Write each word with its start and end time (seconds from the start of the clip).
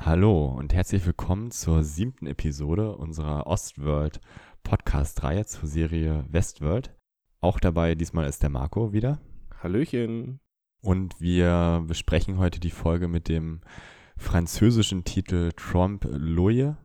Hallo 0.00 0.46
und 0.46 0.72
herzlich 0.72 1.04
willkommen 1.04 1.50
zur 1.50 1.82
siebten 1.82 2.26
Episode 2.26 2.96
unserer 2.96 3.46
Ostworld 3.46 4.22
Podcast-Reihe 4.62 5.44
zur 5.44 5.68
Serie 5.68 6.24
Westworld. 6.30 6.94
Auch 7.42 7.60
dabei 7.60 7.94
diesmal 7.94 8.26
ist 8.26 8.42
der 8.42 8.48
Marco 8.48 8.94
wieder. 8.94 9.20
Hallöchen. 9.64 10.40
Und 10.82 11.18
wir 11.22 11.82
besprechen 11.88 12.36
heute 12.36 12.60
die 12.60 12.70
Folge 12.70 13.08
mit 13.08 13.28
dem 13.28 13.62
französischen 14.18 15.04
Titel 15.04 15.52
Trompe 15.56 16.08
l'Oeil, 16.08 16.76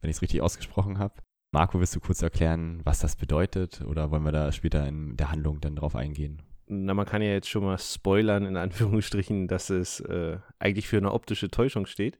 wenn 0.00 0.08
ich 0.08 0.16
es 0.16 0.22
richtig 0.22 0.40
ausgesprochen 0.40 0.98
habe. 0.98 1.22
Marco, 1.52 1.78
willst 1.78 1.94
du 1.94 2.00
kurz 2.00 2.22
erklären, 2.22 2.80
was 2.84 3.00
das 3.00 3.16
bedeutet 3.16 3.82
oder 3.82 4.10
wollen 4.10 4.24
wir 4.24 4.32
da 4.32 4.50
später 4.50 4.88
in 4.88 5.14
der 5.18 5.30
Handlung 5.30 5.60
dann 5.60 5.76
drauf 5.76 5.94
eingehen? 5.94 6.40
Na, 6.66 6.94
man 6.94 7.04
kann 7.04 7.20
ja 7.20 7.28
jetzt 7.28 7.50
schon 7.50 7.64
mal 7.64 7.76
spoilern, 7.76 8.46
in 8.46 8.56
Anführungsstrichen, 8.56 9.46
dass 9.46 9.68
es 9.68 10.00
äh, 10.00 10.38
eigentlich 10.58 10.88
für 10.88 10.96
eine 10.96 11.12
optische 11.12 11.50
Täuschung 11.50 11.84
steht. 11.84 12.18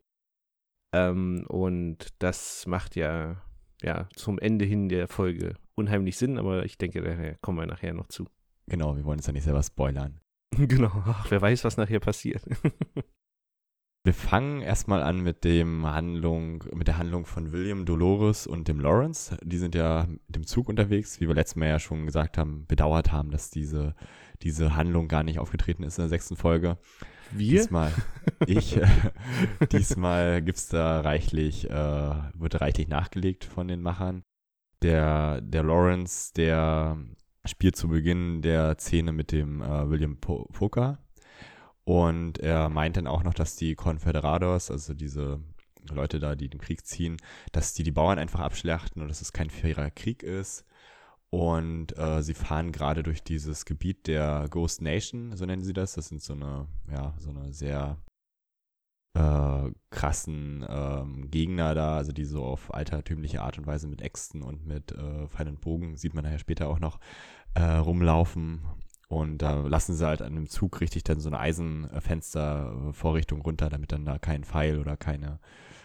Ähm, 0.93 1.47
und 1.49 2.09
das 2.19 2.67
macht 2.67 2.97
ja, 2.97 3.41
ja 3.81 4.11
zum 4.15 4.39
Ende 4.39 4.67
hin 4.67 4.91
der 4.91 5.09
Folge 5.09 5.55
unheimlich 5.75 6.19
Sinn, 6.19 6.37
aber 6.37 6.67
ich 6.67 6.77
denke, 6.77 7.01
da 7.01 7.35
kommen 7.41 7.59
wir 7.59 7.67
nachher 7.67 7.95
noch 7.95 8.09
zu. 8.09 8.29
Genau, 8.67 8.97
wir 8.97 9.05
wollen 9.05 9.19
jetzt 9.19 9.27
ja 9.27 9.33
nicht 9.33 9.45
selber 9.45 9.63
spoilern. 9.63 10.21
genau, 10.57 10.91
Ach, 11.07 11.31
wer 11.31 11.41
weiß, 11.41 11.65
was 11.65 11.77
nachher 11.77 12.01
passiert. 12.01 12.43
wir 14.05 14.15
fangen 14.15 14.61
erstmal 14.61 15.03
an 15.03 15.21
mit 15.21 15.45
dem 15.45 15.87
Handlung, 15.87 16.65
mit 16.75 16.89
der 16.89 16.99
Handlung 16.99 17.25
von 17.25 17.53
William 17.53 17.85
Dolores 17.85 18.47
und 18.47 18.69
dem 18.69 18.81
Lawrence. 18.81 19.37
Die 19.43 19.59
sind 19.59 19.75
ja 19.75 20.07
mit 20.09 20.37
dem 20.37 20.47
Zug 20.47 20.69
unterwegs, 20.69 21.21
wie 21.21 21.29
wir 21.29 21.35
letztes 21.35 21.57
Mal 21.57 21.69
ja 21.69 21.79
schon 21.79 22.07
gesagt 22.07 22.37
haben, 22.37 22.67
bedauert 22.67 23.13
haben, 23.13 23.31
dass 23.31 23.51
diese, 23.51 23.95
diese 24.43 24.77
Handlung 24.77 25.09
gar 25.09 25.23
nicht 25.23 25.39
aufgetreten 25.39 25.85
ist 25.85 25.99
in 25.99 26.03
der 26.03 26.09
sechsten 26.09 26.37
Folge. 26.37 26.79
Wir? 27.31 27.61
Diesmal, 27.61 27.93
ich, 28.47 28.77
äh, 28.77 28.87
diesmal 29.71 30.43
gibt's 30.43 30.69
da 30.69 31.01
reichlich, 31.01 31.71
äh, 31.71 32.15
wird 32.35 32.61
reichlich 32.61 32.89
nachgelegt 32.89 33.45
von 33.45 33.69
den 33.69 33.81
Machern. 33.81 34.23
Der, 34.83 35.41
der 35.41 35.63
Lawrence, 35.63 36.33
der 36.35 36.99
spielt 37.45 37.77
zu 37.77 37.89
Beginn 37.89 38.43
der 38.43 38.77
Szene 38.79 39.13
mit 39.13 39.33
dem 39.33 39.63
äh, 39.63 39.89
William 39.89 40.17
po 40.17 40.49
Poker. 40.53 40.99
Und 41.85 42.39
er 42.39 42.69
meint 42.69 42.97
dann 42.97 43.07
auch 43.07 43.25
noch, 43.25 43.35
dass 43.35 43.57
die 43.57 43.75
Confederados, 43.75 44.71
also 44.71 44.95
diese 44.95 45.41
Leute 45.91 46.21
da, 46.21 46.37
die 46.37 46.49
den 46.49 46.61
Krieg 46.61 46.87
ziehen, 46.87 47.17
dass 47.51 47.75
die 47.75 47.83
die 47.83 47.91
Bauern 47.91 48.19
einfach 48.19 48.41
abschlachten 48.41 49.03
und 49.03 49.09
dass 49.09 49.21
es 49.21 49.33
kein 49.33 49.51
fairer 49.51 49.91
Krieg 49.91 50.23
ist. 50.23 50.65
Und 51.31 51.99
äh, 51.99 52.23
sie 52.23 52.35
fahren 52.35 52.73
gerade 52.73 53.03
durch 53.03 53.25
dieses 53.25 53.65
Gebiet 53.65 54.07
der 54.07 54.47
Ghost 54.51 54.83
Nation, 54.83 55.35
so 55.37 55.47
nennen 55.47 55.63
sie 55.63 55.73
das. 55.73 55.95
Das 55.95 56.09
sind 56.09 56.23
so 56.23 56.35
eine, 56.35 56.69
ja, 56.91 57.15
so 57.19 57.31
eine 57.31 57.53
sehr 57.53 57.97
äh, 59.15 59.71
krassen 59.91 60.65
ähm, 60.69 61.31
Gegner 61.31 61.75
da, 61.75 61.97
also 61.97 62.13
die 62.13 62.25
so 62.25 62.45
auf 62.45 62.73
altertümliche 62.73 63.43
Art 63.43 63.59
und 63.59 63.67
Weise 63.67 63.89
mit 63.89 64.01
Äxten 64.01 64.43
und 64.43 64.67
mit 64.67 64.93
äh, 64.93 65.27
Pfeil 65.29 65.49
und 65.49 65.61
Bogen, 65.61 65.97
sieht 65.97 66.15
man 66.15 66.25
nachher 66.25 66.39
später 66.39 66.69
auch 66.69 66.81
noch, 66.81 66.99
äh, 67.55 67.63
rumlaufen. 67.63 68.63
Und 69.09 69.39
da 69.39 69.61
lassen 69.61 69.95
sie 69.95 70.07
halt 70.07 70.23
an 70.23 70.35
dem 70.35 70.49
Zug 70.49 70.81
richtig 70.81 71.05
dann 71.05 71.21
so 71.21 71.29
eine 71.29 71.39
Eisenfenstervorrichtung 71.39 73.43
runter, 73.43 73.69
damit 73.69 73.93
dann 73.93 74.07
da 74.07 74.19
kein 74.19 74.43
Pfeil 74.43 74.79
oder 74.79 74.97
keine 74.97 75.39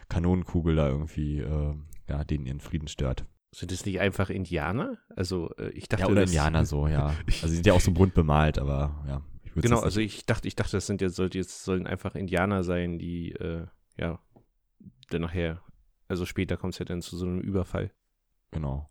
Kanonenkugel 0.08 0.78
da 0.78 0.88
irgendwie 0.88 1.40
äh, 1.40 1.76
ja, 2.08 2.24
denen 2.24 2.46
ihren 2.46 2.62
Frieden 2.62 2.88
stört. 2.88 3.26
Sind 3.54 3.74
es 3.74 3.86
nicht 3.86 4.00
einfach 4.00 4.30
Indianer? 4.30 4.98
Also 5.16 5.50
äh, 5.58 5.70
ich 5.70 5.90
dachte. 5.90 6.04
Ja, 6.04 6.10
oder 6.10 6.24
Indianer 6.24 6.66
so, 6.66 6.88
ja. 6.88 7.08
Also 7.28 7.48
sie 7.48 7.56
sind 7.56 7.66
ja 7.66 7.74
auch 7.74 7.82
so 7.82 7.92
bunt 7.92 8.14
bemalt, 8.14 8.60
aber 8.60 9.04
ja. 9.08 9.22
Genau, 9.62 9.80
also 9.80 10.00
ich 10.00 10.26
dachte, 10.26 10.48
ich 10.48 10.56
dachte, 10.56 10.78
das 10.78 10.88
sind 10.88 11.02
jetzt, 11.02 11.16
sollte 11.16 11.38
jetzt 11.38 11.64
sollen 11.64 11.88
einfach 11.88 12.16
Indianer 12.16 12.64
sein, 12.64 13.00
die, 13.00 13.32
äh, 13.34 13.66
ja, 13.98 14.20
dann 15.10 15.22
nachher, 15.22 15.62
also 16.08 16.26
später 16.26 16.58
kommt 16.58 16.74
es 16.74 16.80
ja 16.80 16.86
dann 16.86 17.02
zu 17.02 17.18
so 17.18 17.26
einem 17.26 17.40
Überfall. 17.40 17.92
Genau. 18.52 18.90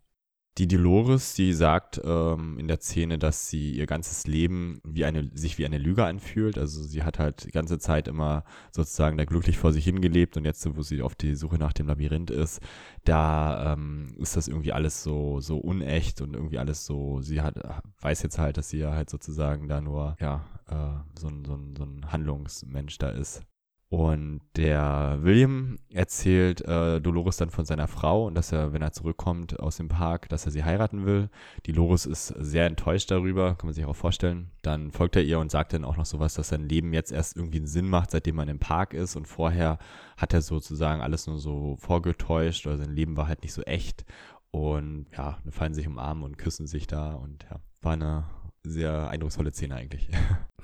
Die 0.58 0.68
Dolores, 0.68 1.34
die 1.34 1.52
sagt 1.52 2.00
ähm, 2.02 2.58
in 2.58 2.66
der 2.66 2.80
Szene, 2.80 3.18
dass 3.18 3.50
sie 3.50 3.72
ihr 3.72 3.84
ganzes 3.84 4.26
Leben 4.26 4.80
wie 4.84 5.04
eine, 5.04 5.30
sich 5.34 5.58
wie 5.58 5.66
eine 5.66 5.76
Lüge 5.76 6.06
anfühlt. 6.06 6.56
Also 6.56 6.82
sie 6.82 7.02
hat 7.02 7.18
halt 7.18 7.44
die 7.44 7.50
ganze 7.50 7.78
Zeit 7.78 8.08
immer 8.08 8.42
sozusagen 8.72 9.18
da 9.18 9.26
glücklich 9.26 9.58
vor 9.58 9.74
sich 9.74 9.84
hingelebt 9.84 10.38
und 10.38 10.46
jetzt, 10.46 10.66
wo 10.74 10.80
sie 10.80 11.02
auf 11.02 11.14
die 11.14 11.34
Suche 11.34 11.58
nach 11.58 11.74
dem 11.74 11.88
Labyrinth 11.88 12.30
ist, 12.30 12.60
da 13.04 13.74
ähm, 13.74 14.14
ist 14.18 14.34
das 14.34 14.48
irgendwie 14.48 14.72
alles 14.72 15.02
so, 15.02 15.40
so 15.40 15.58
unecht 15.58 16.22
und 16.22 16.32
irgendwie 16.32 16.58
alles 16.58 16.86
so, 16.86 17.20
sie 17.20 17.42
hat, 17.42 17.56
weiß 18.00 18.22
jetzt 18.22 18.38
halt, 18.38 18.56
dass 18.56 18.70
sie 18.70 18.78
ja 18.78 18.92
halt 18.92 19.10
sozusagen 19.10 19.68
da 19.68 19.82
nur, 19.82 20.16
ja, 20.20 20.46
äh, 20.68 20.74
so, 21.18 21.28
ein, 21.28 21.44
so, 21.44 21.54
ein, 21.54 21.74
so 21.76 21.84
ein 21.84 22.12
Handlungsmensch 22.12 22.98
da 22.98 23.10
ist. 23.10 23.42
Und 23.88 24.40
der 24.56 25.18
William 25.20 25.78
erzählt 25.92 26.60
äh, 26.62 27.00
Dolores 27.00 27.36
dann 27.36 27.50
von 27.50 27.64
seiner 27.64 27.86
Frau 27.86 28.26
und 28.26 28.34
dass 28.34 28.50
er, 28.50 28.72
wenn 28.72 28.82
er 28.82 28.90
zurückkommt 28.90 29.60
aus 29.60 29.76
dem 29.76 29.86
Park, 29.86 30.28
dass 30.28 30.44
er 30.44 30.50
sie 30.50 30.64
heiraten 30.64 31.06
will. 31.06 31.30
Die 31.66 31.72
Dolores 31.72 32.04
ist 32.04 32.26
sehr 32.26 32.66
enttäuscht 32.66 33.12
darüber, 33.12 33.54
kann 33.54 33.68
man 33.68 33.74
sich 33.74 33.84
auch 33.84 33.94
vorstellen. 33.94 34.50
Dann 34.62 34.90
folgt 34.90 35.14
er 35.14 35.22
ihr 35.22 35.38
und 35.38 35.52
sagt 35.52 35.72
dann 35.72 35.84
auch 35.84 35.96
noch 35.96 36.04
sowas, 36.04 36.34
dass 36.34 36.48
sein 36.48 36.68
Leben 36.68 36.92
jetzt 36.92 37.12
erst 37.12 37.36
irgendwie 37.36 37.58
einen 37.58 37.68
Sinn 37.68 37.88
macht, 37.88 38.10
seitdem 38.10 38.38
er 38.40 38.48
im 38.48 38.58
Park 38.58 38.92
ist. 38.92 39.14
Und 39.14 39.28
vorher 39.28 39.78
hat 40.16 40.34
er 40.34 40.42
sozusagen 40.42 41.00
alles 41.00 41.28
nur 41.28 41.38
so 41.38 41.76
vorgetäuscht 41.78 42.66
oder 42.66 42.78
sein 42.78 42.90
Leben 42.90 43.16
war 43.16 43.28
halt 43.28 43.42
nicht 43.42 43.52
so 43.52 43.62
echt. 43.62 44.04
Und 44.50 45.06
ja, 45.16 45.38
dann 45.44 45.52
fallen 45.52 45.74
sich 45.74 45.86
umarmen 45.86 46.24
und 46.24 46.38
küssen 46.38 46.66
sich 46.66 46.88
da 46.88 47.14
und 47.14 47.44
ja, 47.48 47.60
war 47.82 47.92
eine 47.92 48.24
sehr 48.66 49.08
eindrucksvolle 49.08 49.52
Szene 49.52 49.76
eigentlich. 49.76 50.08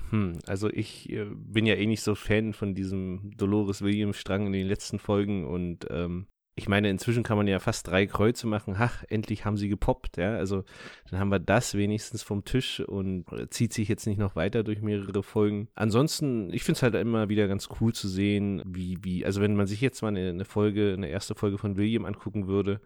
Hm, 0.09 0.37
also 0.45 0.69
ich 0.69 1.09
äh, 1.09 1.25
bin 1.25 1.65
ja 1.65 1.73
eh 1.73 1.87
nicht 1.87 2.03
so 2.03 2.13
Fan 2.13 2.53
von 2.53 2.75
diesem 2.75 3.31
Dolores 3.35 3.81
Williams 3.81 4.17
Strang 4.17 4.45
in 4.45 4.53
den 4.53 4.67
letzten 4.67 4.99
Folgen 4.99 5.43
und 5.47 5.87
ähm, 5.89 6.27
ich 6.55 6.69
meine, 6.69 6.89
inzwischen 6.89 7.23
kann 7.23 7.37
man 7.37 7.47
ja 7.47 7.57
fast 7.57 7.87
drei 7.87 8.05
Kreuze 8.05 8.45
machen. 8.45 8.75
Ach, 8.77 9.03
endlich 9.09 9.43
haben 9.43 9.57
sie 9.57 9.69
gepoppt, 9.69 10.17
ja. 10.17 10.35
Also 10.35 10.63
dann 11.09 11.19
haben 11.19 11.31
wir 11.31 11.39
das 11.39 11.73
wenigstens 11.73 12.21
vom 12.21 12.45
Tisch 12.45 12.79
und 12.79 13.25
zieht 13.49 13.73
sich 13.73 13.87
jetzt 13.87 14.05
nicht 14.05 14.19
noch 14.19 14.35
weiter 14.35 14.63
durch 14.63 14.81
mehrere 14.81 15.23
Folgen. 15.23 15.67
Ansonsten, 15.73 16.53
ich 16.53 16.63
finde 16.63 16.77
es 16.77 16.83
halt 16.83 16.93
immer 16.93 17.27
wieder 17.27 17.47
ganz 17.47 17.69
cool 17.81 17.93
zu 17.93 18.07
sehen, 18.07 18.61
wie, 18.67 18.99
wie, 19.01 19.25
also 19.25 19.41
wenn 19.41 19.55
man 19.55 19.65
sich 19.65 19.81
jetzt 19.81 20.03
mal 20.03 20.09
eine, 20.09 20.29
eine 20.29 20.45
Folge, 20.45 20.93
eine 20.93 21.09
erste 21.09 21.33
Folge 21.33 21.57
von 21.57 21.75
William 21.75 22.05
angucken 22.05 22.47
würde, 22.47 22.81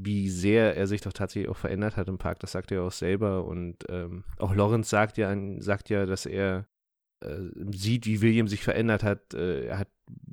wie 0.00 0.28
sehr 0.30 0.76
er 0.76 0.86
sich 0.86 1.00
doch 1.00 1.12
tatsächlich 1.12 1.50
auch 1.50 1.56
verändert 1.56 1.96
hat 1.96 2.08
im 2.08 2.18
Park, 2.18 2.40
das 2.40 2.52
sagt 2.52 2.72
er 2.72 2.82
auch 2.82 2.92
selber. 2.92 3.44
Und 3.44 3.84
ähm, 3.88 4.24
auch 4.38 4.54
Lawrence 4.54 4.88
sagt 4.88 5.18
ja, 5.18 5.34
sagt 5.58 5.90
ja, 5.90 6.06
dass 6.06 6.26
er 6.26 6.66
äh, 7.20 7.48
sieht, 7.70 8.06
wie 8.06 8.20
William 8.20 8.48
sich 8.48 8.62
verändert 8.62 9.02
hat. 9.02 9.34
Äh, 9.34 9.66
er 9.66 9.78
hat 9.78 9.88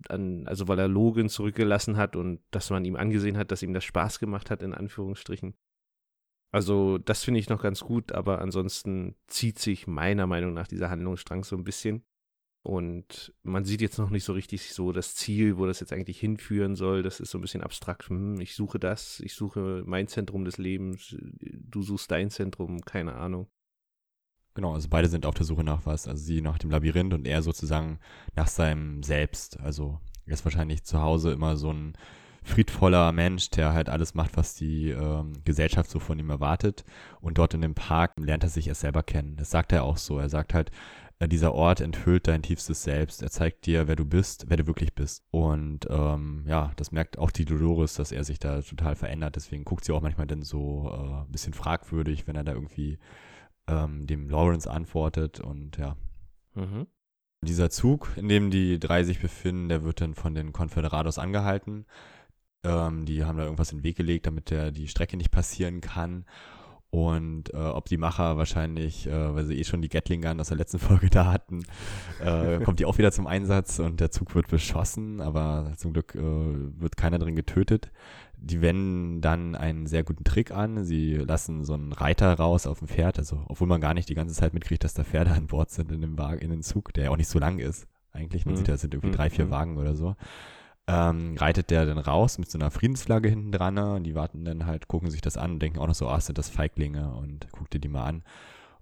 an, 0.07 0.47
also 0.47 0.67
weil 0.67 0.79
er 0.79 0.87
Logan 0.87 1.29
zurückgelassen 1.29 1.97
hat 1.97 2.15
und 2.15 2.41
dass 2.51 2.69
man 2.69 2.85
ihm 2.85 2.95
angesehen 2.95 3.37
hat, 3.37 3.51
dass 3.51 3.63
ihm 3.63 3.73
das 3.73 3.83
Spaß 3.83 4.19
gemacht 4.19 4.49
hat, 4.49 4.63
in 4.63 4.73
Anführungsstrichen. 4.73 5.55
Also, 6.51 6.97
das 6.97 7.23
finde 7.23 7.39
ich 7.39 7.49
noch 7.49 7.61
ganz 7.61 7.81
gut, 7.81 8.11
aber 8.11 8.41
ansonsten 8.41 9.15
zieht 9.27 9.59
sich 9.59 9.85
meiner 9.85 10.25
Meinung 10.25 10.53
nach 10.53 10.67
dieser 10.67 10.89
Handlungsstrang 10.89 11.43
so 11.43 11.55
ein 11.55 11.63
bisschen. 11.63 12.03
Und 12.61 13.33
man 13.41 13.63
sieht 13.63 13.81
jetzt 13.81 13.97
noch 13.97 14.09
nicht 14.09 14.25
so 14.25 14.33
richtig 14.33 14.73
so 14.73 14.91
das 14.91 15.15
Ziel, 15.15 15.57
wo 15.57 15.65
das 15.65 15.79
jetzt 15.79 15.93
eigentlich 15.93 16.19
hinführen 16.19 16.75
soll. 16.75 17.03
Das 17.03 17.19
ist 17.19 17.31
so 17.31 17.37
ein 17.37 17.41
bisschen 17.41 17.63
abstrakt. 17.63 18.09
Hm, 18.09 18.39
ich 18.41 18.55
suche 18.55 18.79
das, 18.79 19.21
ich 19.21 19.33
suche 19.33 19.83
mein 19.85 20.07
Zentrum 20.07 20.43
des 20.43 20.57
Lebens, 20.57 21.15
du 21.19 21.81
suchst 21.81 22.11
dein 22.11 22.29
Zentrum, 22.29 22.81
keine 22.81 23.15
Ahnung. 23.15 23.47
Genau, 24.55 24.73
also 24.73 24.89
beide 24.89 25.07
sind 25.07 25.25
auf 25.25 25.35
der 25.35 25.45
Suche 25.45 25.63
nach 25.63 25.85
was. 25.85 26.07
Also 26.07 26.21
sie 26.21 26.41
nach 26.41 26.57
dem 26.57 26.69
Labyrinth 26.69 27.13
und 27.13 27.25
er 27.25 27.41
sozusagen 27.41 27.99
nach 28.35 28.47
seinem 28.47 29.03
Selbst. 29.03 29.59
Also 29.61 29.99
er 30.25 30.33
ist 30.33 30.43
wahrscheinlich 30.43 30.83
zu 30.83 31.01
Hause 31.01 31.31
immer 31.31 31.55
so 31.55 31.71
ein 31.71 31.93
friedvoller 32.43 33.11
Mensch, 33.11 33.49
der 33.51 33.73
halt 33.73 33.89
alles 33.89 34.15
macht, 34.15 34.35
was 34.35 34.55
die 34.55 34.89
ähm, 34.89 35.33
Gesellschaft 35.45 35.89
so 35.89 35.99
von 35.99 36.19
ihm 36.19 36.29
erwartet. 36.29 36.83
Und 37.21 37.37
dort 37.37 37.53
in 37.53 37.61
dem 37.61 37.75
Park 37.75 38.13
lernt 38.17 38.43
er 38.43 38.49
sich 38.49 38.67
erst 38.67 38.81
selber 38.81 39.03
kennen. 39.03 39.37
Das 39.37 39.49
sagt 39.49 39.71
er 39.71 39.83
auch 39.83 39.97
so. 39.97 40.19
Er 40.19 40.29
sagt 40.29 40.53
halt, 40.53 40.71
dieser 41.27 41.53
Ort 41.53 41.81
enthüllt 41.81 42.27
dein 42.27 42.41
tiefstes 42.41 42.83
Selbst. 42.83 43.21
Er 43.21 43.29
zeigt 43.29 43.65
dir, 43.65 43.87
wer 43.87 43.97
du 43.97 44.05
bist, 44.05 44.45
wer 44.47 44.55
du 44.55 44.67
wirklich 44.67 44.95
bist. 44.95 45.25
Und 45.31 45.85
ähm, 45.89 46.45
ja, 46.47 46.71
das 46.77 46.91
merkt 46.93 47.17
auch 47.17 47.31
die 47.31 47.43
Dolores, 47.43 47.95
dass 47.95 48.13
er 48.13 48.23
sich 48.23 48.39
da 48.39 48.61
total 48.61 48.95
verändert. 48.95 49.35
Deswegen 49.35 49.65
guckt 49.65 49.83
sie 49.83 49.91
auch 49.91 50.01
manchmal 50.01 50.27
dann 50.27 50.43
so 50.43 50.89
äh, 50.89 51.25
ein 51.25 51.31
bisschen 51.31 51.53
fragwürdig, 51.53 52.25
wenn 52.25 52.37
er 52.37 52.45
da 52.45 52.53
irgendwie 52.53 52.99
ähm, 53.67 54.07
dem 54.07 54.29
Lawrence 54.29 54.69
antwortet. 54.69 55.41
Und 55.41 55.77
ja. 55.77 55.97
Mhm. 56.55 56.87
Dieser 57.41 57.69
Zug, 57.69 58.11
in 58.15 58.29
dem 58.29 58.49
die 58.49 58.79
drei 58.79 59.03
sich 59.03 59.19
befinden, 59.19 59.69
der 59.69 59.83
wird 59.83 59.99
dann 59.99 60.13
von 60.13 60.35
den 60.35 60.53
Confederados 60.53 61.17
angehalten. 61.17 61.85
Ähm, 62.63 63.05
die 63.05 63.25
haben 63.25 63.37
da 63.37 63.43
irgendwas 63.43 63.71
in 63.71 63.79
den 63.79 63.83
Weg 63.83 63.97
gelegt, 63.97 64.25
damit 64.25 64.51
der 64.51 64.71
die 64.71 64.87
Strecke 64.87 65.17
nicht 65.17 65.31
passieren 65.31 65.81
kann. 65.81 66.25
Und 66.91 67.53
äh, 67.53 67.57
ob 67.57 67.85
die 67.85 67.97
Macher 67.97 68.37
wahrscheinlich, 68.37 69.05
äh, 69.05 69.35
weil 69.35 69.45
sie 69.45 69.59
eh 69.59 69.63
schon 69.63 69.81
die 69.81 69.89
Gatling 69.89 70.21
Gun 70.21 70.39
aus 70.39 70.47
der 70.47 70.57
letzten 70.57 70.79
Folge 70.79 71.09
da 71.09 71.31
hatten, 71.31 71.63
äh, 72.19 72.59
kommt 72.59 72.79
die 72.79 72.85
auch 72.85 72.97
wieder 72.97 73.11
zum 73.11 73.27
Einsatz 73.27 73.77
und 73.77 73.99
der 73.99 74.09
Zug 74.09 74.33
wird 74.33 74.47
beschossen, 74.47 75.21
aber 75.21 75.73
zum 75.77 75.93
Glück 75.93 76.15
äh, 76.15 76.19
wird 76.21 76.97
keiner 76.97 77.19
drin 77.19 77.35
getötet. 77.35 77.91
Die 78.37 78.61
wenden 78.61 79.21
dann 79.21 79.55
einen 79.55 79.85
sehr 79.85 80.03
guten 80.03 80.23
Trick 80.23 80.51
an. 80.51 80.83
Sie 80.83 81.15
lassen 81.15 81.63
so 81.63 81.73
einen 81.73 81.91
Reiter 81.91 82.33
raus 82.33 82.65
auf 82.65 82.79
dem 82.79 82.87
Pferd, 82.87 83.19
also 83.19 83.43
obwohl 83.47 83.67
man 83.67 83.81
gar 83.81 83.93
nicht 83.93 84.09
die 84.09 84.15
ganze 84.15 84.33
Zeit 84.33 84.53
mitkriegt, 84.53 84.83
dass 84.83 84.93
da 84.93 85.03
Pferde 85.03 85.31
an 85.31 85.47
Bord 85.47 85.69
sind 85.69 85.91
in 85.91 86.01
dem 86.01 86.17
Wagen, 86.17 86.39
in 86.39 86.49
den 86.49 86.63
Zug, 86.63 86.93
der 86.93 87.05
ja 87.05 87.09
auch 87.11 87.17
nicht 87.17 87.27
so 87.27 87.37
lang 87.37 87.59
ist. 87.59 87.85
Eigentlich, 88.13 88.45
man 88.45 88.55
mhm. 88.55 88.59
sieht, 88.59 88.69
da 88.69 88.77
sind 88.77 88.93
irgendwie 88.95 89.11
mhm. 89.11 89.17
drei, 89.17 89.29
vier 89.29 89.45
mhm. 89.45 89.51
Wagen 89.51 89.77
oder 89.77 89.95
so 89.95 90.15
ähm, 90.87 91.35
reitet 91.37 91.69
der 91.69 91.85
dann 91.85 91.97
raus 91.97 92.37
mit 92.37 92.49
so 92.49 92.57
einer 92.57 92.71
Friedensflagge 92.71 93.29
hinten 93.29 93.51
dran 93.51 93.75
ne? 93.75 93.93
und 93.93 94.03
die 94.03 94.15
warten 94.15 94.43
dann 94.45 94.65
halt, 94.65 94.87
gucken 94.87 95.11
sich 95.11 95.21
das 95.21 95.37
an 95.37 95.51
und 95.51 95.59
denken 95.59 95.79
auch 95.79 95.87
noch 95.87 95.95
so, 95.95 96.07
ah, 96.07 96.19
sind 96.19 96.37
das 96.37 96.49
Feiglinge 96.49 97.13
und 97.13 97.47
guck 97.51 97.69
dir 97.69 97.79
die 97.79 97.89
mal 97.89 98.05
an. 98.05 98.23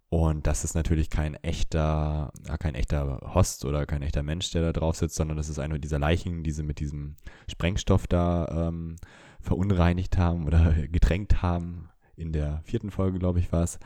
Und 0.10 0.48
das 0.48 0.64
ist 0.64 0.74
natürlich 0.74 1.10
kein 1.10 1.36
echter, 1.36 2.32
kein 2.60 2.76
echter 2.76 3.34
Host 3.34 3.66
oder 3.66 3.86
kein 3.86 4.02
echter 4.02 4.24
Mensch, 4.24 4.50
der 4.52 4.62
da 4.62 4.72
drauf 4.72 4.96
sitzt, 4.96 5.16
sondern 5.16 5.36
das 5.36 5.50
ist 5.50 5.60
eine 5.60 5.82
dieser 5.82 6.00
Leichen, 6.00 6.44
die 6.44 6.52
sie 6.52 6.64
mit 6.64 6.80
diesem 6.80 7.18
Sprengstoff 7.50 8.08
da 8.08 8.70
ähm, 8.70 8.96
verunreinigt 9.42 10.18
haben 10.18 10.46
oder 10.46 10.74
getränkt 10.88 11.42
haben. 11.42 11.90
In 12.16 12.32
der 12.32 12.62
vierten 12.64 12.90
Folge, 12.90 13.20
glaube 13.20 13.40
ich, 13.40 13.52
war 13.52 13.64
es. 13.64 13.80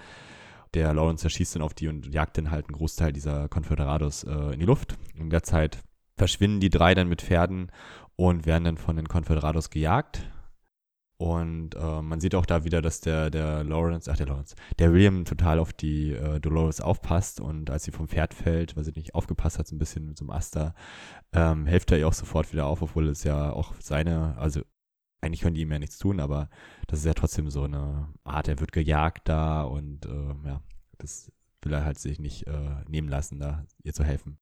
Der 0.74 0.94
Lawrence 0.94 1.26
erschießt 1.26 1.56
dann 1.56 1.64
auf 1.64 1.74
die 1.74 1.88
und 1.90 2.14
jagt 2.14 2.38
dann 2.38 2.52
halt 2.52 2.68
einen 2.68 2.78
Großteil 2.78 3.12
dieser 3.12 3.50
Confederados 3.50 4.24
äh, 4.24 4.54
in 4.54 4.60
die 4.60 4.66
Luft. 4.66 4.98
In 5.16 5.30
der 5.30 5.44
Zeit 5.44 5.80
verschwinden 6.18 6.60
die 6.60 6.70
drei 6.70 6.94
dann 6.94 7.08
mit 7.08 7.22
Pferden 7.22 7.72
und 8.16 8.46
werden 8.46 8.64
dann 8.64 8.78
von 8.78 8.96
den 8.96 9.08
Confederados 9.08 9.70
gejagt. 9.70 10.30
Und 11.18 11.76
äh, 11.76 12.02
man 12.02 12.20
sieht 12.20 12.34
auch 12.34 12.48
da 12.48 12.64
wieder, 12.64 12.82
dass 12.82 13.00
der, 13.00 13.30
der 13.30 13.64
Lawrence, 13.64 14.12
ach 14.12 14.18
der 14.18 14.26
Lawrence, 14.26 14.56
der 14.80 14.92
William 14.92 15.24
total 15.24 15.60
auf 15.60 15.72
die 15.72 16.14
äh, 16.14 16.40
Dolores 16.40 16.82
aufpasst 16.82 17.40
und 17.40 17.70
als 17.70 17.84
sie 17.84 17.92
vom 17.92 18.08
Pferd 18.08 18.34
fällt, 18.34 18.76
weil 18.76 18.84
sie 18.84 18.92
nicht 18.94 19.14
aufgepasst 19.14 19.60
hat, 19.60 19.68
so 19.68 19.76
ein 19.76 19.78
bisschen 19.78 20.08
mit 20.08 20.18
so 20.18 20.24
einem 20.24 20.32
Aster, 20.32 20.74
ähm, 21.32 21.68
hilft 21.68 21.92
er 21.92 22.00
ihr 22.00 22.08
auch 22.08 22.14
sofort 22.14 22.52
wieder 22.52 22.66
auf, 22.66 22.82
obwohl 22.82 23.08
es 23.08 23.24
ja 23.24 23.54
auch 23.54 23.76
seine, 23.80 24.36
also 24.40 24.62
eigentlich 25.22 25.42
können 25.42 25.54
die 25.54 25.62
ihm 25.62 25.72
ja 25.72 25.78
nichts 25.78 26.00
tun, 26.00 26.20
aber 26.20 26.50
das 26.88 26.98
ist 27.00 27.06
ja 27.06 27.14
trotzdem 27.14 27.52
so 27.52 27.66
eine 27.66 28.08
Art, 28.24 28.48
er 28.48 28.60
wird 28.60 28.72
gejagt 28.72 29.30
da 29.30 29.62
und 29.62 30.08
äh, 30.08 30.48
ja, 30.48 30.64
das 30.98 31.32
will 31.62 31.74
er 31.74 31.86
halt 31.86 32.00
sich 32.00 32.20
nicht 32.20 32.48
äh, 32.48 32.84
nehmen 32.88 33.10
lassen, 33.10 33.40
da 33.40 33.64
ihr 33.84 33.94
zu 33.94 34.04
helfen. 34.04 34.40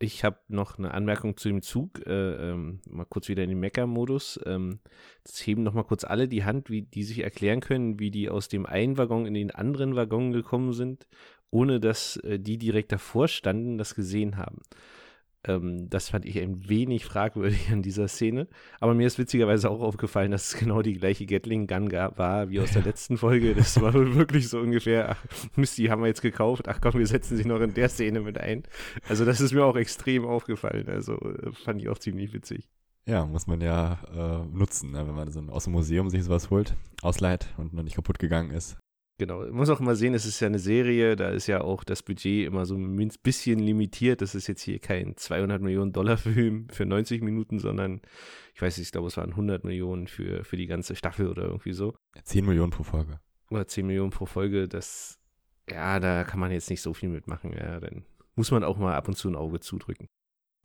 Ich 0.00 0.22
habe 0.22 0.38
noch 0.46 0.78
eine 0.78 0.94
Anmerkung 0.94 1.36
zu 1.36 1.48
dem 1.48 1.60
Zug, 1.60 2.06
äh, 2.06 2.50
ähm, 2.50 2.80
mal 2.88 3.04
kurz 3.04 3.28
wieder 3.28 3.42
in 3.42 3.48
den 3.48 3.58
Mecker-Modus. 3.58 4.38
Ähm, 4.46 4.78
jetzt 5.24 5.44
heben 5.44 5.64
noch 5.64 5.74
mal 5.74 5.82
kurz 5.82 6.04
alle 6.04 6.28
die 6.28 6.44
Hand, 6.44 6.70
wie 6.70 6.82
die 6.82 7.02
sich 7.02 7.24
erklären 7.24 7.60
können, 7.60 7.98
wie 7.98 8.12
die 8.12 8.28
aus 8.28 8.46
dem 8.46 8.64
einen 8.64 8.96
Waggon 8.96 9.26
in 9.26 9.34
den 9.34 9.50
anderen 9.50 9.96
Waggon 9.96 10.30
gekommen 10.32 10.72
sind, 10.72 11.08
ohne 11.50 11.80
dass 11.80 12.16
äh, 12.18 12.38
die 12.38 12.58
direkt 12.58 12.92
davor 12.92 13.26
standen, 13.26 13.76
das 13.76 13.96
gesehen 13.96 14.36
haben. 14.36 14.62
Ähm, 15.44 15.88
das 15.88 16.08
fand 16.08 16.24
ich 16.24 16.38
ein 16.38 16.68
wenig 16.68 17.04
fragwürdig 17.04 17.70
an 17.70 17.82
dieser 17.82 18.08
Szene. 18.08 18.48
Aber 18.80 18.94
mir 18.94 19.06
ist 19.06 19.18
witzigerweise 19.18 19.70
auch 19.70 19.80
aufgefallen, 19.80 20.30
dass 20.30 20.54
es 20.54 20.58
genau 20.58 20.82
die 20.82 20.94
gleiche 20.94 21.26
Gatling-Gun 21.26 21.92
war 21.92 22.50
wie 22.50 22.60
aus 22.60 22.72
der 22.72 22.82
letzten 22.84 23.16
Folge. 23.16 23.54
Das 23.54 23.80
war 23.80 23.94
wirklich 23.94 24.48
so 24.48 24.58
ungefähr, 24.60 25.10
ach, 25.10 25.24
Mist, 25.56 25.78
die 25.78 25.90
haben 25.90 26.02
wir 26.02 26.08
jetzt 26.08 26.22
gekauft. 26.22 26.68
Ach 26.68 26.80
komm, 26.80 26.94
wir 26.94 27.06
setzen 27.06 27.36
sie 27.36 27.44
noch 27.44 27.60
in 27.60 27.74
der 27.74 27.88
Szene 27.88 28.20
mit 28.20 28.38
ein. 28.38 28.64
Also 29.08 29.24
das 29.24 29.40
ist 29.40 29.52
mir 29.52 29.64
auch 29.64 29.76
extrem 29.76 30.24
aufgefallen. 30.24 30.88
Also 30.88 31.14
äh, 31.20 31.52
fand 31.52 31.80
ich 31.80 31.88
auch 31.88 31.98
ziemlich 31.98 32.32
witzig. 32.32 32.68
Ja, 33.06 33.24
muss 33.24 33.46
man 33.46 33.62
ja 33.62 33.98
äh, 34.14 34.54
nutzen, 34.54 34.90
ne? 34.90 35.06
wenn 35.06 35.14
man 35.14 35.30
so 35.30 35.40
aus 35.48 35.64
dem 35.64 35.72
Museum 35.72 36.10
sich 36.10 36.24
sowas 36.24 36.50
holt, 36.50 36.76
ausleiht 37.00 37.48
und 37.56 37.72
noch 37.72 37.82
nicht 37.82 37.96
kaputt 37.96 38.18
gegangen 38.18 38.50
ist. 38.50 38.76
Genau, 39.18 39.40
man 39.40 39.50
muss 39.50 39.68
auch 39.68 39.80
immer 39.80 39.96
sehen, 39.96 40.14
es 40.14 40.26
ist 40.26 40.38
ja 40.38 40.46
eine 40.46 40.60
Serie, 40.60 41.16
da 41.16 41.30
ist 41.30 41.48
ja 41.48 41.60
auch 41.60 41.82
das 41.82 42.04
Budget 42.04 42.46
immer 42.46 42.66
so 42.66 42.76
ein 42.76 43.10
bisschen 43.20 43.58
limitiert. 43.58 44.22
Das 44.22 44.36
ist 44.36 44.46
jetzt 44.46 44.62
hier 44.62 44.78
kein 44.78 45.16
200 45.16 45.60
Millionen 45.60 45.92
Dollar 45.92 46.16
Film 46.16 46.68
für 46.70 46.86
90 46.86 47.22
Minuten, 47.22 47.58
sondern 47.58 48.00
ich 48.54 48.62
weiß 48.62 48.78
nicht, 48.78 48.86
ich 48.86 48.92
glaube, 48.92 49.08
es 49.08 49.16
waren 49.16 49.30
100 49.30 49.64
Millionen 49.64 50.06
für, 50.06 50.44
für 50.44 50.56
die 50.56 50.68
ganze 50.68 50.94
Staffel 50.94 51.26
oder 51.26 51.42
irgendwie 51.42 51.72
so. 51.72 51.96
10 52.22 52.46
Millionen 52.46 52.70
pro 52.70 52.84
Folge. 52.84 53.18
Oder 53.50 53.66
10 53.66 53.88
Millionen 53.88 54.10
pro 54.10 54.24
Folge, 54.24 54.68
das, 54.68 55.18
ja, 55.68 55.98
da 55.98 56.22
kann 56.22 56.38
man 56.38 56.52
jetzt 56.52 56.70
nicht 56.70 56.82
so 56.82 56.94
viel 56.94 57.08
mitmachen, 57.08 57.52
ja, 57.52 57.80
dann 57.80 58.04
muss 58.36 58.52
man 58.52 58.62
auch 58.62 58.78
mal 58.78 58.94
ab 58.94 59.08
und 59.08 59.16
zu 59.16 59.28
ein 59.28 59.34
Auge 59.34 59.58
zudrücken. 59.58 60.06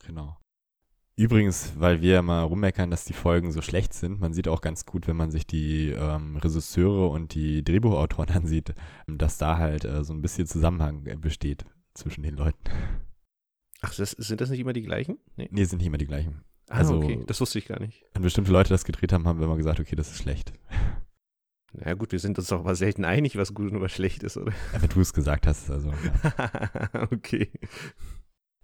Genau. 0.06 0.38
Übrigens, 1.15 1.74
weil 1.77 2.01
wir 2.01 2.13
ja 2.13 2.21
mal 2.24 2.42
rummeckern, 2.42 2.89
dass 2.89 3.06
die 3.06 3.13
Folgen 3.13 3.51
so 3.51 3.62
schlecht 3.62 3.94
sind, 3.94 4.19
man 4.19 4.33
sieht 4.33 4.48
auch 4.48 4.62
ganz 4.62 4.86
gut, 4.86 5.07
wenn 5.07 5.15
man 5.15 5.30
sich 5.30 5.45
die 5.45 5.89
ähm, 5.89 6.38
Regisseure 6.38 7.07
und 7.10 7.36
die 7.36 7.63
Drehbuchautoren 7.63 8.30
ansieht, 8.36 8.74
dass 9.07 9.38
da 9.38 9.57
halt 9.57 9.86
äh, 9.86 10.04
so 10.04 10.13
ein 10.13 10.21
bisschen 10.21 10.48
Zusammenhang 10.48 11.06
äh, 11.06 11.15
besteht 11.15 11.65
zwischen 11.94 12.24
den 12.24 12.36
Leuten. 12.36 12.57
Ach, 13.81 13.94
das, 13.94 14.12
sind 14.12 14.42
das 14.42 14.50
nicht 14.50 14.62
immer 14.62 14.74
die 14.74 14.81
gleichen? 14.81 15.19
Nee, 15.36 15.50
nee 15.51 15.65
sind 15.65 15.80
nicht 15.80 15.88
immer 15.88 15.98
die 15.98 16.07
gleichen. 16.07 16.44
Ah, 16.69 16.77
also, 16.77 16.98
okay, 16.98 17.24
das 17.27 17.39
wusste 17.42 17.59
ich 17.59 17.68
gar 17.68 17.80
nicht. 17.80 18.04
Wenn 18.13 18.24
bestimmte 18.24 18.51
Leute 18.51 18.69
das 18.69 18.86
gedreht 18.86 19.13
haben, 19.13 19.27
haben 19.27 19.39
wir 19.39 19.45
immer 19.45 19.57
gesagt, 19.57 19.80
okay, 19.80 19.95
das 19.95 20.09
ist 20.09 20.19
schlecht. 20.19 20.54
Na 21.74 21.88
ja, 21.88 21.94
gut, 21.94 22.12
wir 22.12 22.19
sind 22.19 22.39
uns 22.39 22.48
doch 22.48 22.59
aber 22.59 22.75
selten 22.75 23.04
einig, 23.06 23.36
was 23.36 23.54
gut 23.54 23.71
und 23.71 23.81
was 23.81 23.92
schlecht 23.92 24.24
ist, 24.24 24.38
oder? 24.38 24.54
Ja, 24.74 24.81
wenn 24.81 24.89
du 24.89 25.01
es 25.01 25.13
gesagt 25.13 25.45
hast, 25.45 25.69
also. 25.69 25.92
Ja. 25.92 27.04
okay. 27.12 27.51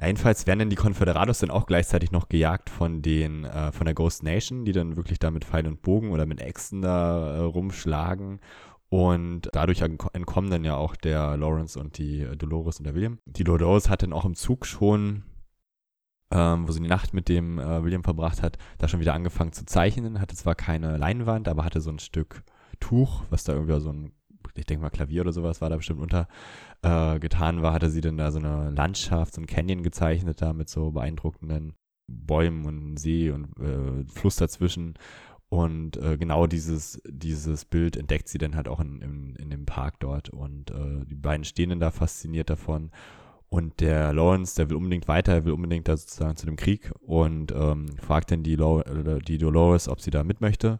Jedenfalls 0.02 0.48
werden 0.48 0.60
dann 0.60 0.70
die 0.70 0.78
Confederados 0.78 1.40
dann 1.40 1.52
auch 1.52 1.66
gleichzeitig 1.66 2.12
noch 2.12 2.30
gejagt 2.30 2.70
von 2.70 3.02
den, 3.02 3.44
äh, 3.44 3.72
von 3.74 3.86
der 3.86 3.94
Ghost 3.94 4.24
Nation, 4.24 4.64
die 4.64 4.72
dann 4.72 4.96
wirklich 4.96 5.20
da 5.20 5.30
mit 5.30 5.44
Pfeil 5.44 5.68
und 5.68 5.82
Bogen 5.82 6.12
oder 6.12 6.26
mit 6.26 6.40
Äxten 6.40 6.82
da 6.82 7.36
äh, 7.36 7.40
rumschlagen. 7.40 8.40
Und 8.88 9.50
dadurch 9.52 9.82
entkommen 9.82 10.50
dann 10.50 10.64
ja 10.64 10.76
auch 10.76 10.96
der 10.96 11.38
Lawrence 11.38 11.80
und 11.80 11.98
die 11.98 12.22
äh, 12.22 12.38
Dolores 12.38 12.80
und 12.80 12.86
der 12.86 12.96
William. 12.96 13.20
Die 13.26 13.44
Dolores 13.44 13.90
hat 13.90 14.02
dann 14.02 14.14
auch 14.14 14.26
im 14.26 14.36
Zug 14.36 14.66
schon, 14.66 15.24
ähm, 16.32 16.68
wo 16.68 16.72
sie 16.72 16.82
die 16.82 16.88
Nacht 16.88 17.14
mit 17.14 17.28
dem 17.28 17.60
äh, 17.60 17.84
William 17.84 18.04
verbracht 18.04 18.42
hat, 18.42 18.58
da 18.78 18.88
schon 18.88 19.02
wieder 19.02 19.14
angefangen 19.14 19.52
zu 19.52 19.66
zeichnen. 19.66 20.22
Hatte 20.22 20.36
zwar 20.36 20.56
keine 20.56 20.98
Leinwand, 20.98 21.50
aber 21.50 21.66
hatte 21.66 21.82
so 21.82 21.92
ein 21.92 22.00
Stück 22.00 22.44
Tuch, 22.80 23.24
was 23.30 23.44
da 23.44 23.54
irgendwie 23.54 23.80
so 23.82 23.92
ein 23.92 24.14
ich 24.56 24.66
denke 24.66 24.82
mal 24.82 24.90
Klavier 24.90 25.22
oder 25.22 25.34
sowas 25.34 25.62
war 25.62 25.70
da 25.70 25.78
bestimmt 25.78 26.02
unter 26.02 26.28
äh, 26.82 27.20
getan 27.20 27.62
war, 27.62 27.74
hatte 27.74 27.90
sie 27.90 28.02
dann 28.02 28.18
da 28.18 28.32
so 28.32 28.40
eine 28.40 28.70
Landschaft, 28.72 29.34
so 29.34 29.42
ein 29.42 29.48
Canyon 29.48 29.84
gezeichnet 29.84 30.42
da 30.42 30.54
mit 30.54 30.70
so 30.70 30.92
beeindruckenden 30.92 31.74
Bäumen 32.08 32.66
und 32.66 32.98
See 32.98 33.32
und 33.32 33.46
äh, 33.60 34.06
Fluss 34.12 34.38
dazwischen. 34.38 34.96
Und 35.50 35.98
äh, 35.98 36.18
genau 36.18 36.46
dieses, 36.46 37.02
dieses 37.08 37.66
Bild 37.66 37.98
entdeckt 37.98 38.30
sie 38.30 38.38
dann 38.38 38.56
halt 38.56 38.68
auch 38.68 38.80
in, 38.80 39.02
in, 39.02 39.36
in 39.36 39.50
dem 39.50 39.66
Park 39.66 40.00
dort. 40.00 40.30
Und 40.30 40.72
äh, 40.72 41.06
die 41.06 41.16
beiden 41.16 41.44
stehen 41.44 41.70
dann 41.70 41.80
da 41.80 41.92
fasziniert 41.92 42.50
davon. 42.50 42.92
Und 43.50 43.80
der 43.80 44.14
Lawrence, 44.14 44.56
der 44.56 44.70
will 44.70 44.78
unbedingt 44.78 45.08
weiter, 45.08 45.34
er 45.34 45.46
will 45.46 45.54
unbedingt 45.54 45.88
da 45.88 45.98
sozusagen 45.98 46.36
zu 46.36 46.46
dem 46.46 46.56
Krieg 46.56 46.92
und 47.02 47.52
ähm, 47.52 47.88
fragt 47.98 48.32
dann 48.32 48.44
die, 48.44 48.54
äh, 48.54 49.20
die 49.22 49.40
Dolores, 49.40 49.90
ob 49.90 50.02
sie 50.02 50.12
da 50.12 50.24
mit 50.24 50.40
möchte. 50.40 50.80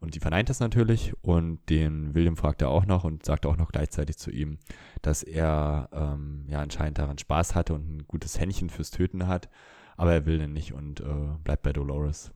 Und 0.00 0.14
die 0.14 0.20
verneint 0.20 0.48
das 0.48 0.60
natürlich 0.60 1.12
und 1.20 1.60
den 1.68 2.14
William 2.14 2.36
fragt 2.36 2.62
er 2.62 2.70
auch 2.70 2.86
noch 2.86 3.04
und 3.04 3.24
sagt 3.26 3.44
auch 3.44 3.58
noch 3.58 3.70
gleichzeitig 3.70 4.16
zu 4.16 4.30
ihm, 4.30 4.58
dass 5.02 5.22
er 5.22 5.90
ähm, 5.92 6.46
ja 6.48 6.60
anscheinend 6.60 6.98
daran 6.98 7.18
Spaß 7.18 7.54
hatte 7.54 7.74
und 7.74 7.96
ein 7.96 8.04
gutes 8.08 8.40
Händchen 8.40 8.70
fürs 8.70 8.90
Töten 8.90 9.26
hat, 9.26 9.50
aber 9.98 10.14
er 10.14 10.24
will 10.24 10.38
den 10.38 10.54
nicht 10.54 10.72
und 10.72 11.00
äh, 11.00 11.36
bleibt 11.44 11.62
bei 11.62 11.74
Dolores. 11.74 12.32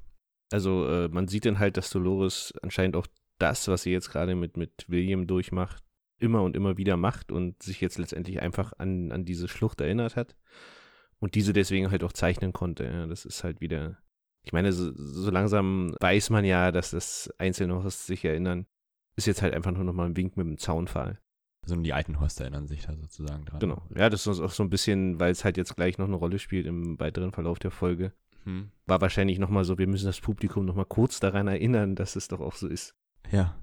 Also 0.52 0.87
äh, 0.87 1.09
man 1.09 1.26
sieht 1.26 1.47
dann 1.47 1.59
halt, 1.59 1.78
dass 1.78 1.88
Dolores 1.88 2.52
anscheinend 2.62 2.97
auch 2.97 3.06
das, 3.38 3.66
was 3.66 3.83
sie 3.83 3.92
jetzt 3.92 4.11
gerade 4.11 4.35
mit, 4.35 4.59
mit 4.59 4.85
William 4.88 5.26
durchmacht, 5.26 5.83
immer 6.18 6.42
und 6.42 6.56
immer 6.56 6.76
wieder 6.76 6.99
macht 6.99 7.33
und 7.33 7.62
sich 7.62 7.80
jetzt 7.80 7.97
letztendlich 7.97 8.42
einfach 8.42 8.75
an, 8.76 9.11
an 9.11 9.25
diese 9.25 9.49
Schlucht 9.49 9.80
erinnert 9.80 10.16
hat 10.16 10.37
und 11.18 11.35
diese 11.35 11.54
deswegen 11.54 11.90
halt 11.90 12.04
auch 12.04 12.12
zeichnen 12.12 12.52
konnte. 12.52 12.85
Ja, 12.85 13.06
das 13.06 13.25
ist 13.25 13.42
halt 13.42 13.62
wieder 13.62 13.97
ich 14.44 14.52
meine, 14.52 14.72
so, 14.72 14.92
so, 14.94 15.30
langsam 15.30 15.94
weiß 16.00 16.30
man 16.30 16.44
ja, 16.44 16.70
dass 16.70 16.90
das 16.90 17.32
einzelne 17.38 17.82
Hosts 17.82 18.06
sich 18.06 18.24
erinnern. 18.24 18.66
Ist 19.16 19.26
jetzt 19.26 19.42
halt 19.42 19.54
einfach 19.54 19.72
nur 19.72 19.84
nochmal 19.84 20.06
ein 20.06 20.16
Wink 20.16 20.36
mit 20.36 20.46
dem 20.46 20.58
Zaunfall. 20.58 21.18
Also 21.62 21.76
die 21.76 21.94
alten 21.94 22.20
Hosts 22.20 22.40
erinnern 22.40 22.66
sich 22.66 22.82
da 22.84 22.94
sozusagen 22.94 23.46
dran. 23.46 23.60
Genau. 23.60 23.82
Ja, 23.96 24.10
das 24.10 24.26
ist 24.26 24.40
auch 24.40 24.50
so 24.50 24.62
ein 24.62 24.70
bisschen, 24.70 25.18
weil 25.18 25.32
es 25.32 25.44
halt 25.44 25.56
jetzt 25.56 25.74
gleich 25.76 25.96
noch 25.96 26.06
eine 26.06 26.16
Rolle 26.16 26.38
spielt 26.38 26.66
im 26.66 27.00
weiteren 27.00 27.32
Verlauf 27.32 27.58
der 27.58 27.70
Folge. 27.70 28.12
Hm. 28.44 28.70
War 28.86 29.00
wahrscheinlich 29.00 29.38
nochmal 29.38 29.64
so, 29.64 29.78
wir 29.78 29.86
müssen 29.86 30.06
das 30.06 30.20
Publikum 30.20 30.66
nochmal 30.66 30.84
kurz 30.84 31.20
daran 31.20 31.48
erinnern, 31.48 31.96
dass 31.96 32.16
es 32.16 32.28
doch 32.28 32.40
auch 32.40 32.54
so 32.54 32.68
ist. 32.68 32.94
Ja. 33.30 33.58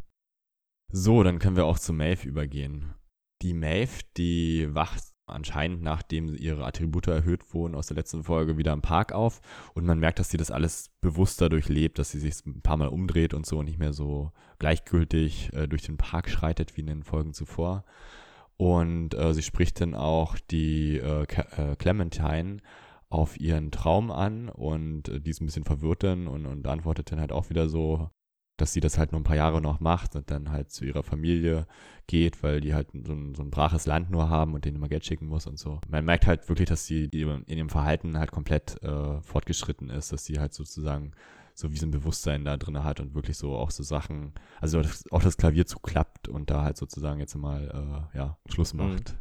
So, 0.91 1.21
dann 1.21 1.38
können 1.38 1.55
wir 1.55 1.65
auch 1.65 1.77
zu 1.77 1.93
Maeve 1.93 2.27
übergehen. 2.27 2.95
Die 3.43 3.53
Maeve, 3.53 4.01
die 4.17 4.73
wacht 4.73 5.03
anscheinend, 5.31 5.81
nachdem 5.81 6.35
ihre 6.35 6.65
Attribute 6.65 7.07
erhöht 7.07 7.53
wurden 7.53 7.75
aus 7.75 7.88
der 7.88 7.97
letzten 7.97 8.23
Folge, 8.23 8.57
wieder 8.57 8.73
im 8.73 8.81
Park 8.81 9.11
auf. 9.11 9.41
Und 9.73 9.85
man 9.85 10.00
merkt, 10.00 10.19
dass 10.19 10.29
sie 10.29 10.38
das 10.38 10.51
alles 10.51 10.91
bewusster 11.01 11.50
durchlebt, 11.50 12.00
dass 12.00 12.11
sie 12.11 12.19
sich 12.19 12.45
ein 12.45 12.61
paar 12.61 12.77
Mal 12.77 12.88
umdreht 12.88 13.33
und 13.33 13.45
so 13.45 13.59
und 13.59 13.65
nicht 13.65 13.79
mehr 13.79 13.93
so 13.93 14.31
gleichgültig 14.59 15.51
äh, 15.53 15.67
durch 15.67 15.83
den 15.83 15.97
Park 15.97 16.29
schreitet 16.29 16.77
wie 16.77 16.81
in 16.81 16.88
den 16.88 17.03
Folgen 17.03 17.33
zuvor. 17.33 17.85
Und 18.57 19.15
äh, 19.15 19.33
sie 19.33 19.41
spricht 19.41 19.81
dann 19.81 19.95
auch 19.95 20.38
die 20.38 20.97
äh, 20.97 21.23
äh 21.23 21.75
Clementine 21.77 22.57
auf 23.09 23.39
ihren 23.39 23.71
Traum 23.71 24.11
an 24.11 24.50
und 24.50 25.09
äh, 25.09 25.19
die 25.19 25.31
ist 25.31 25.41
ein 25.41 25.45
bisschen 25.45 25.65
verwirrt 25.65 26.03
dann 26.03 26.27
und, 26.27 26.45
und 26.45 26.67
antwortet 26.67 27.11
dann 27.11 27.19
halt 27.19 27.31
auch 27.31 27.50
wieder 27.50 27.67
so, 27.67 28.09
dass 28.62 28.74
sie 28.74 28.80
das 28.80 28.98
halt 28.98 29.12
nur 29.12 29.20
ein 29.20 29.25
paar 29.25 29.36
Jahre 29.36 29.60
noch 29.60 29.80
macht 29.80 30.15
und 30.15 30.30
dann 30.30 30.51
halt 30.51 30.72
zu 30.72 30.86
ihrer 30.86 31.01
Familie 31.01 31.65
geht, 32.06 32.44
weil 32.44 32.62
die 32.62 32.75
halt 32.75 32.89
so 32.94 33.13
ein, 33.13 33.34
so 33.34 33.41
ein 33.41 33.50
braches 33.50 33.88
Land 33.88 34.12
nur 34.12 34.30
haben 34.30 34.53
und 34.53 34.65
denen 34.65 34.77
immer 34.77 34.88
Geld 34.88 35.03
schicken 35.03 35.25
muss 35.25 35.48
und 35.48 35.58
so. 35.58 35.82
Man 35.88 36.06
merkt 36.06 36.27
halt 36.27 36.48
wirklich, 36.48 36.70
dass 36.70 36.86
sie 36.86 37.06
in 37.06 37.44
ihrem 37.48 37.70
Verhalten 37.70 38.18
halt 38.18 38.32
komplett 38.32 38.82
äh, 38.84 39.20
fortgeschritten 39.22 39.89
ist, 39.89 40.13
dass 40.13 40.25
sie 40.25 40.39
halt 40.39 40.53
sozusagen 40.53 41.13
so 41.56 41.72
wie 41.72 41.77
so 41.77 41.88
ein 41.88 41.91
Bewusstsein 41.91 42.46
da 42.46 42.56
drin 42.56 42.84
hat 42.84 43.00
und 43.00 43.15
wirklich 43.15 43.38
so 43.38 43.56
auch 43.56 43.72
so 43.72 43.82
Sachen, 43.82 44.34
also 44.60 44.82
auch 45.10 45.24
das 45.24 45.38
Klavier 45.38 45.65
zuklappt 45.65 46.27
und 46.27 46.50
da 46.51 46.63
halt 46.63 46.77
sozusagen 46.77 47.20
jetzt 47.20 47.36
mal 47.36 48.08
äh, 48.13 48.18
ja, 48.18 48.38
Schluss 48.48 48.74
mhm. 48.74 48.80
macht. 48.80 49.10
Hm. 49.10 49.18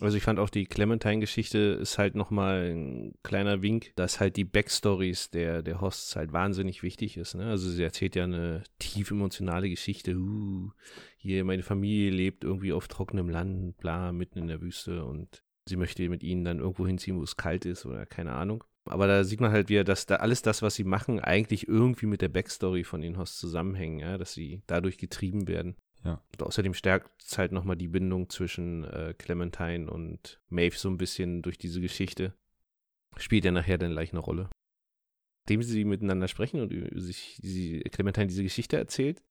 Also 0.00 0.16
ich 0.16 0.22
fand 0.22 0.38
auch 0.38 0.50
die 0.50 0.66
Clementine-Geschichte 0.66 1.58
ist 1.58 1.98
halt 1.98 2.14
nochmal 2.14 2.70
ein 2.70 3.14
kleiner 3.24 3.62
Wink, 3.62 3.92
dass 3.96 4.20
halt 4.20 4.36
die 4.36 4.44
Backstories 4.44 5.30
der, 5.30 5.62
der 5.62 5.80
Hosts 5.80 6.14
halt 6.14 6.32
wahnsinnig 6.32 6.82
wichtig 6.82 7.16
ist. 7.16 7.34
Ne? 7.34 7.46
Also 7.46 7.68
sie 7.68 7.82
erzählt 7.82 8.14
ja 8.14 8.24
eine 8.24 8.62
tief 8.78 9.10
emotionale 9.10 9.68
Geschichte. 9.68 10.14
Uh, 10.14 10.70
hier 11.16 11.44
meine 11.44 11.64
Familie 11.64 12.10
lebt 12.10 12.44
irgendwie 12.44 12.72
auf 12.72 12.86
trockenem 12.86 13.28
Land, 13.28 13.76
bla, 13.78 14.12
mitten 14.12 14.38
in 14.38 14.46
der 14.46 14.60
Wüste 14.60 15.04
und 15.04 15.42
sie 15.68 15.76
möchte 15.76 16.08
mit 16.08 16.22
ihnen 16.22 16.44
dann 16.44 16.60
irgendwo 16.60 16.86
hinziehen, 16.86 17.18
wo 17.18 17.22
es 17.22 17.36
kalt 17.36 17.64
ist 17.64 17.84
oder 17.84 18.06
keine 18.06 18.32
Ahnung. 18.32 18.62
Aber 18.84 19.06
da 19.06 19.24
sieht 19.24 19.40
man 19.40 19.50
halt 19.50 19.68
wieder, 19.68 19.84
dass 19.84 20.06
da 20.06 20.16
alles 20.16 20.42
das, 20.42 20.62
was 20.62 20.74
sie 20.74 20.84
machen, 20.84 21.20
eigentlich 21.20 21.68
irgendwie 21.68 22.06
mit 22.06 22.22
der 22.22 22.28
Backstory 22.28 22.84
von 22.84 23.00
den 23.00 23.18
Hosts 23.18 23.38
zusammenhängen, 23.38 23.98
ja? 23.98 24.16
dass 24.16 24.32
sie 24.32 24.62
dadurch 24.66 24.96
getrieben 24.96 25.48
werden. 25.48 25.76
Ja. 26.08 26.22
Und 26.32 26.42
außerdem 26.42 26.72
stärkt 26.72 27.22
es 27.22 27.36
halt 27.36 27.52
nochmal 27.52 27.76
die 27.76 27.88
Bindung 27.88 28.30
zwischen 28.30 28.84
äh, 28.84 29.14
Clementine 29.16 29.90
und 29.90 30.40
Maeve 30.48 30.76
so 30.76 30.88
ein 30.88 30.96
bisschen 30.96 31.42
durch 31.42 31.58
diese 31.58 31.82
Geschichte. 31.82 32.32
Spielt 33.18 33.44
ja 33.44 33.50
nachher 33.50 33.76
dann 33.76 33.90
gleich 33.90 34.12
eine 34.12 34.20
Rolle. 34.20 34.48
Nachdem 35.44 35.62
sie 35.62 35.84
miteinander 35.84 36.28
sprechen 36.28 36.60
und 36.60 37.00
sich 37.00 37.38
die, 37.42 37.80
Clementine 37.92 38.26
diese 38.26 38.42
Geschichte 38.42 38.78
erzählt, 38.78 39.22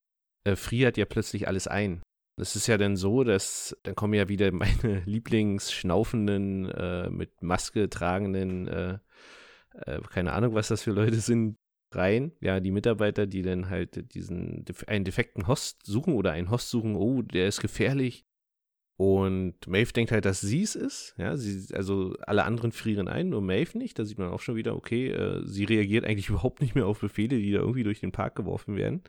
äh, 0.43 0.55
friert 0.55 0.97
ja 0.97 1.05
plötzlich 1.05 1.47
alles 1.47 1.67
ein. 1.67 2.03
Das 2.39 2.55
ist 2.55 2.67
ja 2.67 2.77
dann 2.77 2.95
so, 2.95 3.23
dass 3.23 3.75
dann 3.81 3.95
kommen 3.95 4.13
ja 4.13 4.29
wieder 4.29 4.51
meine 4.53 5.01
Lieblingsschnaufenden, 5.05 6.69
äh, 6.69 7.09
mit 7.09 7.41
Maske 7.41 7.89
tragenden 7.89 8.67
äh, 8.67 8.99
äh, 9.73 10.01
keine 10.09 10.33
Ahnung, 10.33 10.53
was 10.53 10.67
das 10.67 10.83
für 10.83 10.91
Leute 10.91 11.19
sind, 11.19 11.57
rein. 11.91 12.31
Ja, 12.41 12.59
die 12.59 12.71
Mitarbeiter, 12.71 13.27
die 13.27 13.41
dann 13.41 13.69
halt 13.69 14.13
diesen 14.13 14.65
einen 14.87 15.05
defekten 15.05 15.47
Host 15.47 15.85
suchen 15.85 16.13
oder 16.13 16.31
einen 16.31 16.51
Host 16.51 16.69
suchen, 16.69 16.95
oh, 16.95 17.21
der 17.21 17.47
ist 17.47 17.61
gefährlich. 17.61 18.25
Und 18.99 19.67
Maeve 19.67 19.93
denkt 19.93 20.11
halt, 20.11 20.25
dass 20.25 20.41
sie 20.41 20.63
es 20.63 20.75
ist. 20.75 21.13
Ja, 21.19 21.37
sie, 21.37 21.71
also 21.75 22.15
alle 22.25 22.45
anderen 22.45 22.71
frieren 22.71 23.07
ein, 23.07 23.29
nur 23.29 23.41
Maeve 23.41 23.77
nicht. 23.77 23.99
Da 23.99 24.05
sieht 24.05 24.17
man 24.17 24.29
auch 24.29 24.41
schon 24.41 24.55
wieder, 24.55 24.75
okay, 24.75 25.09
äh, 25.09 25.43
sie 25.45 25.65
reagiert 25.65 26.03
eigentlich 26.03 26.29
überhaupt 26.29 26.61
nicht 26.61 26.73
mehr 26.73 26.87
auf 26.87 26.99
Befehle, 26.99 27.37
die 27.37 27.51
da 27.51 27.59
irgendwie 27.59 27.83
durch 27.83 27.99
den 27.99 28.11
Park 28.11 28.35
geworfen 28.35 28.75
werden, 28.75 29.03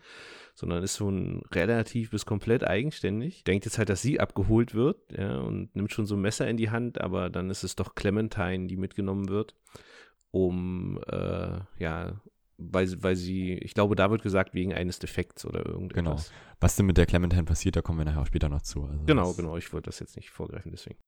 sondern 0.55 0.83
ist 0.83 0.99
schon 0.99 1.43
relativ 1.53 2.11
bis 2.11 2.27
komplett 2.27 2.65
eigenständig. 2.65 3.45
Denkt 3.45 3.65
jetzt 3.65 3.79
halt, 3.79 3.89
dass 3.89 4.03
sie 4.03 4.21
abgeholt 4.21 4.75
wird, 4.75 4.99
ja, 5.17 5.39
und 5.39 5.75
nimmt 5.75 5.93
schon 5.93 6.05
so 6.05 6.17
ein 6.17 6.21
Messer 6.21 6.47
in 6.47 6.59
die 6.59 6.69
Hand, 6.69 7.01
aber 7.01 7.31
dann 7.31 7.49
ist 7.49 7.65
es 7.65 7.75
doch 7.75 7.95
Clementine, 7.95 8.67
die 8.67 8.77
mitgenommen 8.77 9.31
wird 9.31 9.55
um, 10.31 11.01
äh, 11.07 11.59
ja, 11.79 12.21
weil, 12.59 13.03
weil 13.03 13.17
sie, 13.17 13.55
ich 13.55 13.75
glaube, 13.75 13.97
da 13.97 14.11
wird 14.11 14.23
gesagt, 14.23 14.53
wegen 14.53 14.75
eines 14.75 14.99
Defekts 14.99 15.47
oder 15.47 15.65
irgendetwas. 15.65 16.29
Genau. 16.29 16.39
Was 16.61 16.77
denn 16.77 16.87
mit 16.87 16.97
der 16.97 17.07
Clementine 17.07 17.45
passiert, 17.45 17.77
da 17.77 17.83
kommen 17.83 17.99
wir 17.99 18.05
nachher 18.05 18.23
auch 18.23 18.27
später 18.27 18.49
noch 18.49 18.63
zu. 18.63 18.85
Also 18.85 19.05
genau, 19.07 19.33
genau. 19.33 19.57
Ich 19.57 19.73
wollte 19.73 19.87
das 19.87 20.01
jetzt 20.01 20.17
nicht 20.17 20.31
vorgreifen, 20.31 20.73
deswegen. 20.73 20.99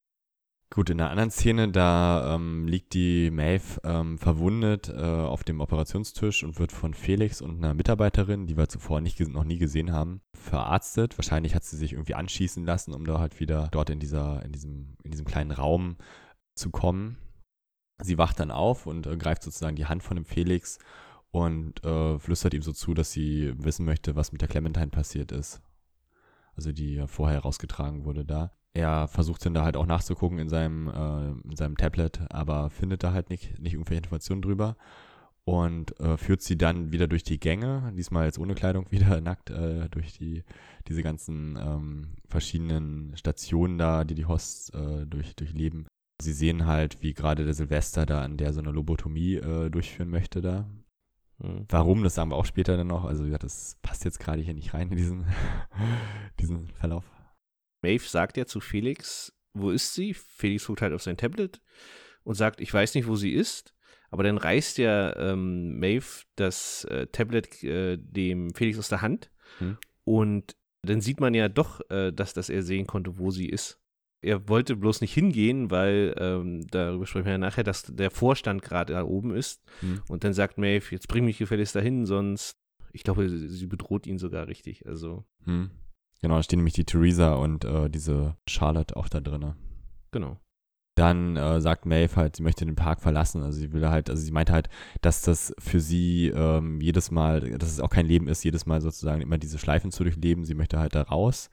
Gut, 0.72 0.88
in 0.88 0.98
der 0.98 1.10
anderen 1.10 1.32
Szene, 1.32 1.72
da 1.72 2.36
ähm, 2.36 2.68
liegt 2.68 2.94
die 2.94 3.32
Maeve 3.32 3.80
ähm, 3.82 4.18
verwundet 4.18 4.88
äh, 4.88 5.02
auf 5.02 5.42
dem 5.42 5.60
Operationstisch 5.60 6.44
und 6.44 6.60
wird 6.60 6.70
von 6.70 6.94
Felix 6.94 7.42
und 7.42 7.56
einer 7.56 7.74
Mitarbeiterin, 7.74 8.46
die 8.46 8.56
wir 8.56 8.68
zuvor 8.68 9.00
nicht, 9.00 9.18
noch 9.18 9.42
nie 9.42 9.58
gesehen 9.58 9.92
haben, 9.92 10.20
verarztet. 10.32 11.18
Wahrscheinlich 11.18 11.56
hat 11.56 11.64
sie 11.64 11.76
sich 11.76 11.94
irgendwie 11.94 12.14
anschießen 12.14 12.64
lassen, 12.64 12.94
um 12.94 13.04
da 13.04 13.18
halt 13.18 13.40
wieder 13.40 13.68
dort 13.72 13.90
in 13.90 13.98
dieser, 13.98 14.44
in 14.44 14.52
diesem, 14.52 14.94
in 15.02 15.10
diesem 15.10 15.26
kleinen 15.26 15.50
Raum 15.50 15.96
zu 16.54 16.70
kommen. 16.70 17.18
Sie 18.00 18.16
wacht 18.16 18.38
dann 18.38 18.52
auf 18.52 18.86
und 18.86 19.08
äh, 19.08 19.16
greift 19.16 19.42
sozusagen 19.42 19.74
die 19.74 19.86
Hand 19.86 20.04
von 20.04 20.14
dem 20.14 20.24
Felix 20.24 20.78
und 21.30 21.84
äh, 21.84 22.18
flüstert 22.18 22.54
ihm 22.54 22.62
so 22.62 22.72
zu, 22.72 22.94
dass 22.94 23.12
sie 23.12 23.52
wissen 23.56 23.84
möchte, 23.84 24.16
was 24.16 24.32
mit 24.32 24.40
der 24.40 24.48
Clementine 24.48 24.88
passiert 24.88 25.32
ist. 25.32 25.62
Also 26.56 26.72
die 26.72 27.04
vorher 27.06 27.38
herausgetragen 27.38 28.04
wurde 28.04 28.24
da. 28.24 28.52
Er 28.72 29.08
versucht 29.08 29.44
dann 29.44 29.54
da 29.54 29.64
halt 29.64 29.76
auch 29.76 29.86
nachzugucken 29.86 30.38
in 30.38 30.48
seinem, 30.48 30.88
äh, 30.88 31.48
in 31.48 31.56
seinem 31.56 31.76
Tablet, 31.76 32.20
aber 32.30 32.70
findet 32.70 33.02
da 33.02 33.12
halt 33.12 33.30
nicht, 33.30 33.58
nicht 33.58 33.74
irgendwelche 33.74 33.98
Informationen 33.98 34.42
drüber 34.42 34.76
und 35.44 35.98
äh, 36.00 36.16
führt 36.16 36.42
sie 36.42 36.56
dann 36.56 36.92
wieder 36.92 37.08
durch 37.08 37.24
die 37.24 37.40
Gänge, 37.40 37.92
diesmal 37.96 38.26
jetzt 38.26 38.38
ohne 38.38 38.54
Kleidung 38.54 38.86
wieder 38.90 39.20
nackt 39.20 39.50
äh, 39.50 39.88
durch 39.88 40.12
die 40.12 40.44
diese 40.88 41.02
ganzen 41.02 41.56
ähm, 41.56 42.16
verschiedenen 42.28 43.16
Stationen 43.16 43.78
da, 43.78 44.04
die 44.04 44.14
die 44.14 44.26
Hosts 44.26 44.70
äh, 44.70 45.06
durch 45.06 45.34
durchleben 45.36 45.86
Sie 46.20 46.32
sehen 46.34 46.66
halt, 46.66 47.02
wie 47.02 47.14
gerade 47.14 47.44
der 47.44 47.54
Silvester 47.54 48.04
da 48.04 48.22
an 48.22 48.36
der 48.36 48.52
so 48.52 48.60
eine 48.60 48.70
Lobotomie 48.70 49.36
äh, 49.36 49.70
durchführen 49.70 50.10
möchte 50.10 50.42
da. 50.42 50.68
Mhm. 51.40 51.66
Warum, 51.68 52.02
das 52.02 52.14
sagen 52.14 52.30
wir 52.30 52.36
auch 52.36 52.46
später 52.46 52.76
dann 52.76 52.86
noch. 52.86 53.04
Also 53.04 53.24
gesagt, 53.24 53.44
das 53.44 53.76
passt 53.82 54.04
jetzt 54.04 54.20
gerade 54.20 54.42
hier 54.42 54.54
nicht 54.54 54.74
rein 54.74 54.90
in 54.90 54.96
diesen, 54.96 55.26
diesen 56.40 56.68
Verlauf. 56.68 57.04
Maeve 57.82 58.06
sagt 58.06 58.36
ja 58.36 58.46
zu 58.46 58.60
Felix, 58.60 59.32
wo 59.54 59.70
ist 59.70 59.94
sie? 59.94 60.14
Felix 60.14 60.66
guckt 60.66 60.82
halt 60.82 60.92
auf 60.92 61.02
sein 61.02 61.16
Tablet 61.16 61.60
und 62.24 62.34
sagt, 62.34 62.60
ich 62.60 62.72
weiß 62.72 62.94
nicht, 62.94 63.06
wo 63.06 63.16
sie 63.16 63.32
ist. 63.32 63.74
Aber 64.10 64.22
dann 64.22 64.38
reißt 64.38 64.78
ja 64.78 65.16
ähm, 65.16 65.78
Maeve 65.78 66.24
das 66.34 66.84
äh, 66.84 67.06
Tablet 67.06 67.62
äh, 67.62 67.96
dem 67.96 68.52
Felix 68.54 68.78
aus 68.78 68.88
der 68.88 69.02
Hand 69.02 69.30
hm. 69.58 69.78
und 70.04 70.56
dann 70.82 71.00
sieht 71.00 71.20
man 71.20 71.32
ja 71.32 71.48
doch, 71.48 71.80
äh, 71.90 72.10
dass, 72.12 72.32
dass 72.32 72.48
er 72.48 72.64
sehen 72.64 72.88
konnte, 72.88 73.18
wo 73.18 73.30
sie 73.30 73.48
ist 73.48 73.80
er 74.22 74.48
wollte 74.48 74.76
bloß 74.76 75.00
nicht 75.00 75.14
hingehen, 75.14 75.70
weil, 75.70 76.14
ähm, 76.18 76.66
darüber 76.70 77.06
sprechen 77.06 77.26
wir 77.26 77.32
ja 77.32 77.38
nachher, 77.38 77.64
dass 77.64 77.82
der 77.84 78.10
Vorstand 78.10 78.62
gerade 78.62 78.92
da 78.92 79.04
oben 79.04 79.34
ist. 79.34 79.62
Hm. 79.80 80.02
Und 80.08 80.24
dann 80.24 80.34
sagt 80.34 80.58
Maeve, 80.58 80.86
jetzt 80.90 81.08
bring 81.08 81.24
mich 81.24 81.38
gefälligst 81.38 81.74
dahin, 81.74 82.06
sonst, 82.06 82.58
ich 82.92 83.02
glaube, 83.02 83.28
sie 83.28 83.66
bedroht 83.66 84.06
ihn 84.06 84.18
sogar 84.18 84.46
richtig. 84.46 84.86
Also. 84.86 85.24
Hm. 85.44 85.70
Genau, 86.22 86.36
da 86.36 86.42
stehen 86.42 86.58
nämlich 86.58 86.74
die 86.74 86.84
Theresa 86.84 87.34
und 87.34 87.64
äh, 87.64 87.88
diese 87.88 88.36
Charlotte 88.46 88.94
auch 88.96 89.08
da 89.08 89.20
drin. 89.20 89.54
Genau. 90.10 90.38
Dann 90.96 91.36
äh, 91.36 91.62
sagt 91.62 91.86
Maeve 91.86 92.16
halt, 92.16 92.36
sie 92.36 92.42
möchte 92.42 92.66
den 92.66 92.74
Park 92.74 93.00
verlassen. 93.00 93.42
Also 93.42 93.58
sie 93.58 93.72
will 93.72 93.88
halt, 93.88 94.10
also 94.10 94.22
sie 94.22 94.32
meint 94.32 94.50
halt, 94.50 94.68
dass 95.00 95.22
das 95.22 95.54
für 95.58 95.80
sie 95.80 96.28
ähm, 96.28 96.78
jedes 96.82 97.10
Mal, 97.10 97.40
dass 97.58 97.70
es 97.70 97.80
auch 97.80 97.88
kein 97.88 98.04
Leben 98.04 98.28
ist, 98.28 98.44
jedes 98.44 98.66
Mal 98.66 98.82
sozusagen 98.82 99.22
immer 99.22 99.38
diese 99.38 99.58
Schleifen 99.58 99.92
zu 99.92 100.02
durchleben. 100.02 100.44
Sie 100.44 100.54
möchte 100.54 100.78
halt 100.78 100.94
da 100.94 101.02
raus. 101.02 101.48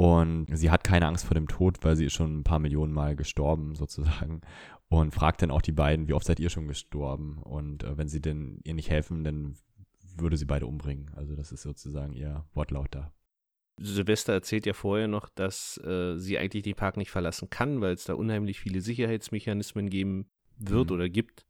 Und 0.00 0.46
sie 0.52 0.70
hat 0.70 0.84
keine 0.84 1.08
Angst 1.08 1.26
vor 1.26 1.34
dem 1.34 1.48
Tod, 1.48 1.78
weil 1.82 1.96
sie 1.96 2.04
ist 2.04 2.12
schon 2.12 2.38
ein 2.38 2.44
paar 2.44 2.60
Millionen 2.60 2.92
Mal 2.92 3.16
gestorben, 3.16 3.74
sozusagen. 3.74 4.42
Und 4.88 5.12
fragt 5.12 5.42
dann 5.42 5.50
auch 5.50 5.60
die 5.60 5.72
beiden, 5.72 6.06
wie 6.06 6.12
oft 6.12 6.24
seid 6.24 6.38
ihr 6.38 6.50
schon 6.50 6.68
gestorben? 6.68 7.42
Und 7.42 7.82
äh, 7.82 7.98
wenn 7.98 8.08
sie 8.08 8.22
denn 8.22 8.60
ihr 8.62 8.74
nicht 8.74 8.90
helfen, 8.90 9.24
dann 9.24 9.56
würde 10.16 10.36
sie 10.36 10.44
beide 10.44 10.66
umbringen. 10.66 11.10
Also 11.16 11.34
das 11.34 11.50
ist 11.50 11.62
sozusagen 11.62 12.12
ihr 12.12 12.46
Wortlaut 12.54 12.94
da. 12.94 13.12
Silvester 13.80 14.32
erzählt 14.32 14.66
ja 14.66 14.72
vorher 14.72 15.08
noch, 15.08 15.28
dass 15.28 15.78
äh, 15.78 16.16
sie 16.16 16.38
eigentlich 16.38 16.62
den 16.62 16.76
Park 16.76 16.96
nicht 16.96 17.10
verlassen 17.10 17.50
kann, 17.50 17.80
weil 17.80 17.94
es 17.94 18.04
da 18.04 18.14
unheimlich 18.14 18.60
viele 18.60 18.80
Sicherheitsmechanismen 18.80 19.90
geben 19.90 20.30
wird 20.58 20.90
mhm. 20.90 20.94
oder 20.94 21.08
gibt. 21.08 21.44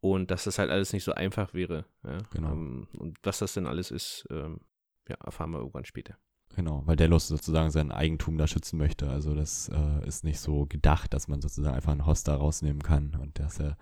Und 0.00 0.30
dass 0.30 0.44
das 0.44 0.58
halt 0.58 0.70
alles 0.70 0.94
nicht 0.94 1.04
so 1.04 1.12
einfach 1.12 1.52
wäre. 1.52 1.84
Ja? 2.04 2.18
Genau. 2.32 2.52
Um, 2.52 2.88
ähm, 2.94 3.00
und 3.00 3.18
was 3.22 3.38
das 3.38 3.52
denn 3.52 3.66
alles 3.66 3.90
ist, 3.90 4.26
ähm, 4.30 4.60
ja, 5.08 5.16
erfahren 5.16 5.50
wir 5.50 5.58
irgendwann 5.58 5.84
später. 5.84 6.18
Genau, 6.56 6.82
weil 6.86 6.96
Delos 6.96 7.28
sozusagen 7.28 7.70
sein 7.70 7.92
Eigentum 7.92 8.38
da 8.38 8.46
schützen 8.46 8.78
möchte. 8.78 9.10
Also 9.10 9.34
das 9.34 9.68
äh, 9.68 10.08
ist 10.08 10.24
nicht 10.24 10.40
so 10.40 10.64
gedacht, 10.64 11.12
dass 11.12 11.28
man 11.28 11.42
sozusagen 11.42 11.76
einfach 11.76 11.92
einen 11.92 12.06
Host 12.06 12.28
da 12.28 12.34
rausnehmen 12.34 12.82
kann. 12.82 13.14
Und 13.20 13.38
das 13.38 13.58
ja 13.58 13.76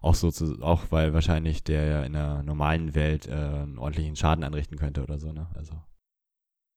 auch 0.00 0.16
so 0.16 0.32
zu, 0.32 0.60
auch 0.60 0.90
weil 0.90 1.14
wahrscheinlich 1.14 1.62
der 1.62 1.84
ja 1.84 2.02
in 2.02 2.14
der 2.14 2.42
normalen 2.42 2.96
Welt 2.96 3.28
äh, 3.28 3.32
einen 3.32 3.78
ordentlichen 3.78 4.16
Schaden 4.16 4.42
anrichten 4.42 4.76
könnte 4.76 5.04
oder 5.04 5.20
so, 5.20 5.32
ne? 5.32 5.46
Also. 5.54 5.74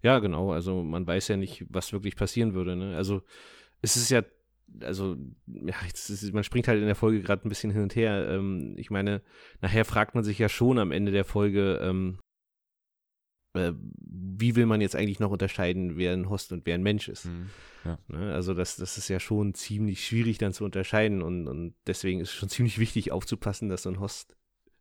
Ja, 0.04 0.20
genau. 0.20 0.52
Also 0.52 0.84
man 0.84 1.08
weiß 1.08 1.30
ja 1.30 1.38
nicht, 1.38 1.66
was 1.70 1.94
wirklich 1.94 2.16
passieren 2.16 2.54
würde, 2.54 2.76
ne? 2.76 2.96
Also 2.96 3.24
es 3.82 3.96
ist 3.98 4.12
ja, 4.12 4.22
also, 4.82 5.18
ja, 5.48 5.76
ist, 5.92 6.32
man 6.32 6.44
springt 6.44 6.68
halt 6.68 6.80
in 6.80 6.86
der 6.86 6.96
Folge 6.96 7.24
gerade 7.24 7.48
ein 7.48 7.50
bisschen 7.50 7.72
hin 7.72 7.82
und 7.82 7.96
her. 7.96 8.28
Ähm, 8.30 8.76
ich 8.78 8.92
meine, 8.92 9.24
nachher 9.62 9.84
fragt 9.84 10.14
man 10.14 10.24
sich 10.24 10.38
ja 10.38 10.48
schon 10.48 10.78
am 10.78 10.92
Ende 10.92 11.12
der 11.12 11.26
Folge, 11.26 11.80
ähm, 11.82 12.20
äh, 13.54 13.74
wie 13.76 14.56
will 14.56 14.66
man 14.66 14.82
jetzt 14.82 14.96
eigentlich 14.96 15.20
noch 15.20 15.32
unterscheiden, 15.32 15.98
wer 15.98 16.14
ein 16.14 16.30
Host 16.30 16.52
und 16.52 16.66
wer 16.66 16.76
ein 16.76 16.84
Mensch 16.84 17.08
ist? 17.08 17.26
Mhm, 17.26 17.50
ja. 17.86 17.98
ne? 18.08 18.34
Also 18.34 18.54
das, 18.54 18.76
das 18.76 18.98
ist 18.98 19.08
ja 19.10 19.20
schon 19.20 19.54
ziemlich 19.54 20.06
schwierig 20.06 20.38
dann 20.38 20.54
zu 20.54 20.66
unterscheiden 20.66 21.22
und, 21.22 21.48
und 21.48 21.76
deswegen 21.88 22.20
ist 22.20 22.30
es 22.30 22.36
schon 22.36 22.50
ziemlich 22.50 22.80
wichtig 22.80 23.12
aufzupassen, 23.12 23.70
dass 23.70 23.84
so 23.84 23.90
ein 23.90 24.00
Host 24.00 24.36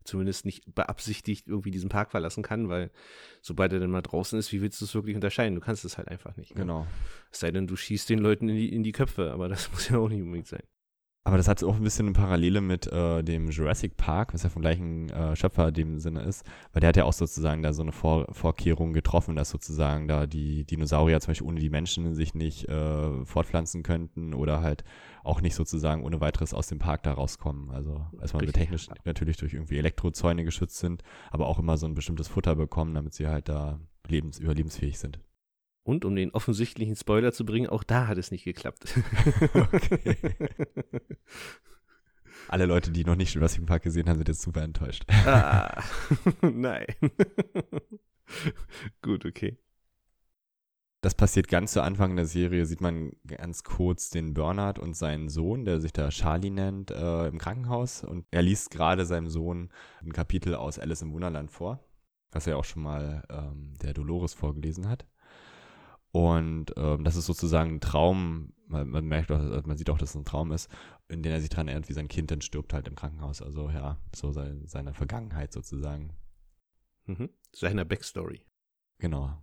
zumindest 0.05 0.45
nicht 0.45 0.75
beabsichtigt 0.75 1.49
irgendwie 1.49 1.71
diesen 1.71 1.89
Park 1.89 2.11
verlassen 2.11 2.43
kann, 2.43 2.69
weil 2.69 2.91
sobald 3.41 3.73
er 3.73 3.81
dann 3.81 3.91
mal 3.91 4.03
draußen 4.03 4.39
ist, 4.39 4.53
wie 4.53 4.61
willst 4.61 4.81
du 4.81 4.85
es 4.85 4.95
wirklich 4.95 5.15
unterscheiden? 5.15 5.55
Du 5.55 5.61
kannst 5.61 5.85
es 5.85 5.99
halt 5.99 6.09
einfach 6.09 6.37
nicht. 6.37 6.55
Ne? 6.55 6.63
Genau. 6.63 6.87
Es 7.31 7.41
sei 7.41 7.51
denn, 7.51 7.67
du 7.67 7.77
schießt 7.77 8.11
den 8.11 8.19
Leuten 8.19 8.49
in 8.49 8.57
die, 8.57 8.73
in 8.73 8.83
die 8.83 8.93
Köpfe, 8.93 9.33
aber 9.33 9.49
das 9.49 9.71
muss 9.73 9.89
ja 9.89 9.99
auch 9.99 10.09
nicht 10.09 10.23
unbedingt 10.23 10.49
sein. 10.49 10.63
Aber 11.25 11.37
das 11.37 11.47
hat 11.47 11.63
auch 11.63 11.77
ein 11.77 11.85
bisschen 11.85 12.07
eine 12.07 12.15
Parallele 12.15 12.61
mit 12.61 12.89
äh, 12.89 13.23
dem 13.23 13.49
Jurassic 13.49 13.97
Park, 13.97 14.35
was 14.35 14.43
ja 14.43 14.49
vom 14.49 14.61
gleichen 14.63 15.09
äh, 15.11 15.37
Schöpfer 15.37 15.69
in 15.69 15.75
dem 15.75 15.99
Sinne 16.01 16.23
ist, 16.23 16.45
weil 16.73 16.81
der 16.81 16.89
hat 16.89 16.97
ja 16.97 17.05
auch 17.05 17.13
sozusagen 17.13 17.63
da 17.63 17.73
so 17.73 17.83
eine 17.83 17.93
Vor 17.93 18.27
Vorkehrung 18.33 18.93
getroffen, 18.93 19.37
dass 19.37 19.51
sozusagen 19.51 20.09
da 20.09 20.27
die 20.27 20.65
Dinosaurier 20.65 21.21
zum 21.21 21.31
Beispiel 21.31 21.47
ohne 21.47 21.61
die 21.61 21.71
Menschen 21.71 22.15
sich 22.15 22.35
nicht 22.35 22.69
äh, 22.69 23.25
fortpflanzen 23.25 23.85
könnten 23.85 24.35
oder 24.35 24.63
halt 24.63 24.83
auch 25.23 25.41
nicht 25.41 25.55
sozusagen 25.55 26.03
ohne 26.03 26.21
weiteres 26.21 26.55
aus 26.55 26.67
dem 26.67 26.81
Park 26.81 27.05
da 27.05 27.13
rauskommen. 27.13 27.71
Also 27.71 28.05
erstmal 28.21 28.45
Richtig. 28.45 28.61
technisch 28.61 28.89
natürlich 29.05 29.37
durch 29.37 29.55
irgendwie 29.55 29.79
Elektrozäune 29.79 30.43
geschützt 30.43 30.79
sind, 30.79 31.05
aber 31.31 31.47
auch 31.47 31.61
immer 31.61 31.77
so 31.77 31.87
ein 31.87 31.95
bestimmtes 31.95 32.27
Futter 32.27 32.57
bekommen, 32.57 32.95
damit 32.95 33.15
sie 33.15 33.29
halt 33.29 33.49
da 33.49 33.79
lebens 34.09 34.41
überlebensfähig 34.41 34.99
sind. 34.99 35.21
Und 35.85 36.05
um 36.05 36.15
den 36.15 36.31
offensichtlichen 36.31 36.95
Spoiler 36.95 37.33
zu 37.33 37.45
bringen, 37.45 37.69
auch 37.69 37.83
da 37.83 38.07
hat 38.07 38.19
es 38.19 38.31
nicht 38.31 38.45
geklappt. 38.45 38.95
okay. 39.55 40.17
Alle 42.49 42.67
Leute, 42.67 42.91
die 42.91 43.05
noch 43.05 43.17
nicht 43.17 43.35
Jurassic 43.35 43.65
Park 43.67 43.83
gesehen 43.83 44.09
haben, 44.09 44.19
sind 44.19 44.29
jetzt 44.29 44.43
super 44.43 44.63
enttäuscht. 44.63 45.05
Ah, 45.25 45.83
nein. 46.43 46.87
Gut, 49.03 49.25
okay. 49.25 49.59
Das 51.01 51.15
passiert 51.15 51.49
ganz 51.49 51.73
zu 51.73 51.83
Anfang 51.83 52.15
der 52.15 52.27
Serie, 52.27 52.65
sieht 52.65 52.81
man 52.81 53.13
ganz 53.27 53.65
kurz 53.65 54.11
den 54.11 54.35
Bernard 54.35 54.79
und 54.79 54.95
seinen 54.95 55.29
Sohn, 55.29 55.65
der 55.65 55.81
sich 55.81 55.93
da 55.93 56.11
Charlie 56.11 56.51
nennt, 56.51 56.93
äh, 56.93 57.27
im 57.27 57.39
Krankenhaus. 57.39 58.05
Und 58.05 58.25
er 58.31 58.43
liest 58.43 58.71
gerade 58.71 59.05
seinem 59.05 59.29
Sohn 59.29 59.71
ein 60.03 60.13
Kapitel 60.13 60.55
aus 60.55 60.79
Alice 60.79 61.03
im 61.03 61.13
Wunderland 61.13 61.51
vor, 61.51 61.81
was 62.31 62.47
er 62.47 62.57
auch 62.57 62.65
schon 62.65 62.85
mal 62.85 63.25
ähm, 63.31 63.75
der 63.83 63.95
Dolores 63.95 64.35
vorgelesen 64.35 64.89
hat. 64.89 65.07
Und 66.13 66.75
ähm, 66.77 67.05
das 67.05 67.17
ist 67.17 67.27
sozusagen 67.27 67.77
ein 67.77 67.81
Traum, 67.81 68.53
man, 68.67 68.89
man 68.89 69.07
merkt 69.07 69.33
auch, 69.33 69.39
also 69.39 69.67
man 69.67 69.77
sieht 69.77 69.91
auch, 69.91 69.99
dass 69.99 70.11
es 70.11 70.17
ein 70.17 70.25
Traum 70.25 70.53
ist, 70.53 70.71
in 71.09 71.23
dem 71.23 71.33
er 71.33 71.41
sich 71.41 71.49
daran 71.49 71.69
erinnert, 71.69 71.89
wie 71.89 71.95
sein 71.95 72.09
Kind 72.09 72.31
dann 72.31 72.43
stirbt 72.43 72.75
halt 72.75 72.87
im 72.87 72.95
Krankenhaus. 72.95 73.43
Also 73.43 73.71
ja, 73.71 73.99
so 74.15 74.31
sein, 74.31 74.63
seine 74.67 74.95
Vergangenheit 74.95 75.53
sozusagen. 75.53 76.13
Mhm. 77.07 77.31
Seiner 77.53 77.85
Backstory. 77.85 78.45
Genau. 78.99 79.43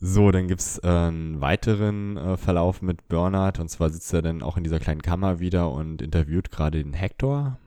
So, 0.00 0.30
dann 0.30 0.46
gibt's 0.46 0.78
äh, 0.84 0.88
einen 0.88 1.40
weiteren 1.40 2.16
äh, 2.16 2.36
Verlauf 2.36 2.82
mit 2.82 3.08
Bernard 3.08 3.58
und 3.58 3.68
zwar 3.68 3.90
sitzt 3.90 4.12
er 4.14 4.22
dann 4.22 4.42
auch 4.42 4.56
in 4.56 4.62
dieser 4.62 4.78
kleinen 4.78 5.02
Kammer 5.02 5.40
wieder 5.40 5.72
und 5.72 6.02
interviewt 6.02 6.52
gerade 6.52 6.82
den 6.82 6.92
Hector. 6.92 7.58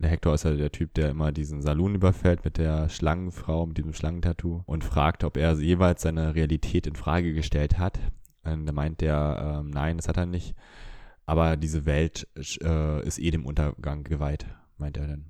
Der 0.00 0.10
Hector 0.10 0.34
ist 0.34 0.44
ja 0.44 0.54
der 0.54 0.70
Typ, 0.70 0.94
der 0.94 1.10
immer 1.10 1.32
diesen 1.32 1.60
Saloon 1.60 1.96
überfällt 1.96 2.44
mit 2.44 2.56
der 2.56 2.88
Schlangenfrau, 2.88 3.66
mit 3.66 3.78
diesem 3.78 3.92
Schlangentattoo 3.92 4.62
und 4.64 4.84
fragt, 4.84 5.24
ob 5.24 5.36
er 5.36 5.54
jeweils 5.54 6.02
seine 6.02 6.36
Realität 6.36 6.86
in 6.86 6.94
Frage 6.94 7.32
gestellt 7.34 7.78
hat. 7.78 7.98
Und 8.44 8.66
da 8.66 8.72
meint 8.72 9.00
der, 9.00 9.62
äh, 9.64 9.68
nein, 9.68 9.96
das 9.96 10.06
hat 10.06 10.16
er 10.16 10.26
nicht. 10.26 10.54
Aber 11.26 11.56
diese 11.56 11.84
Welt 11.84 12.28
äh, 12.36 13.06
ist 13.06 13.18
eh 13.18 13.30
dem 13.30 13.44
Untergang 13.44 14.04
geweiht, 14.04 14.46
meint 14.76 14.96
er 14.96 15.08
dann. 15.08 15.26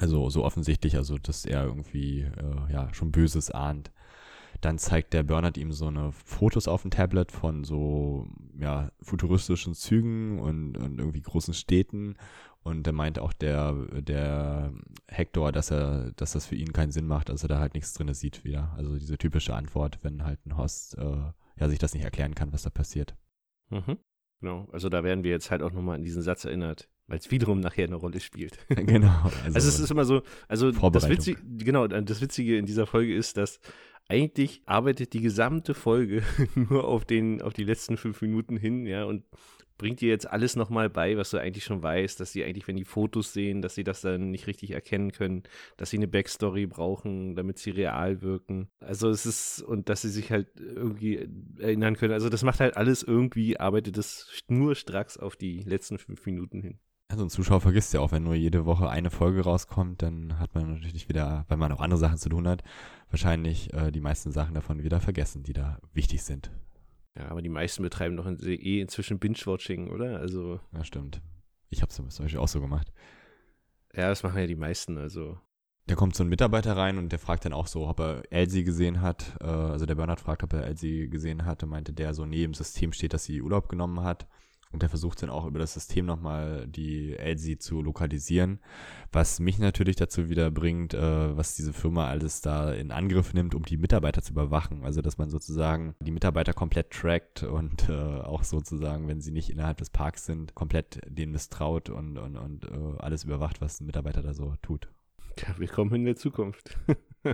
Also 0.00 0.30
so 0.30 0.44
offensichtlich, 0.44 0.96
also 0.96 1.18
dass 1.18 1.44
er 1.44 1.64
irgendwie 1.64 2.22
äh, 2.22 2.72
ja 2.72 2.94
schon 2.94 3.12
Böses 3.12 3.50
ahnt. 3.50 3.92
Dann 4.64 4.78
zeigt 4.78 5.12
der 5.12 5.22
Bernard 5.22 5.58
ihm 5.58 5.72
so 5.72 5.86
eine 5.88 6.12
Fotos 6.12 6.68
auf 6.68 6.82
dem 6.82 6.90
Tablet 6.90 7.32
von 7.32 7.64
so 7.64 8.26
ja, 8.58 8.90
futuristischen 9.02 9.74
Zügen 9.74 10.38
und, 10.38 10.76
und 10.78 10.98
irgendwie 10.98 11.20
großen 11.20 11.54
Städten 11.54 12.16
und 12.64 12.86
da 12.86 12.92
meint 12.92 13.18
auch 13.18 13.34
der, 13.34 13.74
der 14.00 14.72
Hector, 15.06 15.52
dass 15.52 15.70
er, 15.70 16.12
dass 16.16 16.32
das 16.32 16.46
für 16.46 16.56
ihn 16.56 16.72
keinen 16.72 16.92
Sinn 16.92 17.06
macht, 17.06 17.28
dass 17.28 17.42
er 17.42 17.48
da 17.48 17.58
halt 17.58 17.74
nichts 17.74 17.92
drin 17.92 18.12
sieht 18.14 18.42
wieder. 18.42 18.72
Also 18.76 18.96
diese 18.96 19.18
typische 19.18 19.54
Antwort, 19.54 19.98
wenn 20.02 20.24
halt 20.24 20.44
ein 20.46 20.56
Host 20.56 20.96
äh, 20.96 21.32
ja 21.60 21.68
sich 21.68 21.78
das 21.78 21.92
nicht 21.92 22.04
erklären 22.04 22.34
kann, 22.34 22.54
was 22.54 22.62
da 22.62 22.70
passiert. 22.70 23.14
Mhm. 23.68 23.98
Genau, 24.40 24.66
also 24.72 24.88
da 24.88 25.04
werden 25.04 25.24
wir 25.24 25.30
jetzt 25.30 25.50
halt 25.50 25.62
auch 25.62 25.72
nochmal 25.72 25.96
an 25.96 26.02
diesen 26.02 26.22
Satz 26.22 26.46
erinnert, 26.46 26.88
weil 27.06 27.18
es 27.18 27.30
wiederum 27.30 27.60
nachher 27.60 27.86
eine 27.86 27.96
Rolle 27.96 28.20
spielt. 28.20 28.58
genau. 28.68 29.24
Also, 29.24 29.54
also, 29.54 29.68
es 29.68 29.78
ist 29.78 29.90
immer 29.90 30.06
so, 30.06 30.22
also 30.48 30.70
das 30.70 31.08
Witzige, 31.10 31.42
genau, 31.44 31.86
das 31.86 32.20
Witzige 32.22 32.56
in 32.56 32.64
dieser 32.64 32.86
Folge 32.86 33.14
ist, 33.14 33.36
dass 33.36 33.60
eigentlich 34.08 34.62
arbeitet 34.66 35.12
die 35.12 35.20
gesamte 35.20 35.74
Folge 35.74 36.22
nur 36.54 36.84
auf 36.86 37.04
den, 37.04 37.42
auf 37.42 37.52
die 37.52 37.64
letzten 37.64 37.96
fünf 37.96 38.20
Minuten 38.22 38.56
hin, 38.56 38.86
ja, 38.86 39.04
und 39.04 39.24
bringt 39.76 40.00
dir 40.00 40.08
jetzt 40.08 40.30
alles 40.30 40.56
nochmal 40.56 40.88
bei, 40.88 41.16
was 41.16 41.30
du 41.30 41.38
eigentlich 41.38 41.64
schon 41.64 41.82
weißt, 41.82 42.20
dass 42.20 42.32
sie 42.32 42.44
eigentlich, 42.44 42.68
wenn 42.68 42.76
die 42.76 42.84
Fotos 42.84 43.32
sehen, 43.32 43.60
dass 43.60 43.74
sie 43.74 43.84
das 43.84 44.02
dann 44.02 44.30
nicht 44.30 44.46
richtig 44.46 44.70
erkennen 44.70 45.10
können, 45.10 45.42
dass 45.76 45.90
sie 45.90 45.96
eine 45.96 46.08
Backstory 46.08 46.66
brauchen, 46.66 47.34
damit 47.34 47.58
sie 47.58 47.70
real 47.70 48.22
wirken. 48.22 48.68
Also 48.78 49.08
es 49.08 49.26
ist, 49.26 49.62
und 49.62 49.88
dass 49.88 50.02
sie 50.02 50.10
sich 50.10 50.30
halt 50.30 50.48
irgendwie 50.58 51.28
erinnern 51.58 51.96
können. 51.96 52.12
Also 52.12 52.28
das 52.28 52.44
macht 52.44 52.60
halt 52.60 52.76
alles 52.76 53.02
irgendwie, 53.02 53.58
arbeitet 53.58 53.98
es 53.98 54.44
nur 54.48 54.74
stracks 54.74 55.16
auf 55.16 55.36
die 55.36 55.60
letzten 55.62 55.98
fünf 55.98 56.24
Minuten 56.24 56.62
hin. 56.62 56.78
Also 57.08 57.24
ein 57.24 57.30
Zuschauer 57.30 57.60
vergisst 57.60 57.92
ja 57.92 58.00
auch, 58.00 58.12
wenn 58.12 58.24
nur 58.24 58.34
jede 58.34 58.64
Woche 58.64 58.88
eine 58.88 59.10
Folge 59.10 59.42
rauskommt, 59.42 60.02
dann 60.02 60.38
hat 60.38 60.54
man 60.54 60.74
natürlich 60.74 61.08
wieder, 61.08 61.44
weil 61.48 61.58
man 61.58 61.70
auch 61.70 61.80
andere 61.80 61.98
Sachen 61.98 62.18
zu 62.18 62.28
tun 62.28 62.48
hat, 62.48 62.64
wahrscheinlich 63.10 63.72
äh, 63.72 63.92
die 63.92 64.00
meisten 64.00 64.32
Sachen 64.32 64.54
davon 64.54 64.82
wieder 64.82 65.00
vergessen, 65.00 65.42
die 65.42 65.52
da 65.52 65.78
wichtig 65.92 66.22
sind. 66.22 66.50
Ja, 67.16 67.28
aber 67.28 67.42
die 67.42 67.48
meisten 67.48 67.82
betreiben 67.82 68.16
doch 68.16 68.26
eh 68.26 68.80
inzwischen 68.80 69.18
Binge-Watching, 69.18 69.90
oder? 69.90 70.18
Also. 70.18 70.60
Ja, 70.72 70.82
stimmt. 70.82 71.20
Ich 71.68 71.82
habe 71.82 71.90
es 71.90 71.96
zum 71.96 72.06
Beispiel 72.06 72.38
auch 72.38 72.48
so 72.48 72.60
gemacht. 72.60 72.92
Ja, 73.94 74.08
das 74.08 74.22
machen 74.22 74.38
ja 74.38 74.46
die 74.46 74.56
meisten, 74.56 74.98
also. 74.98 75.38
Da 75.86 75.94
kommt 75.94 76.16
so 76.16 76.24
ein 76.24 76.28
Mitarbeiter 76.28 76.76
rein 76.76 76.98
und 76.98 77.12
der 77.12 77.18
fragt 77.18 77.44
dann 77.44 77.52
auch 77.52 77.66
so, 77.66 77.86
ob 77.86 78.00
er 78.00 78.22
Elsie 78.30 78.64
gesehen 78.64 79.02
hat. 79.02 79.36
Äh, 79.40 79.44
also 79.44 79.86
der 79.86 79.94
Bernhard 79.94 80.20
fragt, 80.20 80.42
ob 80.42 80.52
er 80.54 80.64
Elsie 80.64 81.08
gesehen 81.08 81.44
hat 81.44 81.62
und 81.62 81.68
meinte 81.68 81.92
der 81.92 82.14
so, 82.14 82.24
nee, 82.24 82.42
im 82.42 82.54
System 82.54 82.92
steht, 82.92 83.12
dass 83.12 83.24
sie 83.24 83.42
Urlaub 83.42 83.68
genommen 83.68 84.00
hat. 84.00 84.26
Und 84.74 84.82
der 84.82 84.88
versucht 84.88 85.22
dann 85.22 85.30
auch 85.30 85.46
über 85.46 85.60
das 85.60 85.72
System 85.72 86.04
nochmal 86.04 86.66
die 86.66 87.16
Elsie 87.16 87.58
zu 87.58 87.80
lokalisieren, 87.80 88.58
was 89.12 89.38
mich 89.38 89.60
natürlich 89.60 89.94
dazu 89.94 90.28
wieder 90.28 90.50
bringt, 90.50 90.94
äh, 90.94 91.36
was 91.36 91.54
diese 91.54 91.72
Firma 91.72 92.08
alles 92.08 92.40
da 92.40 92.72
in 92.72 92.90
Angriff 92.90 93.34
nimmt, 93.34 93.54
um 93.54 93.62
die 93.64 93.76
Mitarbeiter 93.76 94.20
zu 94.20 94.32
überwachen. 94.32 94.82
Also 94.82 95.00
dass 95.00 95.16
man 95.16 95.30
sozusagen 95.30 95.94
die 96.00 96.10
Mitarbeiter 96.10 96.54
komplett 96.54 96.90
trackt 96.90 97.44
und 97.44 97.88
äh, 97.88 97.92
auch 97.92 98.42
sozusagen, 98.42 99.06
wenn 99.06 99.20
sie 99.20 99.30
nicht 99.30 99.48
innerhalb 99.48 99.76
des 99.78 99.90
Parks 99.90 100.26
sind, 100.26 100.56
komplett 100.56 101.00
denen 101.06 101.30
misstraut 101.30 101.88
und, 101.88 102.18
und, 102.18 102.36
und 102.36 102.64
äh, 102.64 102.98
alles 102.98 103.22
überwacht, 103.22 103.60
was 103.60 103.80
ein 103.80 103.86
Mitarbeiter 103.86 104.22
da 104.22 104.34
so 104.34 104.56
tut. 104.60 104.88
Ja, 105.38 105.56
willkommen 105.56 105.94
in 105.94 106.04
der 106.04 106.16
Zukunft. 106.16 106.76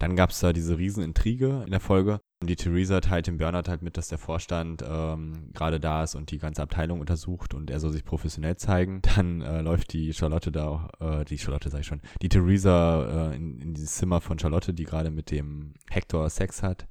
Dann 0.00 0.16
gab 0.16 0.30
es 0.30 0.40
da 0.40 0.52
diese 0.52 0.76
Riesenintrige 0.76 1.62
in 1.64 1.70
der 1.70 1.80
Folge. 1.80 2.20
Die 2.46 2.56
Theresa 2.56 3.00
teilt 3.00 3.26
dem 3.26 3.38
Bernhard 3.38 3.68
halt 3.68 3.82
mit, 3.82 3.96
dass 3.96 4.08
der 4.08 4.18
Vorstand 4.18 4.84
ähm, 4.86 5.50
gerade 5.52 5.80
da 5.80 6.04
ist 6.04 6.14
und 6.14 6.30
die 6.30 6.38
ganze 6.38 6.62
Abteilung 6.62 7.00
untersucht 7.00 7.54
und 7.54 7.70
er 7.70 7.80
soll 7.80 7.92
sich 7.92 8.04
professionell 8.04 8.56
zeigen. 8.56 9.00
Dann 9.16 9.40
äh, 9.40 9.60
läuft 9.60 9.92
die 9.92 10.12
Charlotte 10.12 10.52
da, 10.52 10.68
auch, 10.68 10.88
äh, 11.00 11.24
die 11.24 11.38
Charlotte 11.38 11.70
sag 11.70 11.80
ich 11.80 11.86
schon, 11.86 12.00
die 12.22 12.28
Theresa 12.28 13.30
äh, 13.30 13.36
in, 13.36 13.60
in 13.60 13.74
dieses 13.74 13.94
Zimmer 13.94 14.20
von 14.20 14.38
Charlotte, 14.38 14.72
die 14.72 14.84
gerade 14.84 15.10
mit 15.10 15.30
dem 15.30 15.74
Hector 15.90 16.28
Sex 16.30 16.62
hat. 16.62 16.86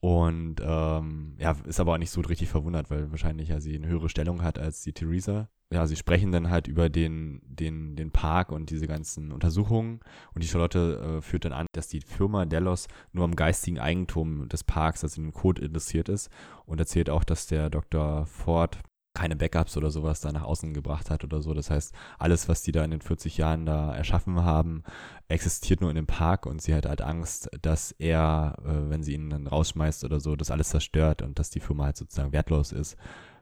Und 0.00 0.56
ähm, 0.62 1.34
ja, 1.38 1.56
ist 1.66 1.80
aber 1.80 1.94
auch 1.94 1.98
nicht 1.98 2.10
so 2.10 2.20
richtig 2.20 2.48
verwundert, 2.48 2.90
weil 2.90 3.10
wahrscheinlich 3.10 3.48
ja 3.48 3.60
sie 3.60 3.76
eine 3.76 3.88
höhere 3.88 4.08
Stellung 4.08 4.42
hat 4.42 4.58
als 4.58 4.82
die 4.82 4.92
Theresa 4.92 5.48
ja, 5.70 5.86
sie 5.86 5.96
sprechen 5.96 6.32
dann 6.32 6.48
halt 6.48 6.66
über 6.66 6.88
den, 6.88 7.42
den, 7.44 7.94
den 7.94 8.10
Park 8.10 8.52
und 8.52 8.70
diese 8.70 8.86
ganzen 8.86 9.32
Untersuchungen. 9.32 10.00
Und 10.34 10.42
die 10.42 10.48
Charlotte 10.48 11.18
äh, 11.18 11.20
führt 11.20 11.44
dann 11.44 11.52
an, 11.52 11.66
dass 11.72 11.88
die 11.88 12.00
Firma 12.00 12.46
Delos 12.46 12.88
nur 13.12 13.24
am 13.24 13.36
geistigen 13.36 13.78
Eigentum 13.78 14.48
des 14.48 14.64
Parks, 14.64 15.04
also 15.04 15.20
in 15.20 15.28
den 15.28 15.34
Code 15.34 15.62
interessiert 15.62 16.08
ist. 16.08 16.30
Und 16.64 16.80
erzählt 16.80 17.10
auch, 17.10 17.22
dass 17.22 17.46
der 17.46 17.68
Dr. 17.68 18.24
Ford 18.24 18.78
keine 19.18 19.36
Backups 19.36 19.76
oder 19.76 19.90
sowas 19.90 20.20
da 20.20 20.30
nach 20.30 20.44
außen 20.44 20.72
gebracht 20.72 21.10
hat 21.10 21.24
oder 21.24 21.42
so. 21.42 21.52
Das 21.52 21.70
heißt, 21.70 21.92
alles, 22.18 22.48
was 22.48 22.62
die 22.62 22.70
da 22.70 22.84
in 22.84 22.92
den 22.92 23.00
40 23.00 23.36
Jahren 23.36 23.66
da 23.66 23.94
erschaffen 23.94 24.42
haben, 24.44 24.84
existiert 25.26 25.80
nur 25.80 25.90
in 25.90 25.96
dem 25.96 26.06
Park 26.06 26.46
und 26.46 26.62
sie 26.62 26.72
hat 26.74 26.86
halt 26.86 27.02
Angst, 27.02 27.50
dass 27.60 27.90
er, 27.92 28.54
äh, 28.64 28.90
wenn 28.90 29.02
sie 29.02 29.14
ihn 29.14 29.30
dann 29.30 29.48
rausschmeißt 29.48 30.04
oder 30.04 30.20
so, 30.20 30.36
das 30.36 30.52
alles 30.52 30.68
zerstört 30.70 31.22
und 31.22 31.38
dass 31.38 31.50
die 31.50 31.60
Firma 31.60 31.86
halt 31.86 31.96
sozusagen 31.96 32.32
wertlos 32.32 32.70
ist, 32.70 32.96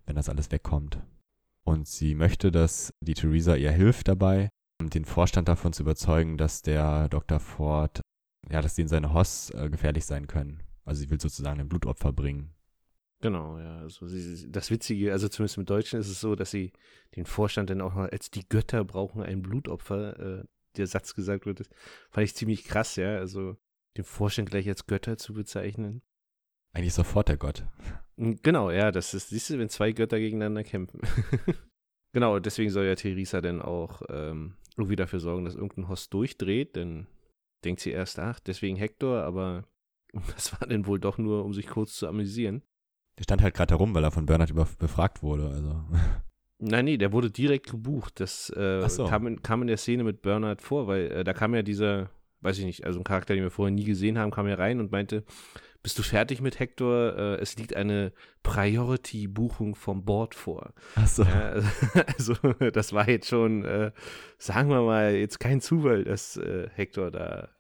wenn 0.07 0.17
das 0.17 0.31
alles 0.31 0.51
wegkommt. 0.51 0.99
Und 1.63 1.87
sie 1.87 2.15
möchte, 2.15 2.51
dass 2.51 2.95
die 3.01 3.15
Theresa 3.15 3.55
ihr 3.55 3.73
hilft 3.73 4.09
dabei, 4.09 4.49
den 4.83 5.05
Vorstand 5.05 5.49
davon 5.49 5.73
zu 5.73 5.83
überzeugen, 5.83 6.39
dass 6.39 6.63
der 6.63 7.09
Dr. 7.11 7.39
Ford, 7.39 8.01
ja, 8.51 8.63
dass 8.63 8.77
denen 8.77 8.89
seine 8.89 9.13
Hoss 9.13 9.51
äh, 9.51 9.69
gefährlich 9.69 10.07
sein 10.07 10.27
können. 10.27 10.63
Also 10.85 11.01
sie 11.01 11.11
will 11.11 11.21
sozusagen 11.21 11.61
ein 11.61 11.69
Blutopfer 11.69 12.13
bringen. 12.13 12.56
Genau, 13.21 13.59
ja. 13.59 13.79
Also 13.79 14.07
sie, 14.07 14.51
das 14.51 14.71
Witzige, 14.71 15.13
also 15.13 15.29
zumindest 15.29 15.59
im 15.59 15.65
Deutschen 15.65 15.99
ist 15.99 16.09
es 16.09 16.21
so, 16.21 16.35
dass 16.35 16.51
sie 16.51 16.73
den 17.17 17.27
Vorstand 17.27 17.71
dann 17.71 17.81
auch 17.81 17.95
noch 17.95 18.11
als 18.11 18.31
die 18.31 18.47
Götter 18.49 18.85
brauchen 18.85 19.23
ein 19.23 19.43
Blutopfer, 19.43 20.41
äh, 20.41 20.45
der 20.77 20.87
Satz 20.87 21.15
gesagt 21.15 21.47
wird, 21.47 21.69
fand 22.11 22.25
ich 22.27 22.35
ziemlich 22.35 22.65
krass, 22.65 22.97
ja. 22.97 23.17
Also 23.17 23.57
den 23.97 24.05
Vorstand 24.05 24.51
gleich 24.51 24.69
als 24.69 24.87
Götter 24.87 25.17
zu 25.17 25.33
bezeichnen. 25.33 26.03
Eigentlich 26.73 26.93
sofort 26.93 27.29
der 27.29 27.39
Gott. 27.39 27.65
Genau, 28.19 28.71
ja, 28.71 28.93
das 28.93 29.15
ist, 29.15 29.31
siehst 29.31 29.51
du, 29.51 29.59
wenn 29.59 29.71
zwei 29.71 29.93
Götter 29.93 30.19
gegeneinander 30.19 30.65
kämpfen. 30.65 31.01
genau, 32.13 32.39
deswegen 32.39 32.71
soll 32.71 32.85
ja 32.85 32.95
Theresa 32.95 33.41
dann 33.41 33.63
auch 33.63 34.03
ähm, 34.11 34.57
irgendwie 34.77 34.97
dafür 34.97 35.21
sorgen, 35.21 35.45
dass 35.45 35.55
irgendein 35.55 35.89
Host 35.89 36.13
durchdreht, 36.13 36.77
denn 36.77 37.07
denkt 37.65 37.81
sie 37.81 37.91
erst, 37.91 38.19
ach, 38.19 38.41
deswegen 38.41 38.77
Hector, 38.77 39.23
aber 39.23 39.65
das 40.35 40.53
war 40.53 40.69
denn 40.69 40.87
wohl 40.87 41.01
doch 41.01 41.17
nur, 41.17 41.45
um 41.45 41.55
sich 41.55 41.67
kurz 41.67 41.95
zu 41.95 42.07
amüsieren. 42.07 42.63
Der 43.19 43.25
stand 43.25 43.43
halt 43.43 43.55
gerade 43.55 43.75
herum, 43.75 43.95
weil 43.95 44.05
er 44.05 44.11
von 44.11 44.27
Bernhard 44.27 44.55
befragt 44.79 45.23
wurde, 45.23 45.49
also. 45.49 45.85
Nein, 46.59 46.87
nee, 46.87 46.97
der 46.97 47.13
wurde 47.13 47.31
direkt 47.31 47.71
gebucht. 47.71 48.21
Das 48.21 48.51
äh, 48.51 48.87
so. 48.89 49.07
kam, 49.07 49.27
in, 49.27 49.43
kam 49.43 49.63
in 49.63 49.69
der 49.69 49.77
Szene 49.77 50.05
mit 50.05 50.23
Bernard 50.23 50.63
vor, 50.63 50.87
weil 50.87 51.11
äh, 51.11 51.25
da 51.25 51.33
kam 51.33 51.55
ja 51.55 51.63
dieser, 51.63 52.11
weiß 52.41 52.59
ich 52.59 52.65
nicht, 52.65 52.85
also 52.85 53.01
ein 53.01 53.05
Charakter, 53.05 53.35
den 53.35 53.43
wir 53.43 53.51
vorher 53.51 53.75
nie 53.75 53.85
gesehen 53.85 54.19
haben, 54.19 54.31
kam 54.31 54.49
ja 54.49 54.55
rein 54.55 54.81
und 54.81 54.91
meinte, 54.91 55.25
bist 55.83 55.99
du 55.99 56.03
fertig 56.03 56.41
mit 56.41 56.59
Hector? 56.59 57.17
Äh, 57.17 57.37
es 57.37 57.57
liegt 57.57 57.77
eine 57.77 58.13
Priority-Buchung 58.43 59.75
vom 59.75 60.05
Board 60.05 60.35
vor. 60.35 60.73
Ach 60.97 61.07
so. 61.07 61.23
Ja, 61.23 61.63
also, 62.07 62.35
das 62.73 62.93
war 62.93 63.09
jetzt 63.09 63.29
schon, 63.29 63.65
äh, 63.65 63.93
sagen 64.39 64.71
wir 64.71 64.83
mal, 64.83 65.15
jetzt 65.15 65.39
kein 65.39 65.61
Zufall, 65.61 66.05
dass 66.05 66.39
äh, 66.39 66.69
Hector 66.75 67.11
da 67.11 67.51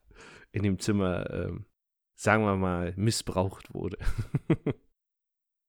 in 0.52 0.62
dem 0.62 0.78
Zimmer, 0.78 1.30
ähm, 1.30 1.66
sagen 2.14 2.44
wir 2.44 2.56
mal, 2.56 2.94
missbraucht 2.96 3.74
wurde. 3.74 3.98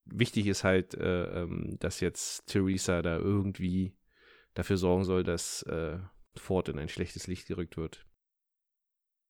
Wichtig 0.10 0.48
ist 0.48 0.63
halt, 0.63 0.93
äh, 0.96 1.41
ähm, 1.41 1.78
dass 1.80 2.00
jetzt 2.00 2.48
Theresa 2.48 3.02
da 3.02 3.17
irgendwie 3.17 3.93
dafür 4.54 4.78
sorgen 4.78 5.04
soll, 5.04 5.24
dass 5.24 5.63
äh, 5.63 6.00
Ford 6.36 6.70
in 6.70 6.80
ein 6.80 6.89
schlechtes 6.89 7.28
Licht 7.28 7.48
gerückt 7.48 7.78
wird. 7.78 8.06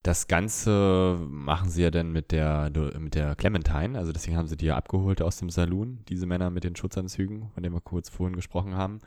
Das 0.04 0.28
Ganze 0.28 1.18
machen 1.28 1.70
sie 1.70 1.84
ja 1.84 1.92
dann 1.92 2.12
mit 2.12 2.32
der, 2.32 2.72
mit 2.98 3.16
der 3.16 3.36
Clementine, 3.36 3.98
also 3.98 4.12
deswegen 4.12 4.38
haben 4.38 4.48
sie 4.48 4.56
die 4.56 4.68
ja 4.68 4.78
abgeholt 4.78 5.22
aus 5.22 5.38
dem 5.38 5.50
Saloon, 5.50 6.06
diese 6.08 6.26
Männer 6.26 6.50
mit 6.50 6.63
den 6.63 6.76
Schutzanzügen, 6.76 7.50
von 7.50 7.63
denen 7.63 7.76
wir 7.76 7.82
kurz 7.82 8.10
vorhin 8.10 8.36
gesprochen 8.36 8.76
haben. 8.76 9.02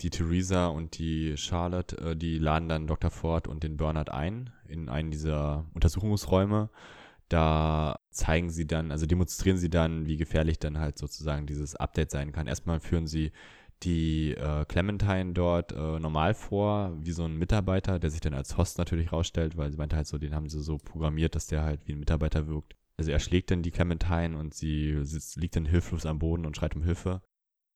Die 0.00 0.10
Theresa 0.10 0.68
und 0.68 0.96
die 0.98 1.36
Charlotte, 1.36 1.96
äh, 1.98 2.16
die 2.16 2.38
laden 2.38 2.68
dann 2.68 2.86
Dr. 2.86 3.10
Ford 3.10 3.48
und 3.48 3.64
den 3.64 3.76
Bernard 3.76 4.10
ein 4.10 4.50
in 4.66 4.88
einen 4.88 5.10
dieser 5.10 5.66
Untersuchungsräume. 5.74 6.70
Da 7.28 7.98
zeigen 8.10 8.50
sie 8.50 8.66
dann, 8.66 8.90
also 8.90 9.06
demonstrieren 9.06 9.58
sie 9.58 9.70
dann, 9.70 10.06
wie 10.06 10.16
gefährlich 10.16 10.58
dann 10.58 10.78
halt 10.78 10.98
sozusagen 10.98 11.46
dieses 11.46 11.76
Update 11.76 12.10
sein 12.10 12.32
kann. 12.32 12.46
Erstmal 12.46 12.80
führen 12.80 13.06
sie 13.06 13.32
die 13.82 14.32
äh, 14.32 14.64
Clementine 14.64 15.32
dort 15.32 15.72
äh, 15.72 16.00
normal 16.00 16.34
vor, 16.34 16.96
wie 17.00 17.12
so 17.12 17.24
ein 17.24 17.36
Mitarbeiter, 17.36 17.98
der 17.98 18.10
sich 18.10 18.20
dann 18.20 18.34
als 18.34 18.56
Host 18.56 18.78
natürlich 18.78 19.12
rausstellt, 19.12 19.56
weil 19.56 19.70
sie 19.70 19.76
meinte 19.76 19.96
halt 19.96 20.06
so, 20.06 20.18
den 20.18 20.34
haben 20.34 20.48
sie 20.48 20.60
so 20.60 20.78
programmiert, 20.78 21.34
dass 21.34 21.46
der 21.46 21.62
halt 21.62 21.86
wie 21.86 21.92
ein 21.92 22.00
Mitarbeiter 22.00 22.48
wirkt. 22.48 22.74
Also 22.96 23.12
er 23.12 23.20
schlägt 23.20 23.50
dann 23.50 23.62
die 23.62 23.70
Clementine 23.70 24.36
und 24.36 24.54
sie 24.54 24.98
sitzt, 25.04 25.36
liegt 25.36 25.54
dann 25.54 25.66
hilflos 25.66 26.06
am 26.06 26.18
Boden 26.18 26.46
und 26.46 26.56
schreit 26.56 26.74
um 26.74 26.82
Hilfe. 26.82 27.22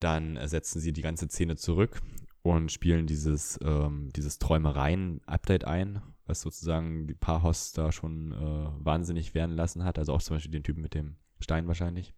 Dann 0.01 0.35
ersetzen 0.35 0.81
sie 0.81 0.91
die 0.91 1.01
ganze 1.01 1.27
Szene 1.29 1.55
zurück 1.55 2.01
und 2.41 2.71
spielen 2.73 3.07
dieses, 3.07 3.57
ähm, 3.63 4.09
dieses 4.13 4.37
Träumereien-Update 4.39 5.63
ein, 5.63 6.01
was 6.25 6.41
sozusagen 6.41 7.07
die 7.07 7.13
paar 7.13 7.43
Hosts 7.43 7.73
da 7.73 7.91
schon 7.91 8.31
äh, 8.31 8.85
wahnsinnig 8.85 9.33
werden 9.33 9.55
lassen 9.55 9.83
hat. 9.83 9.99
Also 9.99 10.13
auch 10.13 10.21
zum 10.21 10.37
Beispiel 10.37 10.51
den 10.51 10.63
Typen 10.63 10.81
mit 10.81 10.93
dem 10.93 11.17
Stein 11.39 11.67
wahrscheinlich 11.67 12.13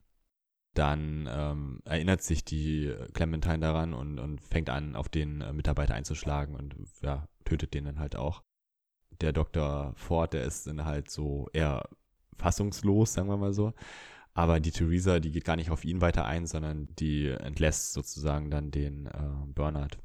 dann 0.76 1.28
ähm, 1.32 1.80
erinnert 1.86 2.22
sich 2.22 2.44
die 2.44 2.94
Clementine 3.14 3.60
daran 3.60 3.94
und, 3.94 4.20
und 4.20 4.42
fängt 4.42 4.70
an, 4.70 4.96
auf 4.96 5.10
den 5.10 5.42
äh, 5.42 5.54
Mitarbeiter 5.54 5.96
einzuschlagen 5.96 6.56
und 6.56 6.76
ja, 7.02 7.28
tötet 7.46 7.74
den 7.74 7.86
dann 7.86 8.00
halt 8.00 8.16
auch. 8.16 8.44
Der 9.22 9.32
Dr. 9.32 9.94
Ford, 9.96 10.34
der 10.34 10.44
ist 10.44 10.68
dann 10.68 10.84
halt 10.84 11.10
so 11.10 11.48
eher 11.54 11.88
fassungslos, 12.38 13.14
sagen 13.14 13.30
wir 13.30 13.38
mal 13.38 13.54
so. 13.54 13.74
Aber 14.34 14.60
die 14.60 14.72
Theresa, 14.72 15.22
die 15.22 15.32
geht 15.32 15.46
gar 15.46 15.56
nicht 15.56 15.72
auf 15.72 15.86
ihn 15.86 16.02
weiter 16.02 16.26
ein, 16.26 16.46
sondern 16.46 16.94
die 17.00 17.30
entlässt 17.30 17.94
sozusagen 17.94 18.52
dann 18.52 18.70
den 18.70 19.06
äh, 19.06 19.12
Bernard. 19.48 19.98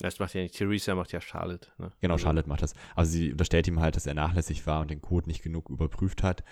Das 0.00 0.18
macht 0.20 0.34
ja 0.34 0.42
nicht 0.42 0.54
Theresa, 0.56 0.94
macht 0.94 1.12
ja 1.12 1.20
Charlotte. 1.20 1.68
Ne? 1.78 1.90
Genau, 2.00 2.14
Also- 2.14 2.24
Charlotte 2.24 2.48
macht 2.48 2.62
das. 2.62 2.74
Also 2.94 3.10
sie 3.12 3.32
unterstellt 3.32 3.66
ihm 3.66 3.80
halt, 3.80 3.96
dass 3.96 4.06
er 4.06 4.14
nachlässig 4.14 4.66
war 4.66 4.80
und 4.80 4.90
den 4.90 5.00
Code 5.02 5.26
nicht 5.26 5.42
genug 5.42 5.68
überprüft 5.70 6.22
hat. 6.22 6.44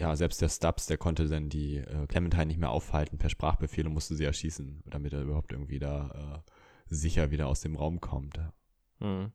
Ja, 0.00 0.14
selbst 0.14 0.40
der 0.42 0.48
Stubbs, 0.48 0.86
der 0.86 0.96
konnte 0.98 1.26
dann 1.28 1.48
die 1.48 1.76
äh, 1.78 2.06
Clementine 2.06 2.46
nicht 2.46 2.58
mehr 2.60 2.70
aufhalten 2.70 3.18
per 3.18 3.30
Sprachbefehl 3.30 3.86
und 3.86 3.92
musste 3.94 4.14
sie 4.14 4.24
erschießen, 4.24 4.82
damit 4.86 5.12
er 5.12 5.22
überhaupt 5.22 5.52
irgendwie 5.52 5.78
da 5.80 6.44
äh, 6.46 6.50
sicher 6.94 7.30
wieder 7.32 7.48
aus 7.48 7.60
dem 7.60 7.74
Raum 7.76 8.00
kommt. 8.00 8.38
Mhm. 9.00 9.32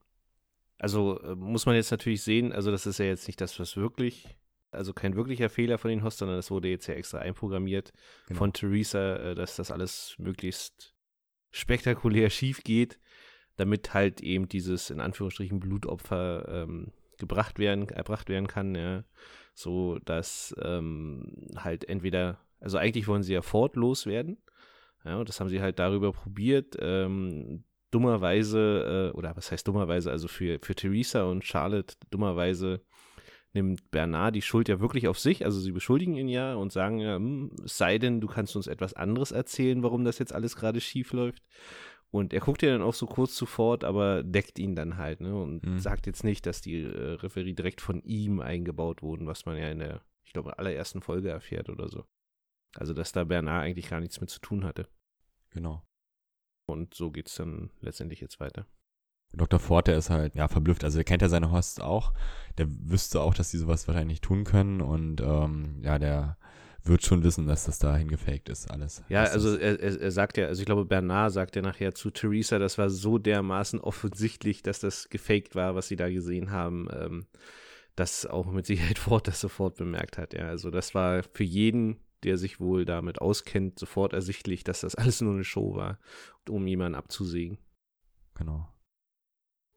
Also 0.78 1.22
äh, 1.22 1.36
muss 1.36 1.66
man 1.66 1.76
jetzt 1.76 1.92
natürlich 1.92 2.22
sehen, 2.24 2.52
also 2.52 2.72
das 2.72 2.86
ist 2.86 2.98
ja 2.98 3.06
jetzt 3.06 3.28
nicht 3.28 3.40
das, 3.42 3.60
was 3.60 3.76
wirklich, 3.78 4.38
also 4.72 4.94
kein 4.94 5.16
wirklicher 5.16 5.50
Fehler 5.50 5.78
von 5.78 5.90
den 5.90 6.04
Hosts, 6.04 6.20
sondern 6.20 6.38
das 6.38 6.50
wurde 6.52 6.68
jetzt 6.70 6.88
ja 6.88 6.96
extra 6.96 7.20
einprogrammiert 7.20 7.92
Genau. 8.28 8.38
von 8.40 8.54
Theresa, 8.54 9.16
äh, 9.18 9.36
dass 9.36 9.56
das 9.58 9.70
alles 9.72 10.16
möglichst 10.18 10.96
spektakulär 11.52 12.30
schief 12.30 12.64
geht, 12.64 13.00
damit 13.56 13.94
halt 13.94 14.22
eben 14.22 14.48
dieses 14.48 14.90
in 14.90 15.00
Anführungsstrichen 15.00 15.60
Blutopfer 15.60 16.48
ähm, 16.50 16.92
gebracht 17.18 17.60
werden, 17.60 17.88
erbracht 17.90 18.30
werden 18.30 18.48
kann, 18.48 18.76
ja, 18.76 19.04
so 19.54 20.00
dass 20.06 20.56
ähm, 20.62 21.50
halt 21.56 21.88
entweder, 21.88 22.40
also 22.60 22.78
eigentlich 22.78 23.08
wollen 23.08 23.24
sie 23.24 23.34
ja 23.34 23.42
fortlos 23.42 24.06
werden, 24.06 24.38
ja, 25.06 25.18
und 25.18 25.30
das 25.30 25.40
haben 25.40 25.50
sie 25.50 25.62
halt 25.62 25.80
darüber 25.80 26.12
probiert, 26.12 26.76
ähm, 26.80 27.64
dummerweise, 27.92 29.12
äh, 29.14 29.18
oder 29.18 29.36
was 29.36 29.52
heißt 29.52 29.68
dummerweise, 29.68 30.10
also 30.10 30.28
für, 30.28 30.60
für 30.62 30.76
Theresa 30.76 31.24
und 31.24 31.46
Charlotte 31.46 31.96
dummerweise 32.10 32.82
nimmt 33.54 33.92
Bernard 33.92 34.36
die 34.36 34.42
Schuld 34.42 34.68
ja 34.68 34.80
wirklich 34.80 35.08
auf 35.08 35.20
sich, 35.20 35.46
also 35.46 35.60
sie 35.60 35.72
beschuldigen 35.72 36.16
ihn 36.16 36.28
ja 36.28 36.56
und 36.56 36.72
sagen 36.72 37.00
ja, 37.00 37.16
hm, 37.16 37.52
es 37.64 37.78
sei 37.78 38.00
denn, 38.00 38.20
du 38.20 38.28
kannst 38.28 38.56
uns 38.56 38.66
etwas 38.66 38.96
anderes 38.96 39.32
erzählen, 39.32 39.84
warum 39.84 40.04
das 40.04 40.18
jetzt 40.18 40.34
alles 40.34 40.56
gerade 40.56 40.82
schief 40.82 41.14
läuft. 41.14 41.44
Und 42.14 42.32
er 42.32 42.42
guckt 42.42 42.62
ja 42.62 42.70
dann 42.72 42.84
auch 42.84 42.94
so 42.94 43.08
kurz 43.08 43.36
sofort, 43.36 43.84
aber 43.84 44.22
deckt 44.22 44.60
ihn 44.60 44.76
dann 44.76 44.98
halt, 44.98 45.20
ne? 45.20 45.36
Und 45.36 45.66
Mhm. 45.66 45.80
sagt 45.80 46.06
jetzt 46.06 46.24
nicht, 46.24 46.46
dass 46.46 46.62
die 46.62 46.84
äh, 46.84 47.14
Referie 47.14 47.56
direkt 47.56 47.82
von 47.82 48.04
ihm 48.04 48.40
eingebaut 48.40 49.02
wurden, 49.02 49.26
was 49.26 49.46
man 49.48 49.58
ja 49.58 49.70
in 49.72 49.80
der, 49.80 50.02
ich 50.24 50.32
glaube, 50.32 50.60
allerersten 50.60 51.02
Folge 51.02 51.30
erfährt 51.30 51.70
oder 51.70 51.90
so. 51.90 52.06
Also, 52.76 52.94
dass 52.94 53.14
da 53.14 53.24
Bernard 53.24 53.64
eigentlich 53.64 53.90
gar 53.90 54.00
nichts 54.00 54.22
mit 54.22 54.30
zu 54.30 54.40
tun 54.40 54.64
hatte. 54.64 54.88
Genau. 55.50 55.84
Und 56.68 56.94
so 56.94 57.10
geht's 57.12 57.36
dann 57.36 57.72
letztendlich 57.82 58.22
jetzt 58.22 58.40
weiter. 58.40 58.68
Dr. 59.36 59.60
Ford, 59.60 59.88
der 59.88 59.98
ist 59.98 60.12
halt, 60.12 60.36
ja, 60.36 60.48
verblüfft. 60.48 60.84
Also 60.84 61.00
er 61.00 61.04
kennt 61.04 61.24
ja 61.24 61.30
seine 61.30 61.52
Hosts 61.52 61.80
auch. 61.80 62.14
Der 62.60 62.68
wüsste 62.70 63.22
auch, 63.22 63.34
dass 63.34 63.50
die 63.50 63.58
sowas 63.58 63.88
wahrscheinlich 63.88 64.22
tun 64.22 64.44
können. 64.44 64.82
Und 64.82 65.20
ähm, 65.22 65.82
ja, 65.82 65.98
der 65.98 66.38
wird 66.86 67.06
schon 67.06 67.24
wissen, 67.24 67.48
dass 67.48 67.66
das 67.66 67.80
dahin 67.80 68.08
gefaked 68.08 68.50
ist, 68.50 68.70
alles. 68.70 69.04
Ja, 69.10 69.24
also 69.24 69.52
das, 69.52 69.60
er, 69.60 69.80
er, 69.80 70.02
er 70.02 70.12
sagt 70.12 70.38
ja, 70.38 70.48
also 70.48 70.62
ich 70.62 70.66
glaube, 70.66 70.86
Bernard 70.86 71.32
sagt 71.32 71.56
ja 71.56 71.62
nachher 71.62 71.94
zu 71.94 72.12
Theresa, 72.12 72.60
das 72.60 72.78
war 72.78 72.90
so 72.90 73.18
dermaßen 73.18 73.80
offensichtlich, 73.80 74.64
dass 74.64 74.80
das 74.80 75.10
gefaked 75.10 75.56
war, 75.56 75.76
was 75.76 75.88
sie 75.88 75.96
da 75.96 76.10
gesehen 76.10 76.52
haben, 76.52 76.88
ähm, 76.92 77.26
dass 77.96 78.26
auch 78.26 78.52
mit 78.52 78.66
Sicherheit 78.66 79.00
Ford 79.00 79.28
das 79.28 79.40
sofort 79.40 79.78
bemerkt 79.78 80.18
hat. 80.18 80.34
Ja, 80.34 80.48
also 80.48 80.72
das 80.72 80.94
war 80.94 81.24
für 81.24 81.44
jeden, 81.44 82.00
der 82.24 82.38
sich 82.38 82.60
wohl 82.60 82.86
damit 82.86 83.22
auskennt, 83.22 83.80
sofort 83.80 84.14
ersichtlich, 84.14 84.64
dass 84.64 84.82
das 84.82 84.96
alles 84.96 85.22
nur 85.22 85.34
eine 85.34 85.44
Show 85.44 85.76
war, 85.76 86.00
um 86.50 86.68
jemanden 86.68 86.96
abzusägen. 86.96 87.58
Genau. 88.36 88.73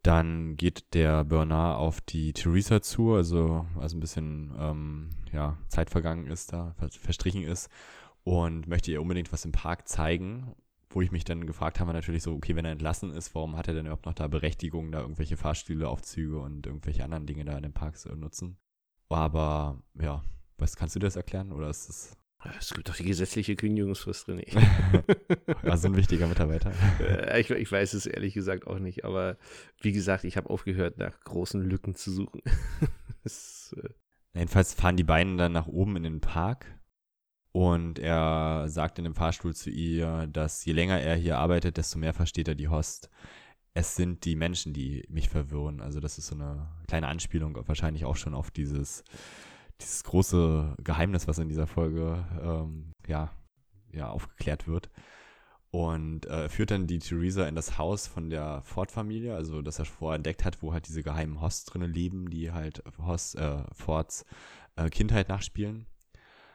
Dann 0.06 0.56
geht 0.56 0.94
der 0.94 1.24
Bernard 1.24 1.78
auf 1.80 2.00
die 2.00 2.32
Theresa 2.32 2.80
zu, 2.80 3.14
also, 3.14 3.66
also 3.76 3.96
ein 3.96 4.00
bisschen 4.00 4.54
ähm, 4.56 5.10
ja, 5.32 5.58
Zeit 5.66 5.90
vergangen 5.90 6.28
ist 6.28 6.52
da, 6.52 6.74
ver- 6.78 6.90
verstrichen 6.90 7.42
ist 7.42 7.68
und 8.22 8.68
möchte 8.68 8.92
ihr 8.92 9.02
unbedingt 9.02 9.32
was 9.32 9.44
im 9.44 9.50
Park 9.50 9.88
zeigen. 9.88 10.54
Wo 10.90 11.02
ich 11.02 11.10
mich 11.10 11.24
dann 11.24 11.44
gefragt 11.44 11.80
habe, 11.80 11.92
natürlich 11.92 12.22
so, 12.22 12.32
okay, 12.32 12.54
wenn 12.54 12.64
er 12.64 12.70
entlassen 12.70 13.10
ist, 13.10 13.34
warum 13.34 13.56
hat 13.56 13.66
er 13.66 13.74
denn 13.74 13.86
überhaupt 13.86 14.06
noch 14.06 14.14
da 14.14 14.28
Berechtigung, 14.28 14.92
da 14.92 15.00
irgendwelche 15.00 15.36
Fahrstühle, 15.36 15.88
Aufzüge 15.88 16.38
und 16.38 16.66
irgendwelche 16.66 17.02
anderen 17.02 17.26
Dinge 17.26 17.44
da 17.44 17.56
in 17.56 17.64
den 17.64 17.74
Park 17.74 17.98
zu 17.98 18.08
nutzen? 18.14 18.58
Aber 19.08 19.82
ja, 20.00 20.22
was 20.56 20.76
kannst 20.76 20.94
du 20.94 21.00
das 21.00 21.16
erklären 21.16 21.50
oder 21.50 21.68
ist 21.68 21.88
das 21.88 22.16
Es 22.58 22.72
gibt 22.72 22.88
doch 22.88 22.96
die 22.96 23.04
gesetzliche 23.04 23.56
Kündigungsfrist 23.56 24.28
drin. 24.28 24.42
ja, 25.62 25.76
so 25.76 25.88
ein 25.88 25.96
wichtiger 25.96 26.26
Mitarbeiter? 26.26 26.72
Äh, 27.00 27.40
ich, 27.40 27.50
ich 27.50 27.70
weiß 27.70 27.94
es 27.94 28.06
ehrlich 28.06 28.34
gesagt 28.34 28.66
auch 28.66 28.78
nicht, 28.78 29.04
aber 29.04 29.36
wie 29.80 29.92
gesagt, 29.92 30.24
ich 30.24 30.36
habe 30.36 30.50
aufgehört, 30.50 30.98
nach 30.98 31.20
großen 31.20 31.62
Lücken 31.62 31.94
zu 31.94 32.10
suchen. 32.10 32.42
es, 33.24 33.74
äh, 33.82 33.88
Jedenfalls 34.34 34.74
fahren 34.74 34.96
die 34.96 35.04
beiden 35.04 35.38
dann 35.38 35.52
nach 35.52 35.66
oben 35.66 35.96
in 35.96 36.02
den 36.02 36.20
Park 36.20 36.66
und 37.52 37.98
er 37.98 38.66
sagt 38.68 38.98
in 38.98 39.04
dem 39.04 39.14
Fahrstuhl 39.14 39.54
zu 39.54 39.70
ihr, 39.70 40.26
dass 40.26 40.64
je 40.64 40.74
länger 40.74 41.00
er 41.00 41.16
hier 41.16 41.38
arbeitet, 41.38 41.78
desto 41.78 41.98
mehr 41.98 42.12
versteht 42.12 42.48
er 42.48 42.54
die 42.54 42.68
Host. 42.68 43.08
Es 43.72 43.96
sind 43.96 44.26
die 44.26 44.36
Menschen, 44.36 44.74
die 44.74 45.06
mich 45.08 45.30
verwirren. 45.30 45.80
Also 45.80 46.00
das 46.00 46.18
ist 46.18 46.26
so 46.26 46.34
eine 46.34 46.68
kleine 46.86 47.08
Anspielung 47.08 47.56
wahrscheinlich 47.66 48.04
auch 48.04 48.16
schon 48.16 48.34
auf 48.34 48.50
dieses, 48.50 49.04
dieses 49.80 50.04
große 50.04 50.76
Geheimnis, 50.82 51.28
was 51.28 51.38
in 51.38 51.48
dieser 51.48 51.66
Folge 51.66 52.24
ähm, 52.40 52.92
ja, 53.06 53.30
ja, 53.92 54.08
aufgeklärt 54.08 54.66
wird. 54.66 54.90
Und 55.70 56.26
äh, 56.26 56.48
führt 56.48 56.70
dann 56.70 56.86
die 56.86 57.00
Theresa 57.00 57.46
in 57.46 57.54
das 57.54 57.76
Haus 57.76 58.06
von 58.06 58.30
der 58.30 58.62
Ford-Familie, 58.62 59.34
also 59.34 59.60
das 59.60 59.78
er 59.78 59.84
vorher 59.84 60.16
entdeckt 60.16 60.44
hat, 60.44 60.62
wo 60.62 60.72
halt 60.72 60.88
diese 60.88 61.02
geheimen 61.02 61.40
Hosts 61.40 61.66
drinnen 61.66 61.92
leben, 61.92 62.30
die 62.30 62.52
halt 62.52 62.82
Hosts, 62.98 63.34
äh, 63.34 63.62
Fords 63.72 64.24
äh, 64.76 64.88
Kindheit 64.88 65.28
nachspielen. 65.28 65.86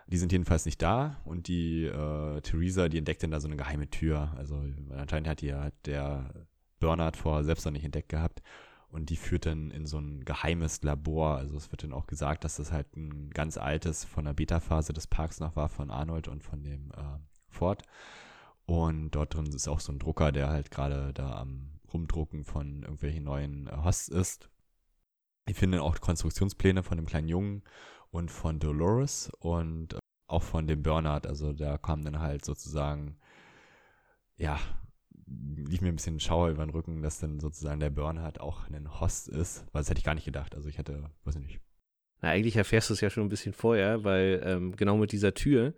Die 0.07 0.17
sind 0.17 0.31
jedenfalls 0.31 0.65
nicht 0.65 0.81
da 0.81 1.21
und 1.23 1.47
die 1.47 1.85
äh, 1.85 2.41
Theresa, 2.41 2.89
die 2.89 2.97
entdeckt 2.97 3.21
dann 3.21 3.31
da 3.31 3.39
so 3.39 3.47
eine 3.47 3.57
geheime 3.57 3.89
Tür. 3.89 4.33
Also 4.37 4.63
anscheinend 4.89 5.27
hat 5.27 5.41
die 5.41 5.47
ja 5.47 5.69
der 5.85 6.47
Bernard 6.79 7.15
vorher 7.15 7.43
selbst 7.43 7.65
noch 7.65 7.71
nicht 7.71 7.85
entdeckt 7.85 8.09
gehabt. 8.09 8.41
Und 8.91 9.09
die 9.09 9.15
führt 9.15 9.45
dann 9.45 9.71
in 9.71 9.85
so 9.85 9.97
ein 9.99 10.25
geheimes 10.25 10.83
Labor. 10.83 11.37
Also 11.37 11.55
es 11.55 11.71
wird 11.71 11.83
dann 11.83 11.93
auch 11.93 12.07
gesagt, 12.07 12.43
dass 12.43 12.57
das 12.57 12.73
halt 12.73 12.95
ein 12.97 13.29
ganz 13.29 13.57
altes 13.57 14.03
von 14.03 14.25
der 14.25 14.33
Beta-Phase 14.33 14.91
des 14.91 15.07
Parks 15.07 15.39
noch 15.39 15.55
war, 15.55 15.69
von 15.69 15.89
Arnold 15.89 16.27
und 16.27 16.43
von 16.43 16.61
dem 16.61 16.91
äh, 16.91 17.19
Ford. 17.47 17.83
Und 18.65 19.11
dort 19.11 19.33
drin 19.33 19.47
ist 19.47 19.69
auch 19.69 19.79
so 19.79 19.93
ein 19.93 19.99
Drucker, 19.99 20.31
der 20.31 20.49
halt 20.49 20.71
gerade 20.71 21.13
da 21.13 21.35
am 21.35 21.79
Rumdrucken 21.93 22.43
von 22.43 22.83
irgendwelchen 22.83 23.23
neuen 23.23 23.67
äh, 23.67 23.77
Hosts 23.77 24.09
ist. 24.09 24.49
Ich 25.47 25.55
finde 25.57 25.81
auch 25.81 25.99
Konstruktionspläne 25.99 26.83
von 26.83 26.97
dem 26.97 27.05
kleinen 27.05 27.27
Jungen 27.29 27.63
und 28.11 28.29
von 28.29 28.59
Dolores 28.59 29.31
und 29.39 29.93
äh, 29.93 29.99
auch 30.27 30.43
von 30.43 30.67
dem 30.67 30.83
Bernard. 30.83 31.27
Also 31.27 31.53
da 31.53 31.77
kam 31.77 32.03
dann 32.03 32.19
halt 32.19 32.43
sozusagen, 32.43 33.17
ja, 34.35 34.59
lief 35.55 35.81
mir 35.81 35.89
ein 35.89 35.95
bisschen 35.95 36.19
Schauer 36.19 36.49
über 36.49 36.65
den 36.65 36.71
Rücken, 36.71 37.01
dass 37.01 37.19
dann 37.19 37.39
sozusagen 37.39 37.79
der 37.79 37.89
Bernhard 37.89 38.39
auch 38.39 38.69
ein 38.69 38.99
Host 38.99 39.29
ist, 39.29 39.65
weil 39.71 39.81
das 39.81 39.89
hätte 39.89 39.99
ich 39.99 40.05
gar 40.05 40.15
nicht 40.15 40.25
gedacht. 40.25 40.55
Also 40.55 40.69
ich 40.69 40.77
hätte, 40.77 41.09
weiß 41.23 41.35
ich 41.35 41.41
nicht. 41.41 41.59
Na, 42.21 42.29
eigentlich 42.29 42.55
erfährst 42.55 42.89
du 42.89 42.93
es 42.93 43.01
ja 43.01 43.09
schon 43.09 43.23
ein 43.23 43.29
bisschen 43.29 43.53
vorher, 43.53 44.03
weil 44.03 44.41
ähm, 44.45 44.75
genau 44.75 44.97
mit 44.97 45.11
dieser 45.11 45.33
Tür, 45.33 45.73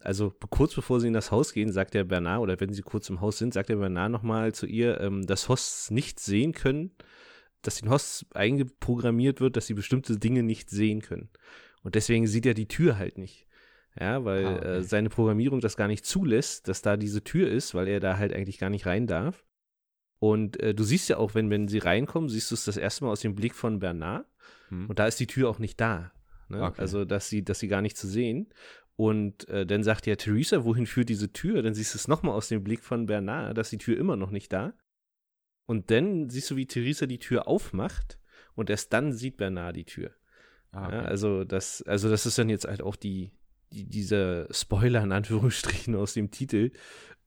also 0.00 0.30
kurz 0.50 0.74
bevor 0.74 1.00
sie 1.00 1.08
in 1.08 1.12
das 1.12 1.30
Haus 1.30 1.52
gehen, 1.52 1.72
sagt 1.72 1.94
der 1.94 2.04
Bernard, 2.04 2.40
oder 2.40 2.60
wenn 2.60 2.72
sie 2.72 2.82
kurz 2.82 3.10
im 3.10 3.20
Haus 3.20 3.38
sind, 3.38 3.52
sagt 3.52 3.68
der 3.68 3.76
Bernard 3.76 4.12
nochmal 4.12 4.54
zu 4.54 4.66
ihr, 4.66 5.00
ähm, 5.00 5.26
dass 5.26 5.48
Hosts 5.48 5.90
nicht 5.90 6.20
sehen 6.20 6.52
können, 6.52 6.92
dass 7.62 7.80
den 7.80 7.90
Hosts 7.90 8.26
eingeprogrammiert 8.34 9.40
wird, 9.40 9.56
dass 9.56 9.66
sie 9.66 9.74
bestimmte 9.74 10.16
Dinge 10.18 10.42
nicht 10.42 10.70
sehen 10.70 11.02
können. 11.02 11.28
Und 11.82 11.96
deswegen 11.96 12.26
sieht 12.26 12.46
er 12.46 12.54
die 12.54 12.68
Tür 12.68 12.98
halt 12.98 13.18
nicht. 13.18 13.47
Ja, 14.00 14.24
weil 14.24 14.46
ah, 14.46 14.56
okay. 14.56 14.68
äh, 14.68 14.82
seine 14.82 15.08
Programmierung 15.08 15.60
das 15.60 15.76
gar 15.76 15.88
nicht 15.88 16.04
zulässt, 16.04 16.68
dass 16.68 16.82
da 16.82 16.96
diese 16.96 17.24
Tür 17.24 17.50
ist, 17.50 17.74
weil 17.74 17.88
er 17.88 18.00
da 18.00 18.16
halt 18.16 18.32
eigentlich 18.32 18.58
gar 18.58 18.70
nicht 18.70 18.86
rein 18.86 19.06
darf. 19.06 19.44
Und 20.20 20.60
äh, 20.60 20.74
du 20.74 20.84
siehst 20.84 21.08
ja 21.08 21.16
auch, 21.16 21.34
wenn, 21.34 21.50
wenn 21.50 21.68
sie 21.68 21.78
reinkommen, 21.78 22.28
siehst 22.28 22.50
du 22.50 22.54
es 22.54 22.64
das 22.64 22.76
erste 22.76 23.04
Mal 23.04 23.10
aus 23.10 23.20
dem 23.20 23.34
Blick 23.34 23.54
von 23.54 23.78
Bernard. 23.78 24.26
Hm. 24.68 24.88
Und 24.88 24.98
da 24.98 25.06
ist 25.06 25.20
die 25.20 25.26
Tür 25.26 25.48
auch 25.48 25.58
nicht 25.58 25.80
da. 25.80 26.12
Ne? 26.48 26.62
Okay. 26.62 26.80
Also, 26.80 27.04
dass 27.04 27.28
sie, 27.28 27.44
dass 27.44 27.58
sie 27.58 27.68
gar 27.68 27.82
nicht 27.82 27.96
zu 27.96 28.06
sehen. 28.06 28.48
Und 28.96 29.48
äh, 29.48 29.64
dann 29.64 29.84
sagt 29.84 30.06
ja 30.06 30.16
Theresa, 30.16 30.64
wohin 30.64 30.86
führt 30.86 31.08
diese 31.08 31.32
Tür? 31.32 31.62
Dann 31.62 31.74
siehst 31.74 31.94
du 31.94 31.98
es 31.98 32.08
nochmal 32.08 32.34
aus 32.34 32.48
dem 32.48 32.64
Blick 32.64 32.82
von 32.82 33.06
Bernard, 33.06 33.56
dass 33.56 33.70
die 33.70 33.78
Tür 33.78 33.96
immer 33.96 34.16
noch 34.16 34.30
nicht 34.30 34.52
da. 34.52 34.74
Und 35.66 35.90
dann 35.90 36.30
siehst 36.30 36.50
du, 36.50 36.56
wie 36.56 36.66
Theresa 36.66 37.06
die 37.06 37.18
Tür 37.18 37.46
aufmacht 37.46 38.18
und 38.54 38.70
erst 38.70 38.92
dann 38.92 39.12
sieht 39.12 39.36
Bernard 39.36 39.76
die 39.76 39.84
Tür. 39.84 40.10
Ah, 40.72 40.86
okay. 40.86 40.96
ja, 40.96 41.02
also, 41.02 41.44
das, 41.44 41.82
also 41.82 42.10
das 42.10 42.26
ist 42.26 42.38
dann 42.38 42.48
jetzt 42.48 42.66
halt 42.66 42.82
auch 42.82 42.96
die, 42.96 43.30
die, 43.72 43.84
dieser 43.84 44.52
Spoiler 44.52 45.02
in 45.02 45.12
Anführungsstrichen 45.12 45.94
aus 45.94 46.14
dem 46.14 46.30
Titel, 46.30 46.70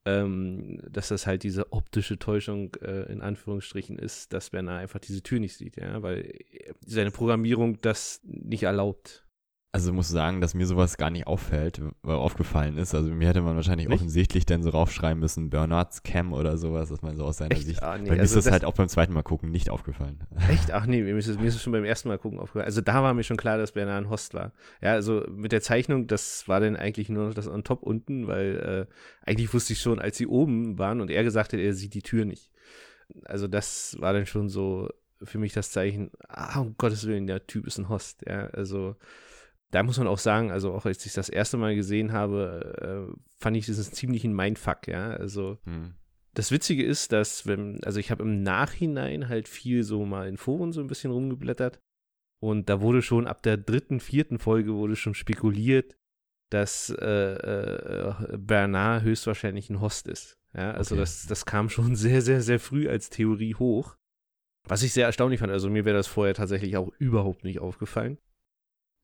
ähm, 0.05 0.81
dass 0.89 1.09
das 1.09 1.27
halt 1.27 1.43
diese 1.43 1.71
optische 1.71 2.17
Täuschung 2.17 2.75
äh, 2.81 3.11
in 3.11 3.21
Anführungsstrichen 3.21 3.99
ist, 3.99 4.33
dass 4.33 4.49
Bernard 4.49 4.81
einfach 4.81 4.99
diese 4.99 5.21
Tür 5.21 5.39
nicht 5.39 5.55
sieht, 5.55 5.77
ja, 5.77 6.01
weil 6.01 6.39
seine 6.85 7.11
Programmierung 7.11 7.79
das 7.81 8.21
nicht 8.23 8.63
erlaubt. 8.63 9.23
Also 9.73 9.93
muss 9.93 10.09
sagen, 10.09 10.41
dass 10.41 10.53
mir 10.53 10.65
sowas 10.65 10.97
gar 10.97 11.09
nicht 11.09 11.27
auffällt, 11.27 11.81
weil 12.01 12.15
aufgefallen 12.15 12.77
ist. 12.77 12.93
Also 12.93 13.09
mir 13.09 13.29
hätte 13.29 13.41
man 13.41 13.55
wahrscheinlich 13.55 13.87
nicht? 13.87 13.95
offensichtlich 13.95 14.45
dann 14.45 14.63
so 14.63 14.69
raufschreiben 14.69 15.17
müssen, 15.17 15.49
Bernards 15.49 16.03
Cam 16.03 16.33
oder 16.33 16.57
sowas, 16.57 16.89
dass 16.89 17.01
man 17.01 17.15
so 17.15 17.23
aus 17.23 17.37
seiner 17.37 17.53
Echt? 17.53 17.67
Sicht. 17.67 17.81
Ah, 17.81 17.97
nee, 17.97 18.09
Bei 18.09 18.15
mir 18.15 18.21
also 18.21 18.37
ist 18.37 18.47
das, 18.47 18.51
halt 18.51 18.65
auch 18.65 18.73
beim 18.73 18.89
zweiten 18.89 19.13
Mal 19.13 19.23
gucken 19.23 19.49
nicht 19.49 19.69
aufgefallen. 19.69 20.25
Echt? 20.49 20.71
Ach 20.71 20.85
nee, 20.85 21.01
mir 21.01 21.15
ist, 21.15 21.27
es, 21.27 21.37
mir 21.37 21.47
ist 21.47 21.55
es 21.55 21.63
schon 21.63 21.71
beim 21.71 21.85
ersten 21.85 22.09
Mal 22.09 22.17
gucken 22.17 22.39
aufgefallen. 22.39 22.65
Also 22.65 22.81
da 22.81 23.01
war 23.01 23.13
mir 23.13 23.23
schon 23.23 23.37
klar, 23.37 23.57
dass 23.57 23.71
Bernard 23.71 24.03
ein 24.03 24.09
Host 24.09 24.33
war. 24.33 24.51
Ja, 24.81 24.91
also 24.91 25.25
mit 25.33 25.53
der 25.53 25.61
Zeichnung, 25.61 26.05
das 26.05 26.49
war 26.49 26.59
dann 26.59 26.75
eigentlich 26.75 27.07
nur 27.07 27.27
noch 27.27 27.33
das 27.33 27.47
on 27.47 27.63
top 27.63 27.81
unten, 27.81 28.27
weil 28.27 28.87
äh, 28.89 29.29
eigentlich 29.29 29.53
wusste 29.53 29.71
ich 29.71 29.79
schon, 29.79 29.99
als 29.99 30.17
sie 30.17 30.27
oben 30.27 30.79
waren 30.79 30.99
und 30.99 31.09
er 31.09 31.23
gesagt 31.23 31.53
hat, 31.53 31.59
er 31.61 31.73
sieht 31.73 31.93
die 31.93 32.01
Tür 32.01 32.25
nicht. 32.25 32.51
Also 33.23 33.47
das 33.47 33.95
war 33.99 34.11
dann 34.11 34.25
schon 34.25 34.49
so 34.49 34.89
für 35.23 35.37
mich 35.37 35.53
das 35.53 35.71
Zeichen, 35.71 36.11
ah, 36.27 36.59
um 36.59 36.75
Gottes 36.77 37.07
Willen, 37.07 37.27
der 37.27 37.47
Typ 37.47 37.67
ist 37.67 37.77
ein 37.77 37.87
Host. 37.87 38.25
Ja, 38.27 38.47
also 38.47 38.97
da 39.71 39.83
muss 39.83 39.97
man 39.97 40.07
auch 40.07 40.19
sagen, 40.19 40.51
also 40.51 40.73
auch 40.73 40.85
als 40.85 41.05
ich 41.05 41.13
das 41.13 41.29
erste 41.29 41.57
Mal 41.57 41.75
gesehen 41.75 42.11
habe, 42.11 43.07
äh, 43.09 43.21
fand 43.37 43.57
ich 43.57 43.65
dieses 43.65 43.91
ziemlich 43.91 44.23
ein 44.25 44.35
Mindfuck, 44.35 44.87
ja. 44.87 45.11
Also 45.11 45.57
hm. 45.63 45.95
das 46.33 46.51
Witzige 46.51 46.83
ist, 46.83 47.13
dass, 47.13 47.47
wenn, 47.47 47.81
also 47.83 47.99
ich 47.99 48.11
habe 48.11 48.23
im 48.23 48.43
Nachhinein 48.43 49.29
halt 49.29 49.47
viel 49.47 49.83
so 49.83 50.05
mal 50.05 50.27
in 50.27 50.37
Foren 50.37 50.73
so 50.73 50.81
ein 50.81 50.87
bisschen 50.87 51.11
rumgeblättert 51.11 51.79
und 52.41 52.69
da 52.69 52.81
wurde 52.81 53.01
schon 53.01 53.27
ab 53.27 53.43
der 53.43 53.57
dritten, 53.57 54.01
vierten 54.01 54.39
Folge 54.39 54.73
wurde 54.73 54.97
schon 54.97 55.13
spekuliert, 55.13 55.95
dass 56.49 56.89
äh, 56.89 57.05
äh, 57.05 58.37
Bernard 58.37 59.03
höchstwahrscheinlich 59.03 59.69
ein 59.69 59.79
Host 59.79 60.07
ist. 60.09 60.37
Ja, 60.53 60.71
also 60.71 60.95
okay. 60.95 61.03
das, 61.03 61.25
das 61.27 61.45
kam 61.45 61.69
schon 61.69 61.95
sehr, 61.95 62.21
sehr, 62.21 62.41
sehr 62.41 62.59
früh 62.59 62.89
als 62.89 63.09
Theorie 63.09 63.55
hoch. 63.55 63.95
Was 64.67 64.83
ich 64.83 64.91
sehr 64.91 65.05
erstaunlich 65.05 65.39
fand, 65.39 65.51
also 65.51 65.69
mir 65.69 65.85
wäre 65.85 65.95
das 65.95 66.07
vorher 66.07 66.33
tatsächlich 66.33 66.75
auch 66.75 66.91
überhaupt 66.99 67.45
nicht 67.45 67.59
aufgefallen 67.59 68.17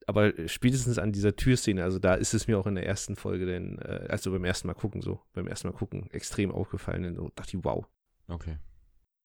aber 0.08 0.32
spätestens 0.48 0.98
an 0.98 1.12
dieser 1.12 1.36
Türszene, 1.36 1.84
also 1.84 1.98
da 1.98 2.14
ist 2.14 2.32
es 2.32 2.48
mir 2.48 2.58
auch 2.58 2.66
in 2.66 2.76
der 2.76 2.86
ersten 2.86 3.14
Folge, 3.14 3.44
denn, 3.44 3.78
äh, 3.80 4.06
also 4.08 4.30
beim 4.30 4.44
ersten 4.44 4.66
Mal 4.66 4.72
gucken, 4.72 5.02
so, 5.02 5.20
beim 5.34 5.46
ersten 5.46 5.68
Mal 5.68 5.74
gucken, 5.74 6.10
extrem 6.12 6.50
aufgefallen. 6.50 7.04
Und 7.04 7.16
so 7.16 7.30
dachte 7.34 7.58
ich, 7.58 7.62
wow. 7.62 7.86
Okay. 8.26 8.56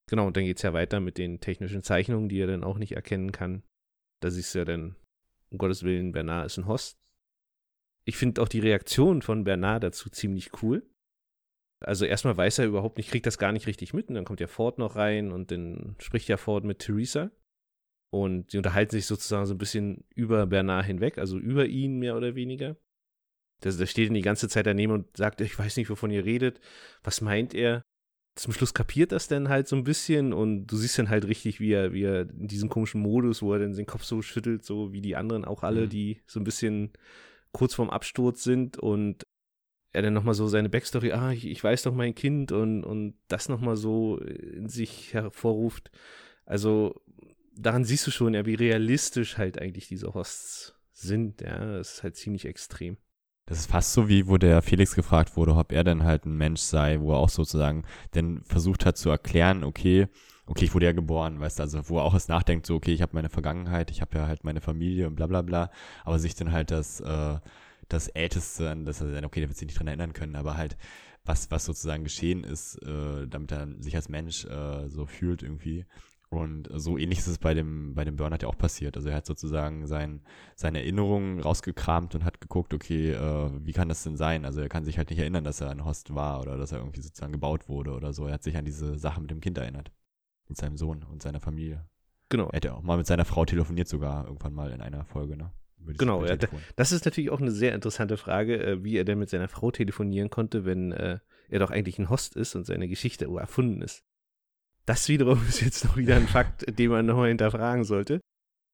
Genau, 0.09 0.27
und 0.27 0.35
dann 0.35 0.43
geht 0.43 0.57
es 0.57 0.63
ja 0.63 0.73
weiter 0.73 0.99
mit 0.99 1.17
den 1.17 1.39
technischen 1.39 1.83
Zeichnungen, 1.83 2.27
die 2.27 2.37
er 2.37 2.47
dann 2.47 2.65
auch 2.65 2.77
nicht 2.77 2.91
erkennen 2.91 3.31
kann. 3.31 3.63
Da 4.19 4.29
siehst 4.29 4.53
du 4.53 4.59
ja 4.59 4.65
dann, 4.65 4.97
um 5.51 5.57
Gottes 5.57 5.83
Willen, 5.83 6.11
Bernard 6.11 6.47
ist 6.47 6.57
ein 6.57 6.67
Host. 6.67 6.99
Ich 8.03 8.17
finde 8.17 8.41
auch 8.41 8.49
die 8.49 8.59
Reaktion 8.59 9.21
von 9.21 9.45
Bernard 9.45 9.83
dazu 9.83 10.09
ziemlich 10.09 10.61
cool. 10.61 10.85
Also 11.79 12.03
erstmal 12.03 12.35
weiß 12.35 12.59
er 12.59 12.65
überhaupt 12.65 12.97
nicht, 12.97 13.09
kriegt 13.09 13.25
das 13.25 13.37
gar 13.37 13.53
nicht 13.53 13.67
richtig 13.67 13.93
mit 13.93 14.09
und 14.09 14.15
dann 14.15 14.25
kommt 14.25 14.41
ja 14.41 14.47
Ford 14.47 14.79
noch 14.79 14.97
rein 14.97 15.31
und 15.31 15.49
dann 15.51 15.95
spricht 15.99 16.27
ja 16.27 16.35
Ford 16.35 16.65
mit 16.65 16.79
Theresa. 16.79 17.31
Und 18.13 18.51
sie 18.51 18.57
unterhalten 18.57 18.91
sich 18.91 19.07
sozusagen 19.07 19.47
so 19.47 19.55
ein 19.55 19.57
bisschen 19.57 20.03
über 20.13 20.45
Bernard 20.45 20.85
hinweg, 20.85 21.17
also 21.17 21.39
über 21.39 21.65
ihn 21.65 21.97
mehr 21.97 22.15
oder 22.15 22.35
weniger. 22.35 22.77
Der, 23.63 23.71
der 23.71 23.87
steht 23.87 24.09
ihn 24.09 24.13
die 24.13 24.21
ganze 24.21 24.47
Zeit 24.47 24.67
daneben 24.67 24.93
und 24.93 25.17
sagt, 25.17 25.41
ich 25.41 25.57
weiß 25.57 25.77
nicht, 25.77 25.89
wovon 25.89 26.11
ihr 26.11 26.23
redet. 26.23 26.59
Was 27.03 27.21
meint 27.21 27.55
er? 27.55 27.81
Zum 28.35 28.53
Schluss 28.53 28.75
kapiert 28.75 29.11
das 29.11 29.27
dann 29.29 29.49
halt 29.49 29.67
so 29.67 29.75
ein 29.75 29.83
bisschen 29.83 30.31
und 30.31 30.67
du 30.67 30.77
siehst 30.77 30.99
dann 30.99 31.09
halt 31.09 31.25
richtig, 31.25 31.59
wie 31.59 31.71
er, 31.71 31.91
wie 31.91 32.03
er 32.03 32.29
in 32.29 32.47
diesem 32.47 32.69
komischen 32.69 33.01
Modus, 33.01 33.41
wo 33.41 33.51
er 33.51 33.57
dann 33.57 33.73
den 33.73 33.87
Kopf 33.87 34.03
so 34.03 34.21
schüttelt, 34.21 34.63
so 34.63 34.93
wie 34.93 35.01
die 35.01 35.15
anderen 35.15 35.43
auch 35.43 35.63
alle, 35.63 35.85
mhm. 35.85 35.89
die 35.89 36.21
so 36.27 36.39
ein 36.39 36.43
bisschen 36.43 36.91
kurz 37.51 37.73
vorm 37.73 37.89
Absturz 37.89 38.43
sind 38.43 38.77
und 38.77 39.23
er 39.91 40.03
dann 40.03 40.13
nochmal 40.13 40.35
so 40.35 40.47
seine 40.47 40.69
Backstory, 40.69 41.13
ah, 41.13 41.31
ich, 41.31 41.47
ich 41.47 41.63
weiß 41.63 41.81
doch 41.81 41.95
mein 41.95 42.13
Kind 42.13 42.51
und, 42.51 42.83
und 42.83 43.15
das 43.27 43.49
nochmal 43.49 43.75
so 43.75 44.17
in 44.19 44.69
sich 44.69 45.15
hervorruft. 45.15 45.89
Also 46.45 47.01
daran 47.55 47.85
siehst 47.85 48.07
du 48.07 48.11
schon, 48.11 48.33
ja, 48.33 48.45
wie 48.45 48.55
realistisch 48.55 49.37
halt 49.37 49.59
eigentlich 49.59 49.87
diese 49.87 50.13
Hosts 50.13 50.75
sind. 50.91 51.41
Ja, 51.41 51.77
das 51.77 51.95
ist 51.95 52.03
halt 52.03 52.15
ziemlich 52.15 52.45
extrem. 52.45 52.97
Das 53.45 53.59
ist 53.59 53.69
fast 53.69 53.91
so, 53.93 54.07
wie 54.07 54.27
wo 54.27 54.37
der 54.37 54.61
Felix 54.61 54.95
gefragt 54.95 55.35
wurde, 55.35 55.55
ob 55.55 55.73
er 55.73 55.83
denn 55.83 56.03
halt 56.03 56.25
ein 56.25 56.37
Mensch 56.37 56.61
sei, 56.61 56.99
wo 57.01 57.11
er 57.11 57.17
auch 57.17 57.29
sozusagen 57.29 57.83
denn 58.15 58.41
versucht 58.45 58.85
hat 58.85 58.97
zu 58.97 59.09
erklären, 59.09 59.65
okay, 59.65 60.07
okay, 60.45 60.65
ich 60.65 60.73
wurde 60.73 60.85
ja 60.85 60.93
geboren, 60.93 61.39
weißt 61.39 61.59
du, 61.59 61.63
also 61.63 61.89
wo 61.89 61.97
er 61.97 62.03
auch 62.03 62.13
es 62.13 62.29
nachdenkt, 62.29 62.65
so, 62.65 62.75
okay, 62.75 62.93
ich 62.93 63.01
habe 63.01 63.15
meine 63.15 63.29
Vergangenheit, 63.29 63.91
ich 63.91 64.01
habe 64.01 64.17
ja 64.17 64.27
halt 64.27 64.45
meine 64.45 64.61
Familie 64.61 65.07
und 65.07 65.15
bla 65.15 65.27
bla 65.27 65.41
bla, 65.41 65.71
aber 66.05 66.19
sich 66.19 66.35
dann 66.35 66.53
halt 66.53 66.71
das, 66.71 67.01
äh, 67.01 67.39
das 67.89 68.07
Älteste, 68.07 68.69
an 68.69 68.85
das 68.85 69.01
er 69.01 69.11
dann, 69.11 69.25
okay, 69.25 69.41
der 69.41 69.49
wird 69.49 69.57
sich 69.57 69.67
nicht 69.67 69.77
dran 69.77 69.87
erinnern 69.87 70.13
können, 70.13 70.37
aber 70.37 70.55
halt, 70.55 70.77
was, 71.25 71.51
was 71.51 71.65
sozusagen 71.65 72.03
geschehen 72.03 72.43
ist, 72.43 72.75
äh, 72.83 73.27
damit 73.27 73.51
er 73.51 73.67
sich 73.79 73.95
als 73.95 74.09
Mensch 74.09 74.45
äh, 74.45 74.87
so 74.89 75.05
fühlt 75.05 75.43
irgendwie, 75.43 75.85
und 76.35 76.69
so 76.73 76.97
ähnlich 76.97 77.19
ist 77.19 77.27
es 77.27 77.37
bei 77.37 77.53
dem, 77.53 77.95
bei 77.95 78.03
dem 78.03 78.15
Burnout 78.15 78.39
ja 78.41 78.47
auch 78.47 78.57
passiert. 78.57 78.97
Also 78.97 79.09
er 79.09 79.15
hat 79.15 79.25
sozusagen 79.25 79.87
sein, 79.87 80.21
seine 80.55 80.79
Erinnerungen 80.79 81.39
rausgekramt 81.39 82.15
und 82.15 82.23
hat 82.25 82.41
geguckt, 82.41 82.73
okay, 82.73 83.11
äh, 83.11 83.49
wie 83.63 83.73
kann 83.73 83.89
das 83.89 84.03
denn 84.03 84.17
sein? 84.17 84.45
Also 84.45 84.61
er 84.61 84.69
kann 84.69 84.85
sich 84.85 84.97
halt 84.97 85.09
nicht 85.09 85.19
erinnern, 85.19 85.43
dass 85.43 85.61
er 85.61 85.69
ein 85.69 85.85
Host 85.85 86.13
war 86.13 86.41
oder 86.41 86.57
dass 86.57 86.71
er 86.71 86.79
irgendwie 86.79 87.01
sozusagen 87.01 87.33
gebaut 87.33 87.69
wurde 87.69 87.91
oder 87.91 88.13
so. 88.13 88.27
Er 88.27 88.33
hat 88.33 88.43
sich 88.43 88.57
an 88.57 88.65
diese 88.65 88.97
Sache 88.97 89.21
mit 89.21 89.31
dem 89.31 89.41
Kind 89.41 89.57
erinnert. 89.57 89.91
Mit 90.47 90.57
seinem 90.57 90.77
Sohn 90.77 91.03
und 91.03 91.21
seiner 91.21 91.39
Familie. 91.39 91.85
Genau. 92.29 92.49
Er 92.49 92.57
hat 92.57 92.65
ja 92.65 92.73
auch 92.73 92.83
mal 92.83 92.97
mit 92.97 93.07
seiner 93.07 93.25
Frau 93.25 93.45
telefoniert 93.45 93.87
sogar 93.87 94.25
irgendwann 94.25 94.53
mal 94.53 94.71
in 94.71 94.81
einer 94.81 95.05
Folge, 95.05 95.37
ne? 95.37 95.51
Genau, 95.85 96.25
ja, 96.25 96.37
das 96.75 96.91
ist 96.93 97.03
natürlich 97.05 97.29
auch 97.29 97.41
eine 97.41 97.51
sehr 97.51 97.75
interessante 97.75 98.15
Frage, 98.15 98.63
äh, 98.63 98.83
wie 98.83 98.97
er 98.97 99.03
denn 99.03 99.19
mit 99.19 99.29
seiner 99.29 99.49
Frau 99.49 99.69
telefonieren 99.69 100.29
konnte, 100.29 100.63
wenn 100.65 100.93
äh, 100.93 101.19
er 101.49 101.59
doch 101.59 101.71
eigentlich 101.71 101.99
ein 101.99 102.09
Host 102.09 102.35
ist 102.35 102.55
und 102.55 102.65
seine 102.65 102.87
Geschichte 102.87 103.25
erfunden 103.25 103.81
ist. 103.81 104.03
Das 104.85 105.07
wiederum 105.07 105.41
ist 105.47 105.61
jetzt 105.61 105.85
noch 105.85 105.97
wieder 105.97 106.15
ein 106.15 106.27
Fakt, 106.27 106.65
den 106.77 106.91
man 106.91 107.05
nochmal 107.05 107.29
hinterfragen 107.29 107.83
sollte. 107.83 108.19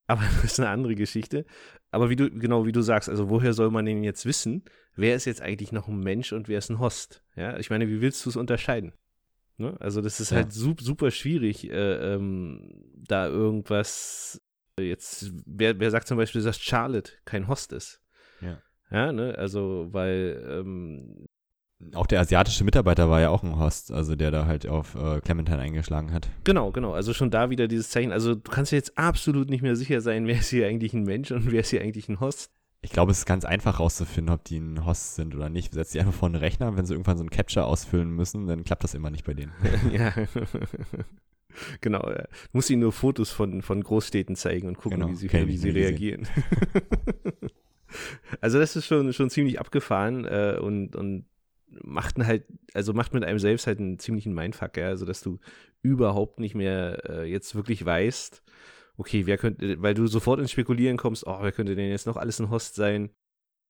Aber 0.08 0.22
das 0.42 0.54
ist 0.54 0.60
eine 0.60 0.70
andere 0.70 0.96
Geschichte. 0.96 1.46
Aber 1.92 2.10
wie 2.10 2.16
du, 2.16 2.30
genau 2.30 2.66
wie 2.66 2.72
du 2.72 2.82
sagst, 2.82 3.10
also 3.10 3.30
woher 3.30 3.54
soll 3.54 3.72
man 3.72 3.86
denn 3.86 4.04
jetzt 4.04 4.26
wissen, 4.26 4.64
wer 4.96 5.16
ist 5.16 5.26
jetzt 5.26 5.42
eigentlich 5.42 5.72
noch 5.72 5.88
ein 5.88 6.00
Mensch 6.00 6.34
und 6.34 6.48
wer 6.48 6.58
ist 6.58 6.70
ein 6.70 6.80
Host? 6.80 7.24
Ja, 7.36 7.58
ich 7.58 7.70
meine, 7.70 7.88
wie 7.88 8.02
willst 8.02 8.26
du 8.26 8.30
es 8.30 8.36
unterscheiden? 8.36 8.94
Ne? 9.58 9.76
Also, 9.80 10.02
das 10.02 10.20
ist 10.20 10.32
ja. 10.32 10.38
halt 10.38 10.54
super, 10.54 10.84
super 10.84 11.12
schwierig, 11.12 11.70
äh, 11.70 12.14
ähm, 12.14 12.82
da 12.96 13.28
irgendwas 13.28 14.42
jetzt, 14.80 15.34
wer, 15.46 15.80
wer 15.80 15.92
sagt 15.92 16.08
zum 16.08 16.18
Beispiel, 16.18 16.42
dass 16.42 16.60
Charlotte 16.60 17.12
kein 17.26 17.48
Host 17.48 17.74
ist? 17.74 18.02
Ja. 18.42 18.62
Ja, 18.92 19.12
ne, 19.12 19.36
also, 19.38 19.90
weil 19.92 20.44
ähm, 20.48 21.28
auch 21.94 22.08
der 22.08 22.20
asiatische 22.20 22.64
Mitarbeiter 22.64 23.10
war 23.10 23.22
ja 23.22 23.30
auch 23.30 23.44
ein 23.44 23.58
Host, 23.58 23.92
also 23.92 24.16
der 24.16 24.32
da 24.32 24.46
halt 24.46 24.68
auf 24.68 24.96
äh, 24.96 25.22
Clementine 25.22 25.60
eingeschlagen 25.60 26.12
hat. 26.12 26.28
Genau, 26.44 26.72
genau. 26.72 26.94
Also 26.94 27.14
schon 27.14 27.32
da 27.32 27.50
wieder 27.50 27.68
dieses 27.68 27.90
Zeichen. 27.90 28.12
Also 28.12 28.36
du 28.36 28.52
kannst 28.52 28.72
jetzt 28.72 28.98
absolut 28.98 29.50
nicht 29.50 29.62
mehr 29.62 29.76
sicher 29.76 30.02
sein, 30.02 30.28
wer 30.28 30.40
ist 30.40 30.50
hier 30.50 30.68
eigentlich 30.68 30.94
ein 30.94 31.04
Mensch 31.04 31.32
und 31.32 31.52
wer 31.52 31.62
ist 31.62 31.70
hier 31.70 31.82
eigentlich 31.82 32.10
ein 32.10 32.20
Host. 32.20 32.52
Ich 32.82 32.92
glaube, 32.92 33.12
es 33.12 33.20
ist 33.20 33.26
ganz 33.26 33.44
einfach 33.44 33.80
rauszufinden, 33.80 34.34
ob 34.34 34.44
die 34.46 34.58
ein 34.58 34.86
Host 34.86 35.16
sind 35.16 35.36
oder 35.36 35.50
nicht. 35.50 35.74
Setzt 35.74 35.94
die 35.94 36.00
einfach 36.00 36.14
vor 36.14 36.28
einen 36.28 36.36
Rechner, 36.36 36.78
wenn 36.78 36.86
sie 36.86 36.94
irgendwann 36.94 37.18
so 37.18 37.24
ein 37.24 37.30
Capture 37.30 37.66
ausfüllen 37.66 38.10
müssen, 38.10 38.48
dann 38.48 38.64
klappt 38.64 38.84
das 38.84 38.94
immer 38.94 39.10
nicht 39.10 39.26
bei 39.26 39.34
denen. 39.34 39.52
ja. 39.92 40.14
genau. 41.82 42.02
Du 42.02 42.28
musst 42.54 42.70
ihnen 42.70 42.82
nur 42.82 42.94
Fotos 42.94 43.32
von, 43.32 43.62
von 43.62 43.84
Großstädten 43.84 44.36
zeigen 44.38 44.68
und 44.68 44.78
gucken, 44.78 45.00
genau. 45.00 45.12
wie 45.12 45.16
sie, 45.16 45.32
wie 45.32 45.58
sie 45.58 45.72
reagieren. 45.72 46.28
also 48.42 48.60
das 48.60 48.78
ist 48.78 48.86
schon, 48.86 49.12
schon 49.12 49.30
ziemlich 49.30 49.60
abgefahren 49.60 50.26
äh, 50.26 50.58
und, 50.62 50.96
und 50.96 51.26
macht 51.84 52.18
halt, 52.18 52.46
also 52.74 52.94
macht 52.94 53.14
mit 53.14 53.24
einem 53.24 53.40
selbst 53.40 53.68
halt 53.68 53.80
einen 53.80 54.00
ziemlichen 54.00 54.34
Mindfuck, 54.34 54.78
ja? 54.78 54.88
also 54.88 55.06
dass 55.06 55.22
du 55.22 55.40
überhaupt 55.82 56.40
nicht 56.40 56.56
mehr 56.56 57.02
äh, 57.10 57.30
jetzt 57.30 57.56
wirklich 57.56 57.86
weißt, 57.86 58.44
okay, 58.98 59.26
wer 59.26 59.38
könnte, 59.38 59.82
weil 59.82 59.94
du 59.94 60.08
sofort 60.08 60.40
ins 60.40 60.52
Spekulieren 60.52 60.98
kommst, 60.98 61.26
oh, 61.26 61.38
wer 61.42 61.52
könnte 61.52 61.76
denn 61.76 61.90
jetzt 61.90 62.06
noch 62.06 62.18
alles 62.18 62.40
ein 62.40 62.50
Host 62.50 62.76
sein? 62.76 63.10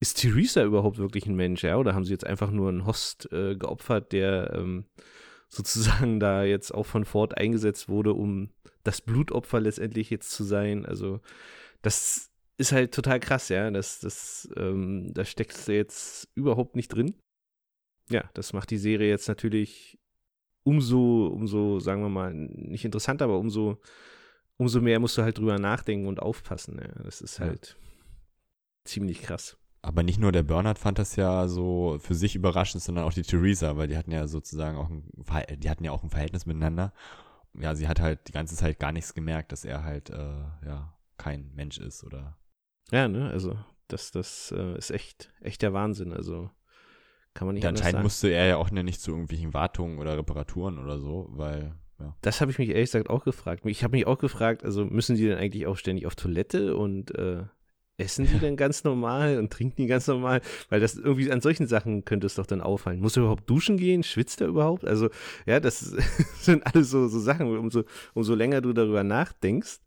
Ist 0.01 0.19
Theresa 0.19 0.63
überhaupt 0.63 0.97
wirklich 0.97 1.25
ein 1.27 1.35
Mensch, 1.35 1.63
ja? 1.63 1.77
Oder 1.77 1.93
haben 1.93 2.05
sie 2.05 2.13
jetzt 2.13 2.25
einfach 2.25 2.51
nur 2.51 2.69
einen 2.69 2.85
Host 2.85 3.31
äh, 3.31 3.55
geopfert, 3.55 4.11
der 4.11 4.53
ähm, 4.55 4.85
sozusagen 5.49 6.19
da 6.19 6.43
jetzt 6.43 6.73
auch 6.73 6.85
von 6.85 7.05
Ford 7.05 7.37
eingesetzt 7.37 7.89
wurde, 7.89 8.13
um 8.13 8.49
das 8.83 9.01
Blutopfer 9.01 9.59
letztendlich 9.59 10.09
jetzt 10.09 10.31
zu 10.31 10.43
sein? 10.43 10.85
Also, 10.85 11.19
das 11.81 12.31
ist 12.57 12.71
halt 12.71 12.93
total 12.93 13.19
krass, 13.19 13.49
ja. 13.49 13.69
Das, 13.71 13.99
das, 13.99 14.49
ähm, 14.57 15.13
da 15.13 15.25
steckst 15.25 15.67
du 15.67 15.73
jetzt 15.73 16.29
überhaupt 16.33 16.75
nicht 16.75 16.89
drin. 16.89 17.13
Ja, 18.09 18.29
das 18.33 18.53
macht 18.53 18.71
die 18.71 18.77
Serie 18.77 19.09
jetzt 19.09 19.27
natürlich 19.27 19.99
umso, 20.63 21.27
umso, 21.27 21.79
sagen 21.79 22.01
wir 22.01 22.09
mal, 22.09 22.33
nicht 22.33 22.85
interessanter, 22.85 23.25
aber 23.25 23.39
umso 23.39 23.79
umso 24.59 24.81
mehr 24.81 24.99
musst 24.99 25.17
du 25.17 25.23
halt 25.23 25.37
drüber 25.37 25.57
nachdenken 25.57 26.07
und 26.07 26.21
aufpassen. 26.21 26.79
Ja. 26.79 27.03
Das 27.03 27.21
ist 27.21 27.39
halt 27.39 27.77
ja. 27.79 27.89
ziemlich 28.83 29.21
krass. 29.21 29.57
Aber 29.81 30.03
nicht 30.03 30.19
nur 30.19 30.33
der 30.33 30.43
Bernhard 30.43 30.77
fand 30.77 30.99
das 30.99 31.15
ja 31.15 31.47
so 31.47 31.97
für 32.01 32.13
sich 32.13 32.35
überraschend, 32.35 32.83
sondern 32.83 33.05
auch 33.05 33.13
die 33.13 33.21
Theresa, 33.21 33.77
weil 33.77 33.87
die 33.87 33.97
hatten 33.97 34.11
ja 34.11 34.27
sozusagen 34.27 34.77
auch 34.77 34.89
ein, 34.89 35.09
die 35.57 35.69
hatten 35.69 35.85
ja 35.85 35.93
auch 35.93 36.03
ein 36.03 36.09
Verhältnis 36.09 36.45
miteinander. 36.45 36.93
Ja, 37.57 37.73
sie 37.73 37.87
hat 37.87 38.01
halt 38.01 38.27
die 38.27 38.33
ganze 38.33 38.57
Zeit 38.57 38.79
gar 38.79 38.91
nichts 38.91 39.13
gemerkt, 39.13 39.53
dass 39.53 39.63
er 39.63 39.83
halt, 39.83 40.09
äh, 40.09 40.43
ja, 40.65 40.93
kein 41.17 41.51
Mensch 41.55 41.77
ist 41.77 42.03
oder. 42.03 42.37
Ja, 42.91 43.07
ne, 43.07 43.29
also 43.29 43.57
das, 43.87 44.11
das 44.11 44.53
äh, 44.55 44.77
ist 44.77 44.91
echt, 44.91 45.31
echt 45.39 45.61
der 45.61 45.71
Wahnsinn. 45.71 46.11
Also 46.11 46.51
kann 47.39 47.45
man 47.45 47.55
nicht 47.55 47.63
ja, 47.63 47.69
Anscheinend 47.69 48.03
musste 48.03 48.27
er 48.27 48.47
ja 48.47 48.57
auch 48.57 48.69
nicht 48.69 48.99
zu 48.99 49.11
irgendwelchen 49.11 49.53
Wartungen 49.53 49.97
oder 49.97 50.17
Reparaturen 50.17 50.77
oder 50.77 50.99
so, 50.99 51.29
weil 51.31 51.73
ja. 51.97 52.13
Das 52.21 52.41
habe 52.41 52.51
ich 52.51 52.59
mich 52.59 52.67
ehrlich 52.67 52.91
gesagt 52.91 53.09
auch 53.09 53.23
gefragt. 53.23 53.65
Ich 53.65 53.81
habe 53.81 53.95
mich 53.95 54.05
auch 54.07 54.17
gefragt, 54.17 54.65
also 54.65 54.83
müssen 54.83 55.15
die 55.15 55.25
denn 55.25 55.37
eigentlich 55.37 55.65
auch 55.65 55.77
ständig 55.77 56.05
auf 56.05 56.15
Toilette 56.15 56.75
und 56.75 57.15
äh, 57.15 57.43
essen 57.99 58.25
die 58.25 58.39
denn 58.39 58.55
ganz 58.55 58.83
normal 58.83 59.37
und 59.37 59.51
trinken 59.51 59.83
die 59.83 59.87
ganz 59.87 60.07
normal? 60.07 60.41
Weil 60.69 60.79
das 60.79 60.95
irgendwie 60.95 61.31
an 61.31 61.41
solchen 61.41 61.67
Sachen 61.67 62.05
könnte 62.05 62.27
es 62.27 62.35
doch 62.35 62.45
dann 62.45 62.61
auffallen. 62.61 62.99
Muss 62.99 63.17
er 63.17 63.23
überhaupt 63.23 63.49
duschen 63.49 63.77
gehen? 63.77 64.03
Schwitzt 64.03 64.41
er 64.41 64.47
überhaupt? 64.47 64.85
Also, 64.85 65.09
ja, 65.45 65.59
das 65.59 65.79
sind 66.39 66.65
alles 66.65 66.89
so, 66.89 67.07
so 67.07 67.19
Sachen. 67.19 67.57
Umso, 67.57 67.83
umso 68.13 68.35
länger 68.35 68.61
du 68.61 68.73
darüber 68.73 69.03
nachdenkst, 69.03 69.79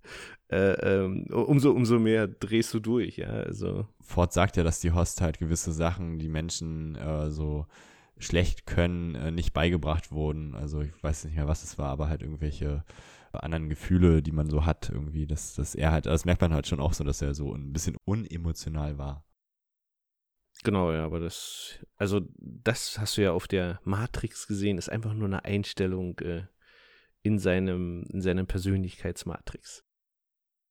äh, 0.51 0.72
ähm, 1.05 1.25
umso, 1.31 1.70
umso 1.72 1.98
mehr 1.98 2.29
drehst 2.29 2.75
du 2.75 2.81
durch, 2.81 3.16
ja. 3.16 3.29
Also. 3.29 3.87
Ford 4.01 4.33
sagt 4.33 4.57
ja, 4.57 4.62
dass 4.62 4.81
die 4.81 4.92
Host 4.92 5.20
halt 5.20 5.38
gewisse 5.38 5.72
Sachen, 5.72 6.18
die 6.18 6.29
Menschen 6.29 6.96
äh, 6.96 7.31
so 7.31 7.66
schlecht 8.18 8.66
können, 8.66 9.14
äh, 9.14 9.31
nicht 9.31 9.53
beigebracht 9.53 10.12
wurden. 10.12 10.55
Also 10.55 10.83
ich 10.83 11.03
weiß 11.03 11.25
nicht 11.25 11.37
mehr, 11.37 11.48
was 11.48 11.64
es 11.64 11.79
war, 11.79 11.88
aber 11.88 12.09
halt 12.09 12.22
irgendwelche 12.22 12.85
anderen 13.40 13.68
Gefühle, 13.68 14.23
die 14.23 14.33
man 14.33 14.49
so 14.49 14.66
hat, 14.66 14.90
irgendwie, 14.90 15.27
dass, 15.27 15.55
dass 15.55 15.75
er 15.75 15.92
halt, 15.92 16.07
das 16.07 16.25
merkt 16.25 16.40
man 16.40 16.53
halt 16.53 16.66
schon 16.66 16.81
auch 16.81 16.92
so, 16.92 17.05
dass 17.05 17.23
er 17.23 17.35
so 17.35 17.53
ein 17.55 17.73
bisschen 17.73 17.97
unemotional 18.05 18.99
war. 18.99 19.25
Genau, 20.64 20.92
ja, 20.92 21.05
aber 21.05 21.18
das, 21.18 21.79
also 21.97 22.21
das 22.38 22.99
hast 22.99 23.16
du 23.16 23.23
ja 23.23 23.33
auf 23.33 23.49
der 23.49 23.81
Matrix 23.85 24.47
gesehen, 24.47 24.79
ist 24.79 24.90
einfach 24.90 25.14
nur 25.14 25.27
eine 25.27 25.45
Einstellung 25.45 26.18
äh, 26.21 26.47
in 27.23 27.38
seinem, 27.38 28.05
in 28.11 28.21
seinem 28.21 28.47
Persönlichkeitsmatrix. 28.47 29.85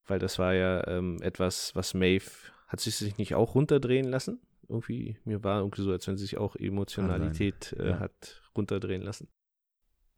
Weil 0.05 0.19
das 0.19 0.39
war 0.39 0.53
ja 0.53 0.87
ähm, 0.87 1.21
etwas, 1.21 1.75
was 1.75 1.93
Maeve, 1.93 2.29
hat 2.67 2.79
sie 2.79 2.89
sich 2.89 3.17
nicht 3.17 3.35
auch 3.35 3.55
runterdrehen 3.55 4.07
lassen? 4.07 4.39
irgendwie, 4.71 5.17
mir 5.25 5.43
war 5.43 5.59
irgendwie 5.59 5.83
so, 5.83 5.91
als 5.91 6.07
wenn 6.07 6.17
sie 6.17 6.23
sich 6.23 6.37
auch 6.37 6.55
Emotionalität 6.55 7.75
äh, 7.77 7.89
ja. 7.89 7.99
hat 7.99 8.41
runterdrehen 8.55 9.01
lassen. 9.01 9.27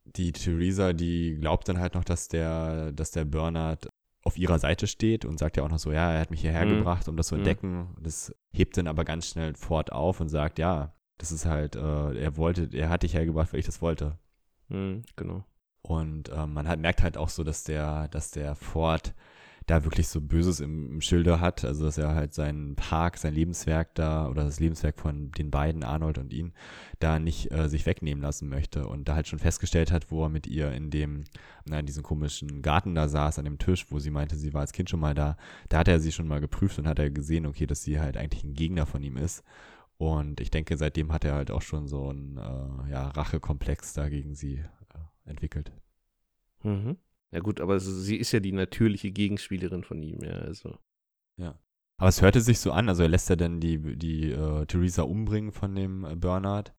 Die 0.05 0.31
Theresa, 0.31 0.93
die 0.93 1.37
glaubt 1.39 1.67
dann 1.69 1.79
halt 1.79 1.95
noch, 1.95 2.03
dass 2.03 2.27
der, 2.27 2.91
dass 2.91 3.11
der 3.11 3.25
Bernard 3.25 3.87
auf 4.23 4.37
ihrer 4.37 4.59
Seite 4.59 4.87
steht 4.87 5.25
und 5.25 5.37
sagt 5.37 5.57
ja 5.57 5.63
auch 5.63 5.69
noch 5.69 5.79
so, 5.79 5.91
ja, 5.91 6.13
er 6.13 6.21
hat 6.21 6.31
mich 6.31 6.41
hierher 6.41 6.65
mhm. 6.65 6.77
gebracht, 6.77 7.07
um 7.07 7.17
das 7.17 7.27
zu 7.27 7.35
mhm. 7.35 7.41
entdecken. 7.41 7.95
Das 7.99 8.33
hebt 8.53 8.77
dann 8.77 8.87
aber 8.87 9.03
ganz 9.03 9.27
schnell 9.27 9.53
fort 9.53 9.91
auf 9.91 10.19
und 10.21 10.29
sagt, 10.29 10.59
ja, 10.59 10.93
das 11.17 11.31
ist 11.31 11.45
halt, 11.45 11.75
äh, 11.75 12.17
er 12.17 12.37
wollte, 12.37 12.69
er 12.71 12.89
hat 12.89 13.03
dich 13.03 13.13
hergebracht, 13.13 13.51
weil 13.51 13.59
ich 13.59 13.65
das 13.65 13.81
wollte. 13.81 14.17
Mhm, 14.69 15.03
genau. 15.15 15.45
Und 15.81 16.29
äh, 16.29 16.47
man 16.47 16.67
hat, 16.67 16.79
merkt 16.79 17.03
halt 17.03 17.17
auch 17.17 17.29
so, 17.29 17.43
dass 17.43 17.63
der, 17.65 18.07
dass 18.07 18.31
der 18.31 18.55
Ford 18.55 19.13
da 19.65 19.83
wirklich 19.83 20.07
so 20.07 20.21
Böses 20.21 20.59
im, 20.59 20.91
im 20.93 21.01
Schilde 21.01 21.39
hat. 21.39 21.63
Also 21.63 21.85
dass 21.85 21.97
er 21.97 22.15
halt 22.15 22.33
sein 22.33 22.75
Park, 22.75 23.17
sein 23.17 23.33
Lebenswerk 23.33 23.95
da 23.95 24.27
oder 24.27 24.43
das 24.43 24.59
Lebenswerk 24.59 24.99
von 24.99 25.31
den 25.31 25.51
beiden, 25.51 25.83
Arnold 25.83 26.17
und 26.17 26.33
ihn, 26.33 26.53
da 26.99 27.19
nicht 27.19 27.51
äh, 27.51 27.69
sich 27.69 27.85
wegnehmen 27.85 28.21
lassen 28.21 28.49
möchte. 28.49 28.87
Und 28.87 29.07
da 29.07 29.15
halt 29.15 29.27
schon 29.27 29.39
festgestellt 29.39 29.91
hat, 29.91 30.11
wo 30.11 30.23
er 30.23 30.29
mit 30.29 30.47
ihr 30.47 30.71
in 30.71 30.89
dem, 30.89 31.23
na, 31.65 31.79
in 31.79 31.85
diesem 31.85 32.03
komischen 32.03 32.61
Garten 32.61 32.95
da 32.95 33.07
saß, 33.07 33.39
an 33.39 33.45
dem 33.45 33.57
Tisch, 33.57 33.85
wo 33.89 33.99
sie 33.99 34.11
meinte, 34.11 34.35
sie 34.35 34.53
war 34.53 34.61
als 34.61 34.73
Kind 34.73 34.89
schon 34.89 34.99
mal 34.99 35.13
da. 35.13 35.37
Da 35.69 35.79
hat 35.79 35.87
er 35.87 35.99
sie 35.99 36.11
schon 36.11 36.27
mal 36.27 36.41
geprüft 36.41 36.79
und 36.79 36.87
hat 36.87 36.99
er 36.99 37.09
gesehen, 37.09 37.45
okay, 37.45 37.65
dass 37.65 37.83
sie 37.83 37.99
halt 37.99 38.17
eigentlich 38.17 38.43
ein 38.43 38.53
Gegner 38.53 38.85
von 38.85 39.03
ihm 39.03 39.17
ist. 39.17 39.43
Und 39.97 40.41
ich 40.41 40.51
denke, 40.51 40.75
seitdem 40.75 41.13
hat 41.13 41.23
er 41.23 41.35
halt 41.35 41.51
auch 41.51 41.61
schon 41.61 41.87
so 41.87 42.09
einen 42.09 42.37
äh, 42.37 42.91
ja, 42.91 43.09
Rachekomplex 43.09 43.93
da 43.93 44.09
gegen 44.09 44.35
sie 44.35 44.55
äh, 44.55 45.29
entwickelt. 45.29 45.71
Mhm. 46.63 46.97
Ja 47.33 47.39
gut, 47.39 47.59
aber 47.59 47.79
sie 47.79 48.17
ist 48.17 48.31
ja 48.31 48.39
die 48.39 48.51
natürliche 48.51 49.11
Gegenspielerin 49.11 49.83
von 49.83 50.03
ihm, 50.03 50.23
ja, 50.23 50.33
also. 50.33 50.77
Ja. 51.37 51.59
Aber 51.97 52.09
es 52.09 52.21
hörte 52.21 52.41
sich 52.41 52.59
so 52.59 52.71
an, 52.71 52.89
also 52.89 53.01
er 53.01 53.09
lässt 53.09 53.29
ja 53.29 53.35
dann 53.35 53.59
die, 53.59 53.97
die 53.97 54.31
äh, 54.31 54.65
Theresa 54.67 55.01
umbringen 55.01 55.51
von 55.51 55.73
dem 55.73 56.05
äh, 56.05 56.15
Bernard. 56.15 56.75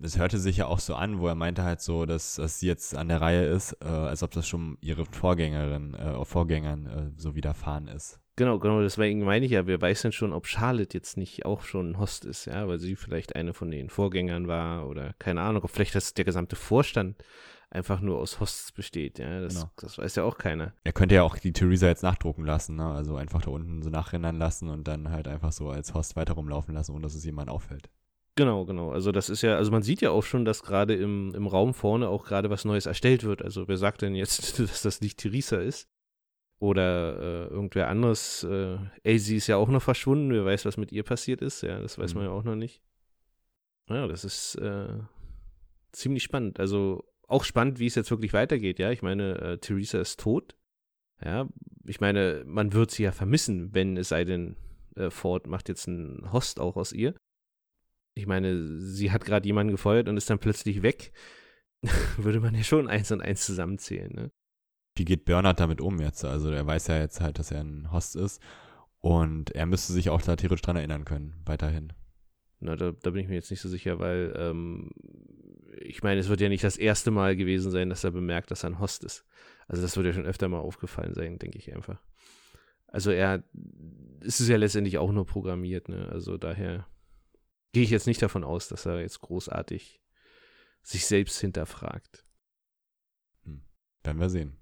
Es 0.00 0.18
hörte 0.18 0.38
sich 0.38 0.58
ja 0.58 0.66
auch 0.66 0.78
so 0.78 0.94
an, 0.94 1.18
wo 1.18 1.26
er 1.26 1.34
meinte 1.34 1.64
halt 1.64 1.80
so, 1.80 2.04
dass, 2.04 2.36
dass 2.36 2.60
sie 2.60 2.66
jetzt 2.66 2.96
an 2.96 3.08
der 3.08 3.20
Reihe 3.20 3.46
ist, 3.46 3.76
äh, 3.80 3.86
als 3.86 4.22
ob 4.22 4.30
das 4.30 4.46
schon 4.46 4.78
ihre 4.80 5.06
Vorgängerin, 5.06 5.94
äh, 5.94 6.24
Vorgängern 6.24 6.86
äh, 6.86 7.10
so 7.16 7.34
widerfahren 7.34 7.88
ist. 7.88 8.20
Genau, 8.36 8.58
genau, 8.58 8.80
deswegen 8.80 9.24
meine 9.24 9.46
ich 9.46 9.52
ja, 9.52 9.66
wer 9.66 9.80
weiß 9.80 10.02
denn 10.02 10.12
schon, 10.12 10.32
ob 10.32 10.46
Charlotte 10.46 10.96
jetzt 10.96 11.16
nicht 11.16 11.46
auch 11.46 11.62
schon 11.62 11.92
ein 11.92 11.98
Host 11.98 12.24
ist, 12.24 12.46
ja, 12.46 12.66
weil 12.66 12.78
sie 12.78 12.96
vielleicht 12.96 13.36
eine 13.36 13.54
von 13.54 13.70
den 13.70 13.90
Vorgängern 13.90 14.46
war 14.48 14.88
oder 14.88 15.14
keine 15.20 15.40
Ahnung, 15.40 15.62
ob 15.62 15.70
vielleicht 15.70 15.94
das 15.94 16.14
der 16.14 16.24
gesamte 16.24 16.56
Vorstand 16.56 17.16
einfach 17.74 18.00
nur 18.00 18.18
aus 18.18 18.40
Hosts 18.40 18.72
besteht. 18.72 19.18
Ja, 19.18 19.40
das, 19.40 19.54
genau. 19.54 19.70
das 19.76 19.98
weiß 19.98 20.14
ja 20.16 20.24
auch 20.24 20.38
keiner. 20.38 20.72
Er 20.84 20.92
könnte 20.92 21.14
ja 21.14 21.22
auch 21.22 21.36
die 21.38 21.52
Theresa 21.52 21.88
jetzt 21.88 22.02
nachdrucken 22.02 22.44
lassen, 22.44 22.76
ne? 22.76 22.86
also 22.86 23.16
einfach 23.16 23.42
da 23.42 23.50
unten 23.50 23.82
so 23.82 23.90
nachrennen 23.90 24.38
lassen 24.38 24.68
und 24.68 24.86
dann 24.86 25.10
halt 25.10 25.28
einfach 25.28 25.52
so 25.52 25.70
als 25.70 25.94
Host 25.94 26.16
weiter 26.16 26.34
rumlaufen 26.34 26.74
lassen, 26.74 26.92
ohne 26.92 27.02
dass 27.02 27.14
es 27.14 27.24
jemand 27.24 27.50
auffällt. 27.50 27.90
Genau, 28.36 28.64
genau. 28.64 28.90
Also 28.90 29.12
das 29.12 29.30
ist 29.30 29.42
ja, 29.42 29.56
also 29.56 29.70
man 29.70 29.82
sieht 29.82 30.00
ja 30.00 30.10
auch 30.10 30.24
schon, 30.24 30.44
dass 30.44 30.62
gerade 30.62 30.94
im, 30.94 31.32
im 31.34 31.46
Raum 31.46 31.72
vorne 31.72 32.08
auch 32.08 32.24
gerade 32.24 32.50
was 32.50 32.64
Neues 32.64 32.86
erstellt 32.86 33.22
wird. 33.22 33.42
Also 33.42 33.68
wer 33.68 33.76
sagt 33.76 34.02
denn 34.02 34.14
jetzt, 34.14 34.58
dass 34.58 34.82
das 34.82 35.00
nicht 35.00 35.18
Theresa 35.18 35.58
ist? 35.58 35.88
Oder 36.58 37.18
äh, 37.18 37.46
irgendwer 37.48 37.88
anderes. 37.88 38.44
Äh, 38.44 38.78
ey, 39.02 39.18
sie 39.18 39.36
ist 39.36 39.48
ja 39.48 39.56
auch 39.56 39.68
noch 39.68 39.82
verschwunden. 39.82 40.32
Wer 40.32 40.44
weiß, 40.44 40.64
was 40.64 40.76
mit 40.76 40.92
ihr 40.92 41.02
passiert 41.02 41.42
ist. 41.42 41.62
Ja, 41.62 41.80
das 41.80 41.98
weiß 41.98 42.14
mhm. 42.14 42.20
man 42.20 42.28
ja 42.28 42.34
auch 42.34 42.44
noch 42.44 42.54
nicht. 42.54 42.80
Ja, 43.88 44.06
das 44.06 44.24
ist 44.24 44.54
äh, 44.56 44.98
ziemlich 45.92 46.22
spannend. 46.22 46.58
Also 46.58 47.04
auch 47.28 47.44
spannend, 47.44 47.78
wie 47.78 47.86
es 47.86 47.94
jetzt 47.94 48.10
wirklich 48.10 48.32
weitergeht, 48.32 48.78
ja. 48.78 48.90
Ich 48.90 49.02
meine, 49.02 49.38
äh, 49.40 49.58
Theresa 49.58 50.00
ist 50.00 50.20
tot. 50.20 50.56
Ja, 51.24 51.48
ich 51.86 52.00
meine, 52.00 52.42
man 52.46 52.72
wird 52.72 52.90
sie 52.90 53.04
ja 53.04 53.12
vermissen, 53.12 53.74
wenn 53.74 53.96
es 53.96 54.08
sei 54.08 54.24
denn, 54.24 54.56
äh, 54.96 55.10
Ford 55.10 55.46
macht 55.46 55.68
jetzt 55.68 55.88
einen 55.88 56.32
Host 56.32 56.60
auch 56.60 56.76
aus 56.76 56.92
ihr. 56.92 57.14
Ich 58.14 58.26
meine, 58.26 58.80
sie 58.80 59.10
hat 59.10 59.24
gerade 59.24 59.46
jemanden 59.46 59.72
gefeuert 59.72 60.08
und 60.08 60.16
ist 60.16 60.30
dann 60.30 60.38
plötzlich 60.38 60.82
weg. 60.82 61.12
Würde 62.16 62.40
man 62.40 62.54
ja 62.54 62.62
schon 62.62 62.88
eins 62.88 63.10
und 63.10 63.20
eins 63.20 63.44
zusammenzählen, 63.44 64.12
ne? 64.12 64.30
Wie 64.96 65.04
geht 65.04 65.24
Bernhard 65.24 65.58
damit 65.58 65.80
um 65.80 66.00
jetzt? 66.00 66.24
Also 66.24 66.50
er 66.50 66.66
weiß 66.66 66.86
ja 66.86 67.00
jetzt 67.00 67.20
halt, 67.20 67.38
dass 67.38 67.50
er 67.50 67.62
ein 67.62 67.90
Host 67.90 68.14
ist 68.14 68.40
und 69.00 69.50
er 69.50 69.66
müsste 69.66 69.92
sich 69.92 70.08
auch 70.08 70.22
da 70.22 70.36
theoretisch 70.36 70.62
dran 70.62 70.76
erinnern 70.76 71.04
können, 71.04 71.42
weiterhin. 71.44 71.92
Na, 72.60 72.76
da, 72.76 72.92
da 72.92 73.10
bin 73.10 73.22
ich 73.22 73.28
mir 73.28 73.34
jetzt 73.34 73.50
nicht 73.50 73.60
so 73.60 73.68
sicher, 73.68 73.98
weil 73.98 74.32
ähm, 74.38 74.90
ich 75.80 76.02
meine, 76.02 76.20
es 76.20 76.28
wird 76.28 76.40
ja 76.40 76.48
nicht 76.48 76.64
das 76.64 76.76
erste 76.76 77.10
Mal 77.10 77.36
gewesen 77.36 77.70
sein, 77.70 77.88
dass 77.88 78.04
er 78.04 78.10
bemerkt, 78.10 78.50
dass 78.50 78.64
er 78.64 78.70
ein 78.70 78.78
Host 78.78 79.04
ist. 79.04 79.24
Also 79.66 79.82
das 79.82 79.96
wird 79.96 80.06
ja 80.06 80.12
schon 80.12 80.26
öfter 80.26 80.48
mal 80.48 80.58
aufgefallen 80.58 81.14
sein, 81.14 81.38
denke 81.38 81.58
ich 81.58 81.72
einfach. 81.74 82.00
Also 82.86 83.10
er, 83.10 83.42
es 84.20 84.40
ist 84.40 84.48
ja 84.48 84.56
letztendlich 84.56 84.98
auch 84.98 85.10
nur 85.10 85.26
programmiert, 85.26 85.88
ne? 85.88 86.08
Also 86.10 86.36
daher 86.38 86.86
gehe 87.72 87.82
ich 87.82 87.90
jetzt 87.90 88.06
nicht 88.06 88.22
davon 88.22 88.44
aus, 88.44 88.68
dass 88.68 88.86
er 88.86 89.00
jetzt 89.00 89.20
großartig 89.20 90.00
sich 90.82 91.06
selbst 91.06 91.40
hinterfragt. 91.40 92.24
Hm. 93.44 93.62
Werden 94.04 94.20
wir 94.20 94.30
sehen. 94.30 94.56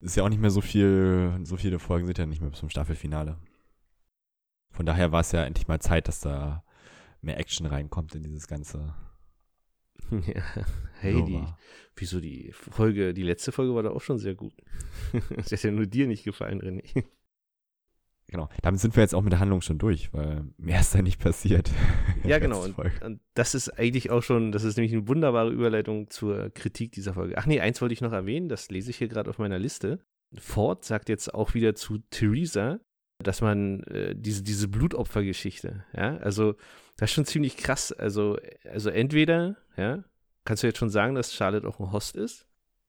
Ist 0.00 0.16
ja 0.16 0.24
auch 0.24 0.28
nicht 0.28 0.40
mehr 0.40 0.50
so 0.50 0.60
viel, 0.60 1.38
so 1.44 1.56
viele 1.56 1.78
Folgen 1.78 2.06
sind 2.06 2.18
ja 2.18 2.26
nicht 2.26 2.40
mehr 2.40 2.50
bis 2.50 2.60
zum 2.60 2.70
Staffelfinale. 2.70 3.38
von 4.70 4.86
daher 4.86 5.12
war 5.12 5.20
es 5.20 5.32
ja 5.32 5.44
endlich 5.44 5.66
mal 5.66 5.80
Zeit, 5.80 6.08
dass 6.08 6.20
da 6.20 6.64
mehr 7.20 7.38
Action 7.38 7.66
reinkommt 7.66 8.14
in 8.14 8.22
dieses 8.22 8.46
ganze. 8.46 8.94
Ja, 10.10 10.42
hey, 11.00 11.22
die, 11.24 11.44
wieso 11.96 12.20
die 12.20 12.50
Folge, 12.52 13.14
die 13.14 13.22
letzte 13.22 13.52
Folge 13.52 13.74
war 13.74 13.82
da 13.82 13.90
auch 13.90 14.00
schon 14.00 14.18
sehr 14.18 14.34
gut. 14.34 14.54
das 15.36 15.52
hat 15.52 15.62
ja 15.62 15.70
nur 15.70 15.86
dir 15.86 16.06
nicht 16.06 16.24
gefallen, 16.24 16.60
René. 16.60 17.04
Genau, 18.30 18.50
damit 18.60 18.80
sind 18.80 18.94
wir 18.94 19.02
jetzt 19.02 19.14
auch 19.14 19.22
mit 19.22 19.32
der 19.32 19.40
Handlung 19.40 19.62
schon 19.62 19.78
durch, 19.78 20.12
weil 20.12 20.44
mehr 20.58 20.80
ist 20.80 20.94
da 20.94 21.00
nicht 21.00 21.18
passiert. 21.18 21.70
Ja, 22.24 22.38
genau. 22.38 22.62
Und, 22.62 22.76
und, 22.76 23.20
das 23.34 23.54
ist 23.54 23.70
eigentlich 23.78 24.10
auch 24.10 24.22
schon, 24.22 24.52
das 24.52 24.64
ist 24.64 24.76
nämlich 24.76 24.92
eine 24.92 25.08
wunderbare 25.08 25.50
Überleitung 25.50 26.10
zur 26.10 26.50
Kritik 26.50 26.92
dieser 26.92 27.14
Folge. 27.14 27.38
Ach 27.38 27.46
nee, 27.46 27.60
eins 27.60 27.80
wollte 27.80 27.94
ich 27.94 28.00
noch 28.00 28.12
erwähnen, 28.12 28.48
das 28.48 28.68
lese 28.70 28.90
ich 28.90 28.98
hier 28.98 29.08
gerade 29.08 29.30
auf 29.30 29.38
meiner 29.38 29.58
Liste. 29.58 30.04
Ford 30.36 30.84
sagt 30.84 31.08
jetzt 31.08 31.32
auch 31.32 31.54
wieder 31.54 31.74
zu 31.74 31.98
Theresa, 32.10 32.80
dass 33.22 33.40
man 33.40 33.82
äh, 33.84 34.14
diese, 34.14 34.42
diese 34.42 34.68
Blutopfergeschichte, 34.68 35.84
ja, 35.96 36.16
also 36.18 36.54
das 36.96 37.10
ist 37.10 37.14
schon 37.14 37.26
ziemlich 37.26 37.56
krass. 37.56 37.92
Also, 37.92 38.38
also 38.64 38.90
entweder, 38.90 39.56
ja, 39.76 40.04
kannst 40.44 40.62
du 40.62 40.66
jetzt 40.66 40.78
schon 40.78 40.90
sagen, 40.90 41.14
dass 41.14 41.32
Charlotte 41.32 41.66
auch 41.66 41.78
ein 41.80 41.92
Host 41.92 42.16
ist? 42.16 42.46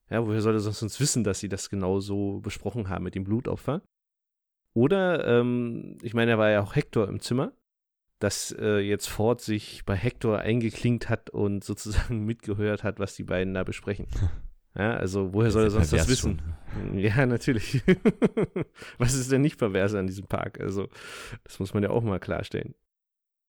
Ja, 0.10 0.26
woher 0.26 0.42
soll 0.42 0.56
er 0.56 0.60
sonst 0.60 1.00
wissen, 1.00 1.24
dass 1.24 1.40
sie 1.40 1.50
das 1.50 1.70
genau 1.70 2.00
so 2.00 2.40
besprochen 2.40 2.90
haben 2.90 3.04
mit 3.04 3.14
dem 3.14 3.24
Blutopfer? 3.24 3.84
Oder, 4.74 5.28
ähm, 5.28 5.98
ich 6.02 6.16
meine, 6.16 6.32
er 6.32 6.38
war 6.40 6.50
ja 6.50 6.62
auch 6.62 6.76
Hector 6.76 7.08
im 7.08 7.20
Zimmer, 7.20 7.54
dass 8.20 8.52
äh, 8.60 8.80
jetzt 8.80 9.08
Ford 9.08 9.42
sich 9.42 9.86
bei 9.86 9.96
Hector 9.96 10.40
eingeklinkt 10.40 11.10
hat 11.10 11.30
und 11.30 11.64
sozusagen 11.64 12.26
mitgehört 12.26 12.84
hat, 12.84 13.00
was 13.00 13.16
die 13.16 13.24
beiden 13.24 13.54
da 13.54 13.64
besprechen. 13.64 14.08
Ja, 14.76 14.96
also 14.96 15.34
woher 15.34 15.52
soll 15.52 15.64
er 15.64 15.72
sonst 15.72 15.94
das 15.94 16.08
wissen? 16.08 16.40
Schon. 16.40 16.56
Ja, 16.94 17.26
natürlich. 17.26 17.82
was 19.00 19.16
ist 19.16 19.32
denn 19.32 19.42
nicht 19.42 19.58
pervers 19.58 19.96
an 19.96 20.06
diesem 20.06 20.28
Park? 20.28 20.60
Also, 20.60 20.88
das 21.44 21.60
muss 21.60 21.74
man 21.74 21.82
ja 21.82 21.90
auch 21.90 22.04
mal 22.04 22.20
klarstellen. 22.20 22.76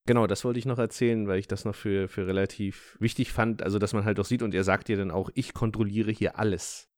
Genau, 0.06 0.26
das 0.26 0.42
wollte 0.42 0.58
ich 0.58 0.64
noch 0.64 0.78
erzählen, 0.78 1.28
weil 1.28 1.38
ich 1.38 1.46
das 1.46 1.66
noch 1.66 1.74
für, 1.74 2.08
für 2.08 2.26
relativ 2.26 2.96
wichtig 2.98 3.30
fand. 3.32 3.62
Also, 3.62 3.78
dass 3.78 3.92
man 3.92 4.06
halt 4.06 4.18
auch 4.18 4.24
sieht 4.24 4.42
und 4.42 4.54
er 4.54 4.64
sagt 4.64 4.88
dir 4.88 4.96
dann 4.96 5.10
auch, 5.10 5.28
ich 5.34 5.52
kontrolliere 5.52 6.10
hier 6.10 6.38
alles. 6.38 6.88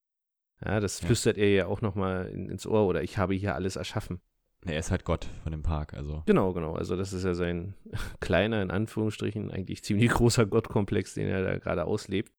Ja, 0.64 0.78
das 0.78 1.00
ja. 1.00 1.06
flüstert 1.06 1.38
er 1.38 1.50
ja 1.50 1.66
auch 1.66 1.80
nochmal 1.80 2.28
in, 2.28 2.48
ins 2.48 2.66
Ohr 2.66 2.86
oder 2.86 3.02
ich 3.02 3.18
habe 3.18 3.34
hier 3.34 3.56
alles 3.56 3.74
erschaffen. 3.74 4.20
Er 4.64 4.78
ist 4.78 4.92
halt 4.92 5.04
Gott 5.04 5.26
von 5.42 5.50
dem 5.50 5.62
Park, 5.62 5.92
also. 5.94 6.22
Genau, 6.26 6.52
genau. 6.52 6.74
Also 6.74 6.96
das 6.96 7.12
ist 7.12 7.24
ja 7.24 7.34
sein 7.34 7.74
kleiner, 8.20 8.62
in 8.62 8.70
Anführungsstrichen, 8.70 9.50
eigentlich 9.50 9.82
ziemlich 9.82 10.10
großer 10.10 10.46
Gottkomplex, 10.46 11.14
den 11.14 11.26
er 11.26 11.42
da 11.42 11.58
gerade 11.58 11.84
auslebt. 11.84 12.32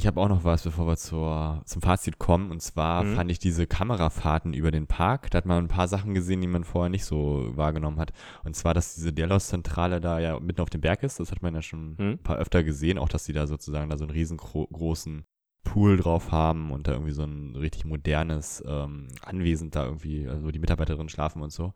Ich 0.00 0.06
habe 0.06 0.18
auch 0.18 0.30
noch 0.30 0.44
was, 0.44 0.62
bevor 0.62 0.86
wir 0.86 0.96
zur, 0.96 1.60
zum 1.66 1.82
Fazit 1.82 2.18
kommen. 2.18 2.50
Und 2.50 2.62
zwar 2.62 3.04
mhm. 3.04 3.16
fand 3.16 3.30
ich 3.30 3.38
diese 3.38 3.66
Kamerafahrten 3.66 4.54
über 4.54 4.70
den 4.70 4.86
Park, 4.86 5.30
da 5.30 5.36
hat 5.36 5.44
man 5.44 5.62
ein 5.62 5.68
paar 5.68 5.88
Sachen 5.88 6.14
gesehen, 6.14 6.40
die 6.40 6.46
man 6.46 6.64
vorher 6.64 6.88
nicht 6.88 7.04
so 7.04 7.50
wahrgenommen 7.54 7.98
hat. 7.98 8.14
Und 8.42 8.56
zwar, 8.56 8.72
dass 8.72 8.94
diese 8.94 9.12
Delos-Zentrale 9.12 10.00
da 10.00 10.18
ja 10.18 10.40
mitten 10.40 10.62
auf 10.62 10.70
dem 10.70 10.80
Berg 10.80 11.02
ist. 11.02 11.20
Das 11.20 11.30
hat 11.30 11.42
man 11.42 11.54
ja 11.54 11.60
schon 11.60 11.96
mhm. 11.98 12.12
ein 12.12 12.18
paar 12.22 12.38
öfter 12.38 12.64
gesehen. 12.64 12.96
Auch, 12.96 13.10
dass 13.10 13.24
die 13.24 13.34
da 13.34 13.46
sozusagen 13.46 13.90
da 13.90 13.98
so 13.98 14.04
einen 14.04 14.12
riesengroßen 14.12 15.26
Pool 15.64 15.98
drauf 15.98 16.32
haben 16.32 16.70
und 16.70 16.88
da 16.88 16.92
irgendwie 16.92 17.12
so 17.12 17.24
ein 17.24 17.54
richtig 17.54 17.84
modernes 17.84 18.64
ähm, 18.66 19.08
Anwesen 19.20 19.70
da 19.70 19.84
irgendwie, 19.84 20.26
also 20.26 20.50
die 20.50 20.60
Mitarbeiterinnen 20.60 21.10
schlafen 21.10 21.42
und 21.42 21.52
so. 21.52 21.74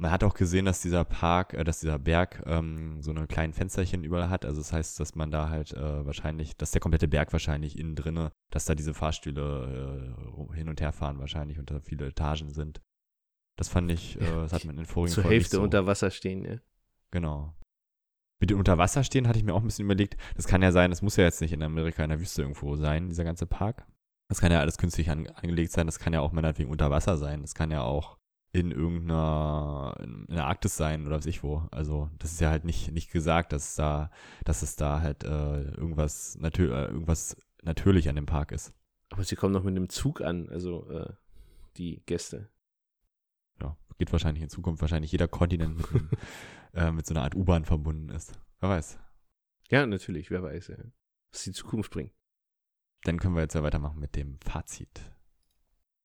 Man 0.00 0.12
hat 0.12 0.22
auch 0.22 0.34
gesehen, 0.34 0.64
dass 0.64 0.80
dieser 0.80 1.04
Park, 1.04 1.54
äh, 1.54 1.64
dass 1.64 1.80
dieser 1.80 1.98
Berg 1.98 2.42
ähm, 2.46 3.02
so 3.02 3.10
eine 3.10 3.26
kleinen 3.26 3.52
Fensterchen 3.52 4.04
überall 4.04 4.30
hat. 4.30 4.44
Also 4.44 4.60
das 4.60 4.72
heißt, 4.72 5.00
dass 5.00 5.14
man 5.14 5.30
da 5.30 5.48
halt 5.48 5.72
äh, 5.72 6.06
wahrscheinlich, 6.06 6.56
dass 6.56 6.70
der 6.70 6.80
komplette 6.80 7.08
Berg 7.08 7.32
wahrscheinlich 7.32 7.78
innen 7.78 7.96
drinne, 7.96 8.32
dass 8.50 8.64
da 8.64 8.74
diese 8.74 8.94
Fahrstühle 8.94 10.14
äh, 10.50 10.54
hin 10.54 10.68
und 10.68 10.80
her 10.80 10.92
fahren 10.92 11.18
wahrscheinlich 11.18 11.58
und 11.58 11.70
da 11.70 11.80
viele 11.80 12.06
Etagen 12.06 12.50
sind. 12.50 12.80
Das 13.56 13.68
fand 13.68 13.90
ich, 13.90 14.20
äh, 14.20 14.24
das 14.24 14.52
hat 14.52 14.64
man 14.64 14.76
in 14.76 14.82
den 14.82 14.86
vorigen 14.86 15.14
Zur 15.14 15.24
Hälfte 15.24 15.56
so. 15.56 15.62
unter 15.62 15.86
Wasser 15.86 16.10
stehen, 16.10 16.44
ja. 16.44 16.58
Genau 17.10 17.54
mit 18.40 18.50
dem 18.50 18.58
Unterwasserstehen 18.58 19.26
hatte 19.26 19.38
ich 19.38 19.44
mir 19.44 19.54
auch 19.54 19.60
ein 19.60 19.66
bisschen 19.66 19.84
überlegt. 19.84 20.16
Das 20.36 20.46
kann 20.46 20.62
ja 20.62 20.72
sein, 20.72 20.90
das 20.90 21.02
muss 21.02 21.16
ja 21.16 21.24
jetzt 21.24 21.40
nicht 21.40 21.52
in 21.52 21.62
Amerika 21.62 22.02
in 22.04 22.10
der 22.10 22.20
Wüste 22.20 22.42
irgendwo 22.42 22.76
sein, 22.76 23.08
dieser 23.08 23.24
ganze 23.24 23.46
Park. 23.46 23.86
Das 24.28 24.40
kann 24.40 24.52
ja 24.52 24.60
alles 24.60 24.78
künstlich 24.78 25.10
an, 25.10 25.26
angelegt 25.26 25.72
sein. 25.72 25.86
Das 25.86 25.98
kann 25.98 26.12
ja 26.12 26.20
auch 26.20 26.32
meinetwegen 26.32 26.70
unter 26.70 26.90
Wasser 26.90 27.16
sein. 27.16 27.40
Das 27.40 27.54
kann 27.54 27.70
ja 27.70 27.82
auch 27.82 28.17
in 28.52 28.70
irgendeiner 28.70 29.96
in 30.02 30.26
der 30.28 30.46
Arktis 30.46 30.76
sein 30.76 31.06
oder 31.06 31.16
was 31.16 31.26
ich 31.26 31.42
wo. 31.42 31.68
Also 31.70 32.10
das 32.18 32.32
ist 32.32 32.40
ja 32.40 32.50
halt 32.50 32.64
nicht, 32.64 32.92
nicht 32.92 33.10
gesagt, 33.10 33.52
dass 33.52 33.74
da, 33.74 34.10
dass 34.44 34.62
es 34.62 34.76
da 34.76 35.00
halt 35.00 35.24
äh, 35.24 35.62
irgendwas, 35.72 36.36
natür 36.38 36.74
äh, 36.74 36.84
irgendwas 36.86 37.36
natürlich 37.62 38.08
an 38.08 38.16
dem 38.16 38.26
Park 38.26 38.52
ist. 38.52 38.74
Aber 39.10 39.24
sie 39.24 39.36
kommen 39.36 39.52
noch 39.52 39.64
mit 39.64 39.76
einem 39.76 39.88
Zug 39.88 40.20
an, 40.20 40.48
also 40.48 40.88
äh, 40.90 41.12
die 41.76 42.02
Gäste. 42.06 42.50
Ja, 43.60 43.76
geht 43.98 44.12
wahrscheinlich 44.12 44.42
in 44.42 44.50
Zukunft 44.50 44.80
wahrscheinlich 44.80 45.12
jeder 45.12 45.28
Kontinent 45.28 45.76
mit 45.76 45.90
einem 45.90 46.10
äh, 46.74 46.92
mit 46.92 47.06
so 47.06 47.14
einer 47.14 47.22
Art 47.22 47.34
U-Bahn 47.34 47.64
verbunden 47.64 48.08
ist. 48.10 48.38
Wer 48.60 48.70
weiß. 48.70 48.98
Ja, 49.70 49.86
natürlich, 49.86 50.30
wer 50.30 50.42
weiß, 50.42 50.72
was 51.32 51.42
die 51.42 51.52
Zukunft 51.52 51.92
bringt. 51.92 52.12
Dann 53.02 53.18
können 53.18 53.34
wir 53.34 53.42
jetzt 53.42 53.54
ja 53.54 53.62
weitermachen 53.62 54.00
mit 54.00 54.16
dem 54.16 54.38
Fazit. 54.40 55.17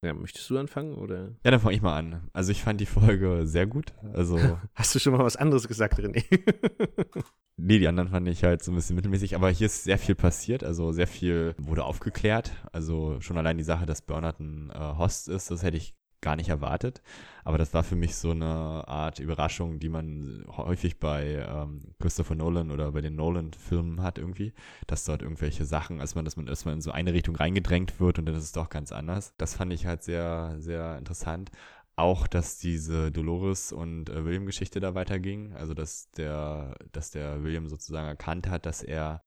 Ja, 0.04 0.12
möchtest 0.12 0.50
du 0.50 0.58
anfangen 0.58 0.94
oder? 0.94 1.30
Ja, 1.44 1.50
dann 1.50 1.60
fange 1.60 1.74
ich 1.74 1.80
mal 1.80 1.96
an. 1.96 2.28
Also 2.34 2.52
ich 2.52 2.62
fand 2.62 2.78
die 2.78 2.86
Folge 2.86 3.46
sehr 3.46 3.66
gut. 3.66 3.94
Also 4.12 4.38
Hast 4.74 4.94
du 4.94 4.98
schon 4.98 5.14
mal 5.14 5.24
was 5.24 5.36
anderes 5.36 5.66
gesagt, 5.66 5.98
René? 5.98 6.22
nee, 7.56 7.78
die 7.78 7.88
anderen 7.88 8.10
fand 8.10 8.28
ich 8.28 8.44
halt 8.44 8.62
so 8.62 8.70
ein 8.70 8.74
bisschen 8.74 8.96
mittelmäßig, 8.96 9.34
aber 9.34 9.48
hier 9.48 9.66
ist 9.66 9.84
sehr 9.84 9.96
viel 9.96 10.14
passiert. 10.14 10.62
Also 10.62 10.92
sehr 10.92 11.06
viel 11.06 11.54
wurde 11.56 11.84
aufgeklärt. 11.84 12.52
Also 12.70 13.18
schon 13.20 13.38
allein 13.38 13.56
die 13.56 13.64
Sache, 13.64 13.86
dass 13.86 14.02
Bernhard 14.02 14.40
ein 14.40 14.70
äh, 14.70 14.78
Host 14.98 15.28
ist, 15.28 15.50
das 15.50 15.62
hätte 15.62 15.78
ich 15.78 15.94
gar 16.24 16.36
nicht 16.36 16.48
erwartet. 16.48 17.02
Aber 17.44 17.58
das 17.58 17.74
war 17.74 17.84
für 17.84 17.96
mich 17.96 18.16
so 18.16 18.30
eine 18.30 18.46
Art 18.88 19.20
Überraschung, 19.20 19.78
die 19.78 19.90
man 19.90 20.44
häufig 20.48 20.98
bei 20.98 21.46
ähm, 21.46 21.94
Christopher 22.00 22.34
Nolan 22.34 22.70
oder 22.70 22.90
bei 22.92 23.02
den 23.02 23.14
Nolan-Filmen 23.14 24.02
hat 24.02 24.18
irgendwie, 24.18 24.54
dass 24.86 25.04
dort 25.04 25.22
irgendwelche 25.22 25.66
Sachen, 25.66 26.00
als 26.00 26.14
man, 26.14 26.24
dass 26.24 26.36
man 26.36 26.48
erstmal 26.48 26.74
in 26.74 26.80
so 26.80 26.90
eine 26.90 27.12
Richtung 27.12 27.36
reingedrängt 27.36 28.00
wird 28.00 28.18
und 28.18 28.26
dann 28.26 28.34
ist 28.34 28.44
es 28.44 28.52
doch 28.52 28.70
ganz 28.70 28.90
anders. 28.90 29.34
Das 29.36 29.54
fand 29.54 29.72
ich 29.72 29.86
halt 29.86 30.02
sehr, 30.02 30.56
sehr 30.58 30.96
interessant. 30.98 31.50
Auch, 31.96 32.26
dass 32.26 32.58
diese 32.58 33.12
Dolores 33.12 33.70
und 33.70 34.08
äh, 34.08 34.24
William-Geschichte 34.24 34.80
da 34.80 34.94
weiterging. 34.94 35.52
Also, 35.52 35.74
dass 35.74 36.10
der, 36.12 36.76
dass 36.90 37.10
der 37.12 37.44
William 37.44 37.68
sozusagen 37.68 38.08
erkannt 38.08 38.48
hat, 38.48 38.66
dass 38.66 38.82
er 38.82 39.22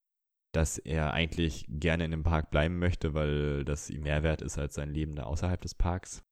dass 0.53 0.79
er 0.79 1.13
eigentlich 1.13 1.65
gerne 1.69 2.05
in 2.05 2.11
dem 2.11 2.23
Park 2.23 2.49
bleiben 2.49 2.79
möchte, 2.79 3.13
weil 3.13 3.63
das 3.63 3.89
ihm 3.91 4.03
mehr 4.03 4.23
wert 4.23 4.41
ist 4.41 4.57
als 4.57 4.75
sein 4.75 4.89
Leben 4.89 5.15
da 5.15 5.23
außerhalb 5.23 5.61
des 5.61 5.75
Parks 5.75 6.23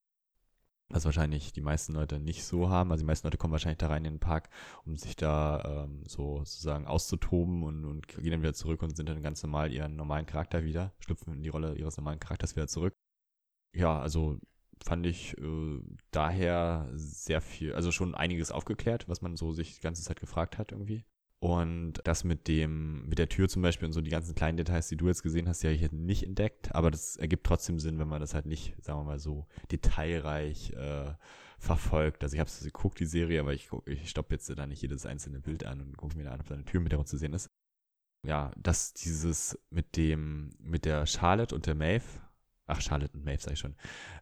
was 0.90 1.06
wahrscheinlich 1.06 1.52
die 1.54 1.62
meisten 1.62 1.94
Leute 1.94 2.20
nicht 2.20 2.44
so 2.44 2.70
haben. 2.70 2.92
Also 2.92 3.02
die 3.04 3.08
meisten 3.08 3.28
Leute 3.28 3.38
kommen 3.38 3.52
wahrscheinlich 3.52 3.80
da 3.80 3.88
rein 3.88 4.06
in 4.06 4.16
den 4.16 4.20
Park, 4.20 4.50
um 4.86 4.96
sich 4.98 5.16
da 5.16 5.86
ähm, 5.86 6.04
so 6.08 6.40
sozusagen 6.40 6.86
auszutoben 6.86 7.64
und, 7.64 7.86
und 7.86 8.08
gehen 8.08 8.32
dann 8.32 8.42
wieder 8.42 8.54
zurück 8.54 8.82
und 8.84 8.96
sind 8.96 9.10
dann 9.10 9.24
ganz 9.24 9.42
normal 9.44 9.72
ihren 9.72 9.96
normalen 9.96 10.26
Charakter 10.26 10.64
wieder, 10.64 10.94
schlüpfen 11.00 11.34
in 11.34 11.44
die 11.44 11.50
Rolle 11.50 11.76
ihres 11.76 11.98
normalen 11.98 12.20
Charakters 12.20 12.56
wieder 12.56 12.68
zurück. 12.68 12.94
Ja, 13.76 14.00
also 14.00 14.40
fand 14.84 15.06
ich 15.06 15.38
äh, 15.38 15.80
daher 16.12 16.90
sehr 16.94 17.42
viel, 17.42 17.74
also 17.74 17.92
schon 17.92 18.14
einiges 18.14 18.52
aufgeklärt, 18.52 19.10
was 19.10 19.22
man 19.22 19.36
so 19.36 19.52
sich 19.52 19.76
die 19.76 19.82
ganze 19.82 20.04
Zeit 20.04 20.20
gefragt 20.20 20.58
hat 20.58 20.72
irgendwie. 20.72 21.06
Und 21.46 22.02
das 22.06 22.24
mit 22.24 22.48
dem, 22.48 23.08
mit 23.08 23.20
der 23.20 23.30
Tür 23.30 23.48
zum 23.48 23.62
Beispiel 23.62 23.86
und 23.86 23.94
so 23.94 24.02
die 24.02 24.10
ganzen 24.10 24.34
kleinen 24.34 24.58
Details, 24.58 24.88
die 24.88 24.98
du 24.98 25.06
jetzt 25.06 25.22
gesehen 25.22 25.48
hast, 25.48 25.62
die 25.62 25.68
habe 25.68 25.76
ich 25.76 25.82
jetzt 25.82 25.94
nicht 25.94 26.24
entdeckt, 26.24 26.74
aber 26.74 26.90
das 26.90 27.18
ergibt 27.18 27.46
trotzdem 27.46 27.78
Sinn, 27.78 28.00
wenn 28.00 28.08
man 28.08 28.20
das 28.20 28.34
halt 28.34 28.48
nicht, 28.48 28.74
sagen 28.84 29.02
wir 29.02 29.04
mal 29.04 29.20
so, 29.20 29.46
detailreich 29.72 30.72
äh, 30.72 31.14
verfolgt. 31.60 32.24
Also 32.24 32.34
ich 32.34 32.40
habe 32.40 32.48
es 32.48 32.64
geguckt, 32.64 33.00
die 33.00 33.06
Serie, 33.06 33.40
aber 33.40 33.54
ich, 33.54 33.70
ich 33.86 34.10
stoppe 34.10 34.34
jetzt 34.34 34.50
da 34.50 34.66
nicht 34.66 34.82
jedes 34.82 35.06
einzelne 35.06 35.40
Bild 35.40 35.64
an 35.68 35.82
und 35.82 35.96
gucke 35.98 36.18
mir 36.18 36.24
da 36.24 36.32
an, 36.32 36.40
ob 36.40 36.48
da 36.48 36.56
eine 36.56 36.66
Tür 36.66 36.82
mit 36.82 36.92
der 36.92 37.06
zu 37.06 37.16
sehen 37.16 37.34
ist. 37.34 37.52
Ja, 38.26 38.52
dass 38.58 38.96
dieses 38.96 39.56
mit 39.70 39.98
dem, 39.98 40.50
mit 40.58 40.86
der 40.86 41.06
Charlotte 41.06 41.54
und 41.54 41.68
der 41.68 41.76
Maeve, 41.76 42.06
ach, 42.68 42.82
Charlotte 42.82 43.14
und 43.14 43.26
Maeve 43.26 43.42
sag 43.42 43.54
ich 43.54 43.60
schon, 43.60 43.76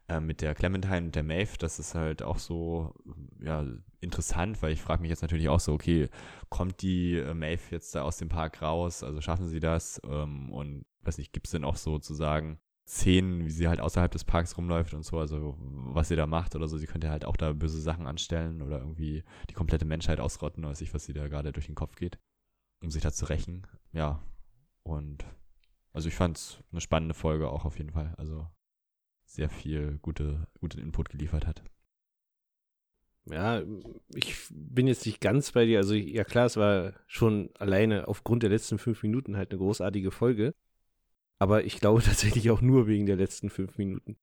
äh, 0.08 0.20
mit 0.20 0.40
der 0.40 0.54
Clementine 0.54 1.06
und 1.06 1.14
der 1.14 1.22
Maeve, 1.22 1.56
das 1.58 1.78
ist 1.78 1.94
halt 1.94 2.22
auch 2.22 2.38
so, 2.38 2.94
ja, 3.40 3.64
interessant, 4.00 4.62
weil 4.62 4.72
ich 4.72 4.82
frage 4.82 5.02
mich 5.02 5.10
jetzt 5.10 5.22
natürlich 5.22 5.48
auch 5.48 5.60
so, 5.60 5.72
okay, 5.72 6.08
kommt 6.50 6.82
die 6.82 7.16
äh, 7.18 7.34
Maeve 7.34 7.62
jetzt 7.70 7.94
da 7.94 8.02
aus 8.02 8.18
dem 8.18 8.28
Park 8.28 8.62
raus, 8.62 9.02
also 9.02 9.20
schaffen 9.20 9.48
sie 9.48 9.60
das? 9.60 10.00
Ähm, 10.04 10.52
und 10.52 10.84
weiß 11.02 11.18
nicht, 11.18 11.32
gibt 11.32 11.46
es 11.46 11.52
denn 11.52 11.64
auch 11.64 11.76
sozusagen 11.76 12.58
Szenen, 12.86 13.46
wie 13.46 13.50
sie 13.50 13.66
halt 13.66 13.80
außerhalb 13.80 14.12
des 14.12 14.24
Parks 14.24 14.58
rumläuft 14.58 14.92
und 14.92 15.04
so, 15.04 15.18
also 15.18 15.56
was 15.58 16.08
sie 16.08 16.16
da 16.16 16.26
macht 16.26 16.54
oder 16.54 16.68
so, 16.68 16.76
sie 16.76 16.86
könnte 16.86 17.08
halt 17.08 17.24
auch 17.24 17.36
da 17.36 17.52
böse 17.54 17.80
Sachen 17.80 18.06
anstellen 18.06 18.60
oder 18.60 18.78
irgendwie 18.78 19.24
die 19.48 19.54
komplette 19.54 19.86
Menschheit 19.86 20.20
ausrotten, 20.20 20.64
weiß 20.64 20.82
ich, 20.82 20.92
was 20.92 21.06
sie 21.06 21.14
da 21.14 21.28
gerade 21.28 21.52
durch 21.52 21.66
den 21.66 21.74
Kopf 21.74 21.96
geht, 21.96 22.18
um 22.82 22.90
sich 22.90 23.02
da 23.02 23.10
zu 23.10 23.24
rächen, 23.24 23.66
ja, 23.92 24.22
und 24.82 25.24
also 25.94 26.08
ich 26.08 26.14
fand 26.14 26.36
es 26.36 26.58
eine 26.70 26.82
spannende 26.82 27.14
Folge 27.14 27.48
auch 27.48 27.64
auf 27.64 27.78
jeden 27.78 27.92
Fall, 27.92 28.14
also 28.18 28.46
sehr 29.24 29.48
viel 29.48 29.98
gute, 30.02 30.46
guten 30.60 30.80
Input 30.80 31.08
geliefert 31.08 31.46
hat. 31.46 31.62
Ja, 33.26 33.62
ich 34.14 34.36
bin 34.50 34.86
jetzt 34.86 35.06
nicht 35.06 35.20
ganz 35.20 35.52
bei 35.52 35.64
dir. 35.64 35.78
Also, 35.78 35.94
ja 35.94 36.24
klar, 36.24 36.46
es 36.46 36.58
war 36.58 36.92
schon 37.06 37.50
alleine 37.58 38.06
aufgrund 38.06 38.42
der 38.42 38.50
letzten 38.50 38.78
fünf 38.78 39.02
Minuten 39.02 39.36
halt 39.36 39.50
eine 39.50 39.58
großartige 39.58 40.10
Folge. 40.10 40.54
Aber 41.38 41.64
ich 41.64 41.80
glaube 41.80 42.02
tatsächlich 42.04 42.50
auch 42.50 42.60
nur 42.60 42.86
wegen 42.86 43.06
der 43.06 43.16
letzten 43.16 43.50
fünf 43.50 43.78
Minuten. 43.78 44.16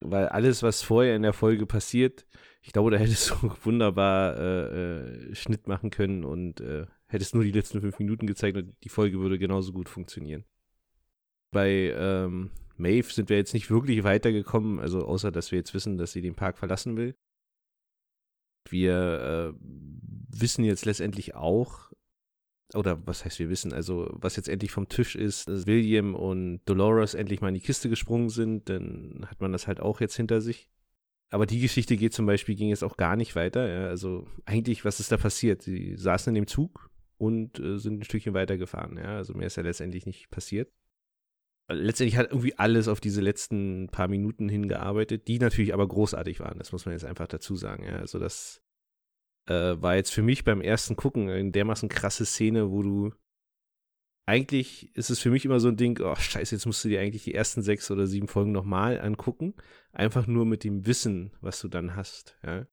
weil 0.00 0.28
alles, 0.28 0.62
was 0.62 0.82
vorher 0.82 1.16
in 1.16 1.22
der 1.22 1.32
Folge 1.32 1.66
passiert, 1.66 2.26
ich 2.62 2.72
glaube, 2.72 2.90
da 2.90 2.98
hättest 2.98 3.30
du 3.30 3.34
wunderbar 3.64 4.36
äh, 4.38 5.30
äh, 5.30 5.34
Schnitt 5.34 5.68
machen 5.68 5.90
können 5.90 6.24
und 6.24 6.60
äh, 6.60 6.86
hättest 7.06 7.34
nur 7.34 7.44
die 7.44 7.52
letzten 7.52 7.80
fünf 7.80 7.98
Minuten 7.98 8.26
gezeigt 8.26 8.56
und 8.58 8.76
die 8.84 8.88
Folge 8.90 9.20
würde 9.20 9.38
genauso 9.38 9.72
gut 9.72 9.88
funktionieren. 9.88 10.44
Bei 11.52 11.94
ähm, 11.96 12.50
Maeve 12.76 13.12
sind 13.12 13.28
wir 13.28 13.36
jetzt 13.36 13.54
nicht 13.54 13.70
wirklich 13.70 14.02
weitergekommen, 14.04 14.80
also 14.80 15.04
außer 15.04 15.30
dass 15.30 15.52
wir 15.52 15.58
jetzt 15.58 15.74
wissen, 15.74 15.98
dass 15.98 16.12
sie 16.12 16.22
den 16.22 16.34
Park 16.34 16.58
verlassen 16.58 16.96
will. 16.96 17.14
Wir 18.68 19.54
äh, 19.54 19.58
wissen 19.60 20.64
jetzt 20.64 20.84
letztendlich 20.84 21.34
auch, 21.34 21.92
oder 22.74 23.06
was 23.06 23.24
heißt 23.24 23.38
wir 23.38 23.50
wissen, 23.50 23.72
also 23.72 24.08
was 24.12 24.36
jetzt 24.36 24.48
endlich 24.48 24.70
vom 24.70 24.88
Tisch 24.88 25.14
ist, 25.14 25.48
dass 25.48 25.66
William 25.66 26.14
und 26.14 26.62
Dolores 26.64 27.14
endlich 27.14 27.40
mal 27.40 27.48
in 27.48 27.54
die 27.54 27.60
Kiste 27.60 27.88
gesprungen 27.88 28.30
sind, 28.30 28.68
dann 28.68 29.26
hat 29.28 29.40
man 29.40 29.52
das 29.52 29.66
halt 29.66 29.80
auch 29.80 30.00
jetzt 30.00 30.16
hinter 30.16 30.40
sich. 30.40 30.70
Aber 31.30 31.46
die 31.46 31.60
Geschichte 31.60 31.96
geht 31.96 32.12
zum 32.12 32.26
Beispiel, 32.26 32.54
ging 32.54 32.68
jetzt 32.68 32.84
auch 32.84 32.96
gar 32.96 33.16
nicht 33.16 33.34
weiter. 33.36 33.66
Ja. 33.66 33.88
Also 33.88 34.26
eigentlich, 34.44 34.84
was 34.84 35.00
ist 35.00 35.12
da 35.12 35.16
passiert? 35.16 35.62
Sie 35.62 35.96
saßen 35.96 36.30
in 36.30 36.34
dem 36.34 36.46
Zug 36.46 36.90
und 37.16 37.58
äh, 37.58 37.78
sind 37.78 38.00
ein 38.00 38.04
Stückchen 38.04 38.34
weitergefahren. 38.34 38.98
Ja. 38.98 39.16
Also 39.16 39.32
mehr 39.32 39.46
ist 39.46 39.56
ja 39.56 39.62
letztendlich 39.62 40.04
nicht 40.04 40.30
passiert. 40.30 40.70
Letztendlich 41.68 42.16
hat 42.16 42.30
irgendwie 42.30 42.58
alles 42.58 42.88
auf 42.88 43.00
diese 43.00 43.20
letzten 43.20 43.88
paar 43.88 44.08
Minuten 44.08 44.48
hingearbeitet, 44.48 45.28
die 45.28 45.38
natürlich 45.38 45.72
aber 45.72 45.86
großartig 45.86 46.40
waren. 46.40 46.58
Das 46.58 46.72
muss 46.72 46.84
man 46.84 46.92
jetzt 46.92 47.04
einfach 47.04 47.28
dazu 47.28 47.56
sagen. 47.56 47.84
Ja. 47.84 47.96
Also 47.96 48.18
das 48.18 48.62
äh, 49.46 49.76
war 49.80 49.96
jetzt 49.96 50.12
für 50.12 50.22
mich 50.22 50.44
beim 50.44 50.60
ersten 50.60 50.96
Gucken 50.96 51.30
eine 51.30 51.50
dermaßen 51.50 51.88
krasse 51.88 52.26
Szene, 52.26 52.70
wo 52.70 52.82
du 52.82 53.12
eigentlich 54.24 54.94
ist 54.96 55.10
es 55.10 55.18
für 55.18 55.30
mich 55.30 55.44
immer 55.44 55.58
so 55.58 55.68
ein 55.68 55.76
Ding, 55.76 56.00
oh 56.00 56.14
scheiße, 56.14 56.54
jetzt 56.54 56.66
musst 56.66 56.84
du 56.84 56.88
dir 56.88 57.00
eigentlich 57.00 57.24
die 57.24 57.34
ersten 57.34 57.62
sechs 57.62 57.90
oder 57.90 58.06
sieben 58.06 58.28
Folgen 58.28 58.52
nochmal 58.52 59.00
angucken. 59.00 59.54
Einfach 59.92 60.26
nur 60.26 60.46
mit 60.46 60.64
dem 60.64 60.86
Wissen, 60.86 61.32
was 61.40 61.60
du 61.60 61.68
dann 61.68 61.96
hast, 61.96 62.38
ja. 62.44 62.66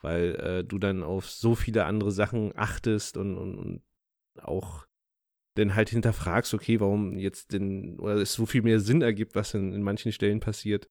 Weil 0.00 0.34
äh, 0.36 0.64
du 0.64 0.78
dann 0.78 1.02
auf 1.02 1.28
so 1.28 1.54
viele 1.54 1.84
andere 1.84 2.10
Sachen 2.10 2.56
achtest 2.56 3.18
und, 3.18 3.36
und, 3.36 3.58
und 3.58 3.82
auch 4.42 4.86
dann 5.54 5.74
halt 5.74 5.90
hinterfragst, 5.90 6.54
okay, 6.54 6.80
warum 6.80 7.18
jetzt 7.18 7.52
denn, 7.52 7.98
oder 7.98 8.16
es 8.16 8.34
so 8.34 8.46
viel 8.46 8.62
mehr 8.62 8.80
Sinn 8.80 9.02
ergibt, 9.02 9.34
was 9.34 9.54
in, 9.54 9.72
in 9.72 9.82
manchen 9.82 10.12
Stellen 10.12 10.40
passiert. 10.40 10.88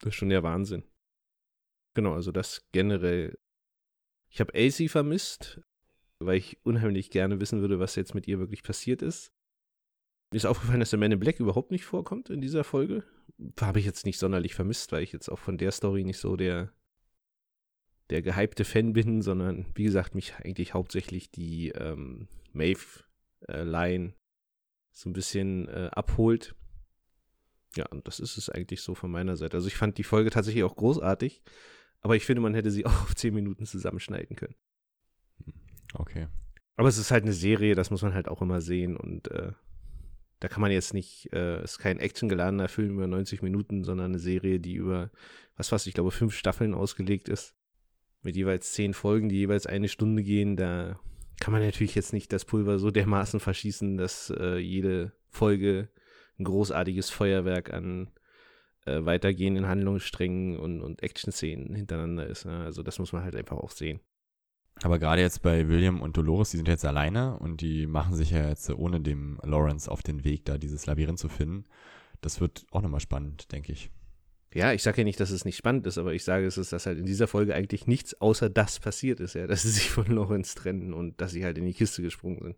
Das 0.00 0.08
ist 0.08 0.14
schon 0.14 0.28
der 0.28 0.42
Wahnsinn. 0.42 0.84
Genau, 1.94 2.12
also 2.12 2.30
das 2.30 2.66
generell. 2.72 3.38
Ich 4.28 4.40
habe 4.40 4.52
AC 4.54 4.90
vermisst, 4.90 5.60
weil 6.18 6.36
ich 6.36 6.58
unheimlich 6.64 7.10
gerne 7.10 7.40
wissen 7.40 7.60
würde, 7.60 7.78
was 7.78 7.96
jetzt 7.96 8.14
mit 8.14 8.28
ihr 8.28 8.38
wirklich 8.38 8.62
passiert 8.62 9.02
ist. 9.02 9.32
Mir 10.30 10.38
ist 10.38 10.46
aufgefallen, 10.46 10.80
dass 10.80 10.90
der 10.90 10.98
Man 10.98 11.12
in 11.12 11.20
Black 11.20 11.40
überhaupt 11.40 11.70
nicht 11.70 11.84
vorkommt 11.84 12.30
in 12.30 12.40
dieser 12.40 12.64
Folge. 12.64 13.04
Habe 13.60 13.78
ich 13.78 13.86
jetzt 13.86 14.06
nicht 14.06 14.18
sonderlich 14.18 14.54
vermisst, 14.54 14.92
weil 14.92 15.02
ich 15.02 15.12
jetzt 15.12 15.28
auch 15.28 15.38
von 15.38 15.56
der 15.56 15.70
Story 15.70 16.04
nicht 16.04 16.18
so 16.18 16.36
der, 16.36 16.72
der 18.10 18.22
gehypte 18.22 18.64
Fan 18.64 18.92
bin, 18.92 19.22
sondern 19.22 19.66
wie 19.74 19.84
gesagt, 19.84 20.14
mich 20.14 20.34
eigentlich 20.36 20.74
hauptsächlich 20.74 21.30
die 21.30 21.70
ähm, 21.70 22.28
Maeve-Line 22.52 23.06
äh, 23.48 24.10
so 24.92 25.10
ein 25.10 25.12
bisschen 25.12 25.68
äh, 25.68 25.90
abholt. 25.92 26.54
Ja, 27.76 27.86
und 27.86 28.06
das 28.06 28.20
ist 28.20 28.38
es 28.38 28.48
eigentlich 28.48 28.80
so 28.80 28.94
von 28.94 29.10
meiner 29.10 29.36
Seite. 29.36 29.56
Also 29.56 29.68
ich 29.68 29.76
fand 29.76 29.98
die 29.98 30.04
Folge 30.04 30.30
tatsächlich 30.30 30.64
auch 30.64 30.76
großartig, 30.76 31.42
aber 32.00 32.16
ich 32.16 32.24
finde, 32.24 32.40
man 32.40 32.54
hätte 32.54 32.70
sie 32.70 32.86
auch 32.86 33.02
auf 33.02 33.14
10 33.14 33.34
Minuten 33.34 33.66
zusammenschneiden 33.66 34.36
können. 34.36 34.54
Okay. 35.92 36.28
Aber 36.76 36.88
es 36.88 36.98
ist 36.98 37.10
halt 37.10 37.24
eine 37.24 37.32
Serie, 37.32 37.74
das 37.74 37.90
muss 37.90 38.02
man 38.02 38.14
halt 38.14 38.28
auch 38.28 38.42
immer 38.42 38.60
sehen 38.60 38.96
und 38.96 39.30
äh, 39.30 39.52
da 40.40 40.48
kann 40.48 40.60
man 40.60 40.70
jetzt 40.70 40.92
nicht, 40.92 41.32
äh, 41.32 41.56
es 41.56 41.72
ist 41.72 41.78
kein 41.78 41.98
actiongeladener 41.98 42.68
Film 42.68 42.94
über 42.94 43.06
90 43.06 43.42
Minuten, 43.42 43.84
sondern 43.84 44.12
eine 44.12 44.18
Serie, 44.18 44.60
die 44.60 44.74
über, 44.74 45.10
was 45.56 45.72
weiß 45.72 45.86
ich 45.86 45.94
glaube, 45.94 46.10
fünf 46.10 46.34
Staffeln 46.34 46.74
ausgelegt 46.74 47.28
ist. 47.28 47.54
Mit 48.22 48.36
jeweils 48.36 48.72
zehn 48.72 48.92
Folgen, 48.92 49.28
die 49.28 49.36
jeweils 49.36 49.66
eine 49.66 49.88
Stunde 49.88 50.22
gehen. 50.22 50.56
Da 50.56 50.98
kann 51.40 51.52
man 51.52 51.62
natürlich 51.62 51.94
jetzt 51.94 52.12
nicht 52.12 52.32
das 52.32 52.44
Pulver 52.44 52.78
so 52.78 52.90
dermaßen 52.90 53.40
verschießen, 53.40 53.96
dass 53.96 54.30
äh, 54.30 54.56
jede 54.56 55.12
Folge 55.28 55.88
ein 56.38 56.44
großartiges 56.44 57.10
Feuerwerk 57.10 57.72
an 57.72 58.10
äh, 58.84 59.04
weitergehenden 59.04 59.66
Handlungssträngen 59.66 60.58
und, 60.58 60.82
und 60.82 61.02
Action-Szenen 61.02 61.74
hintereinander 61.74 62.26
ist. 62.26 62.46
Ne? 62.46 62.64
Also 62.64 62.82
das 62.82 62.98
muss 62.98 63.12
man 63.12 63.22
halt 63.22 63.36
einfach 63.36 63.56
auch 63.56 63.70
sehen. 63.70 64.00
Aber 64.82 64.98
gerade 64.98 65.22
jetzt 65.22 65.42
bei 65.42 65.68
William 65.68 66.02
und 66.02 66.16
Dolores, 66.16 66.50
die 66.50 66.58
sind 66.58 66.68
jetzt 66.68 66.84
alleine 66.84 67.38
und 67.38 67.62
die 67.62 67.86
machen 67.86 68.14
sich 68.14 68.30
ja 68.30 68.48
jetzt 68.48 68.68
ohne 68.70 69.00
dem 69.00 69.40
Lawrence 69.42 69.90
auf 69.90 70.02
den 70.02 70.22
Weg, 70.22 70.44
da 70.44 70.58
dieses 70.58 70.84
Labyrinth 70.86 71.18
zu 71.18 71.28
finden. 71.28 71.64
Das 72.20 72.40
wird 72.40 72.66
auch 72.70 72.82
nochmal 72.82 73.00
spannend, 73.00 73.52
denke 73.52 73.72
ich. 73.72 73.90
Ja, 74.54 74.72
ich 74.72 74.82
sage 74.82 74.98
ja 74.98 75.04
nicht, 75.04 75.20
dass 75.20 75.30
es 75.30 75.44
nicht 75.44 75.56
spannend 75.56 75.86
ist, 75.86 75.98
aber 75.98 76.14
ich 76.14 76.24
sage 76.24 76.46
es 76.46 76.56
ist, 76.56 76.72
dass 76.72 76.86
halt 76.86 76.98
in 76.98 77.04
dieser 77.04 77.26
Folge 77.26 77.54
eigentlich 77.54 77.86
nichts 77.86 78.20
außer 78.20 78.48
das 78.48 78.80
passiert 78.80 79.20
ist, 79.20 79.34
ja, 79.34 79.46
dass 79.46 79.62
sie 79.64 79.70
sich 79.70 79.90
von 79.90 80.06
Lawrence 80.06 80.54
trennen 80.54 80.94
und 80.94 81.20
dass 81.20 81.32
sie 81.32 81.44
halt 81.44 81.58
in 81.58 81.66
die 81.66 81.74
Kiste 81.74 82.02
gesprungen 82.02 82.40
sind. 82.42 82.56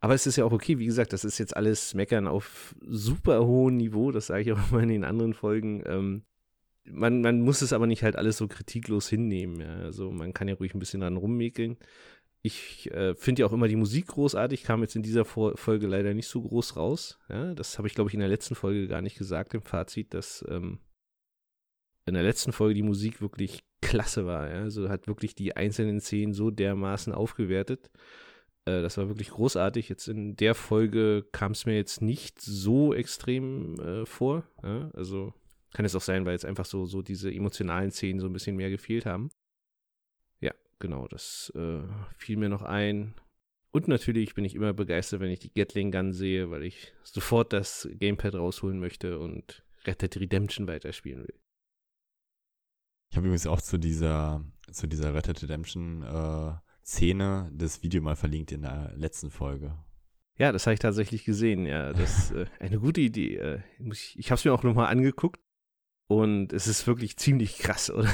Aber 0.00 0.14
es 0.14 0.26
ist 0.26 0.36
ja 0.36 0.44
auch 0.44 0.52
okay, 0.52 0.78
wie 0.78 0.86
gesagt, 0.86 1.14
das 1.14 1.24
ist 1.24 1.38
jetzt 1.38 1.56
alles 1.56 1.94
Meckern 1.94 2.28
auf 2.28 2.74
super 2.86 3.46
hohem 3.46 3.76
Niveau, 3.78 4.12
das 4.12 4.26
sage 4.26 4.42
ich 4.42 4.52
auch 4.52 4.58
immer 4.70 4.82
in 4.82 4.90
den 4.90 5.04
anderen 5.04 5.34
Folgen. 5.34 5.82
Ähm, 5.86 6.24
man, 6.84 7.22
man 7.22 7.40
muss 7.40 7.62
es 7.62 7.72
aber 7.72 7.86
nicht 7.86 8.02
halt 8.02 8.16
alles 8.16 8.36
so 8.36 8.46
kritiklos 8.46 9.08
hinnehmen. 9.08 9.60
Ja. 9.60 9.76
Also 9.76 10.10
man 10.10 10.34
kann 10.34 10.48
ja 10.48 10.54
ruhig 10.54 10.74
ein 10.74 10.78
bisschen 10.78 11.00
dran 11.00 11.16
rummäkeln. 11.16 11.78
Ich 12.46 12.90
äh, 12.90 13.14
finde 13.14 13.40
ja 13.40 13.46
auch 13.46 13.54
immer 13.54 13.68
die 13.68 13.76
Musik 13.76 14.08
großartig, 14.08 14.64
kam 14.64 14.82
jetzt 14.82 14.94
in 14.94 15.02
dieser 15.02 15.24
Folge 15.24 15.86
leider 15.86 16.12
nicht 16.12 16.28
so 16.28 16.42
groß 16.42 16.76
raus. 16.76 17.18
Ja. 17.30 17.54
Das 17.54 17.78
habe 17.78 17.88
ich, 17.88 17.94
glaube 17.94 18.10
ich, 18.10 18.14
in 18.14 18.20
der 18.20 18.28
letzten 18.28 18.54
Folge 18.54 18.86
gar 18.86 19.00
nicht 19.00 19.16
gesagt 19.16 19.54
im 19.54 19.62
Fazit, 19.62 20.12
dass 20.12 20.44
ähm, 20.50 20.78
in 22.04 22.12
der 22.12 22.22
letzten 22.22 22.52
Folge 22.52 22.74
die 22.74 22.82
Musik 22.82 23.22
wirklich 23.22 23.64
klasse 23.80 24.26
war. 24.26 24.50
Ja. 24.50 24.60
Also 24.60 24.90
hat 24.90 25.06
wirklich 25.06 25.34
die 25.34 25.56
einzelnen 25.56 26.00
Szenen 26.00 26.34
so 26.34 26.50
dermaßen 26.50 27.14
aufgewertet. 27.14 27.90
Äh, 28.66 28.82
das 28.82 28.98
war 28.98 29.08
wirklich 29.08 29.30
großartig. 29.30 29.88
Jetzt 29.88 30.08
in 30.08 30.36
der 30.36 30.54
Folge 30.54 31.26
kam 31.32 31.52
es 31.52 31.64
mir 31.64 31.76
jetzt 31.76 32.02
nicht 32.02 32.42
so 32.42 32.92
extrem 32.92 33.80
äh, 33.80 34.04
vor. 34.04 34.44
Ja. 34.62 34.90
Also 34.92 35.32
kann 35.72 35.86
es 35.86 35.96
auch 35.96 36.02
sein, 36.02 36.26
weil 36.26 36.32
jetzt 36.32 36.44
einfach 36.44 36.66
so, 36.66 36.84
so 36.84 37.00
diese 37.00 37.32
emotionalen 37.32 37.90
Szenen 37.90 38.20
so 38.20 38.26
ein 38.26 38.34
bisschen 38.34 38.56
mehr 38.56 38.68
gefehlt 38.68 39.06
haben. 39.06 39.30
Genau, 40.84 41.08
das 41.08 41.50
äh, 41.56 41.80
fiel 42.18 42.36
mir 42.36 42.50
noch 42.50 42.60
ein. 42.60 43.14
Und 43.70 43.88
natürlich 43.88 44.34
bin 44.34 44.44
ich 44.44 44.54
immer 44.54 44.74
begeistert, 44.74 45.20
wenn 45.20 45.30
ich 45.30 45.38
die 45.38 45.50
Gatling 45.50 45.90
Gun 45.90 46.12
sehe, 46.12 46.50
weil 46.50 46.62
ich 46.62 46.92
sofort 47.04 47.54
das 47.54 47.88
Gamepad 47.94 48.34
rausholen 48.34 48.78
möchte 48.78 49.18
und 49.18 49.64
Red 49.86 50.02
Dead 50.02 50.14
Redemption 50.18 50.66
weiterspielen 50.66 51.22
will. 51.22 51.40
Ich 53.08 53.16
habe 53.16 53.28
übrigens 53.28 53.46
auch 53.46 53.62
zu 53.62 53.78
dieser, 53.78 54.44
zu 54.70 54.86
dieser 54.86 55.14
Red 55.14 55.28
Dead 55.28 55.42
Redemption 55.44 56.02
äh, 56.02 56.52
Szene 56.84 57.50
das 57.54 57.82
Video 57.82 58.02
mal 58.02 58.14
verlinkt 58.14 58.52
in 58.52 58.60
der 58.60 58.92
letzten 58.94 59.30
Folge. 59.30 59.78
Ja, 60.36 60.52
das 60.52 60.66
habe 60.66 60.74
ich 60.74 60.80
tatsächlich 60.80 61.24
gesehen. 61.24 61.64
Ja, 61.64 61.94
das 61.94 62.18
ist 62.18 62.30
äh, 62.32 62.44
eine 62.60 62.78
gute 62.78 63.00
Idee. 63.00 63.36
Äh, 63.36 63.60
ich 63.90 64.18
ich 64.18 64.30
habe 64.30 64.38
es 64.38 64.44
mir 64.44 64.52
auch 64.52 64.64
nochmal 64.64 64.88
angeguckt. 64.88 65.40
Und 66.06 66.52
es 66.52 66.66
ist 66.66 66.86
wirklich 66.86 67.16
ziemlich 67.16 67.58
krass, 67.58 67.90
oder? 67.94 68.12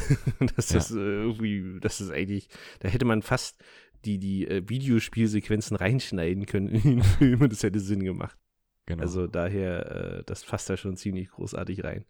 das 0.56 0.70
ja. 0.70 0.78
ist 0.78 0.90
äh, 0.92 0.94
irgendwie, 0.94 1.80
das 1.80 2.00
ist 2.00 2.10
eigentlich, 2.10 2.48
da 2.80 2.88
hätte 2.88 3.04
man 3.04 3.22
fast 3.22 3.62
die, 4.04 4.18
die 4.18 4.46
äh, 4.46 4.68
Videospielsequenzen 4.68 5.76
reinschneiden 5.76 6.46
können 6.46 6.68
in 6.68 6.82
den 6.82 7.02
Film 7.18 7.42
und 7.42 7.52
das 7.52 7.62
hätte 7.62 7.80
Sinn 7.80 8.04
gemacht. 8.04 8.38
Genau. 8.86 9.02
Also 9.02 9.26
daher, 9.26 10.18
äh, 10.18 10.24
das 10.24 10.44
passt 10.44 10.70
da 10.70 10.76
schon 10.76 10.96
ziemlich 10.96 11.30
großartig 11.30 11.84
rein. 11.84 12.04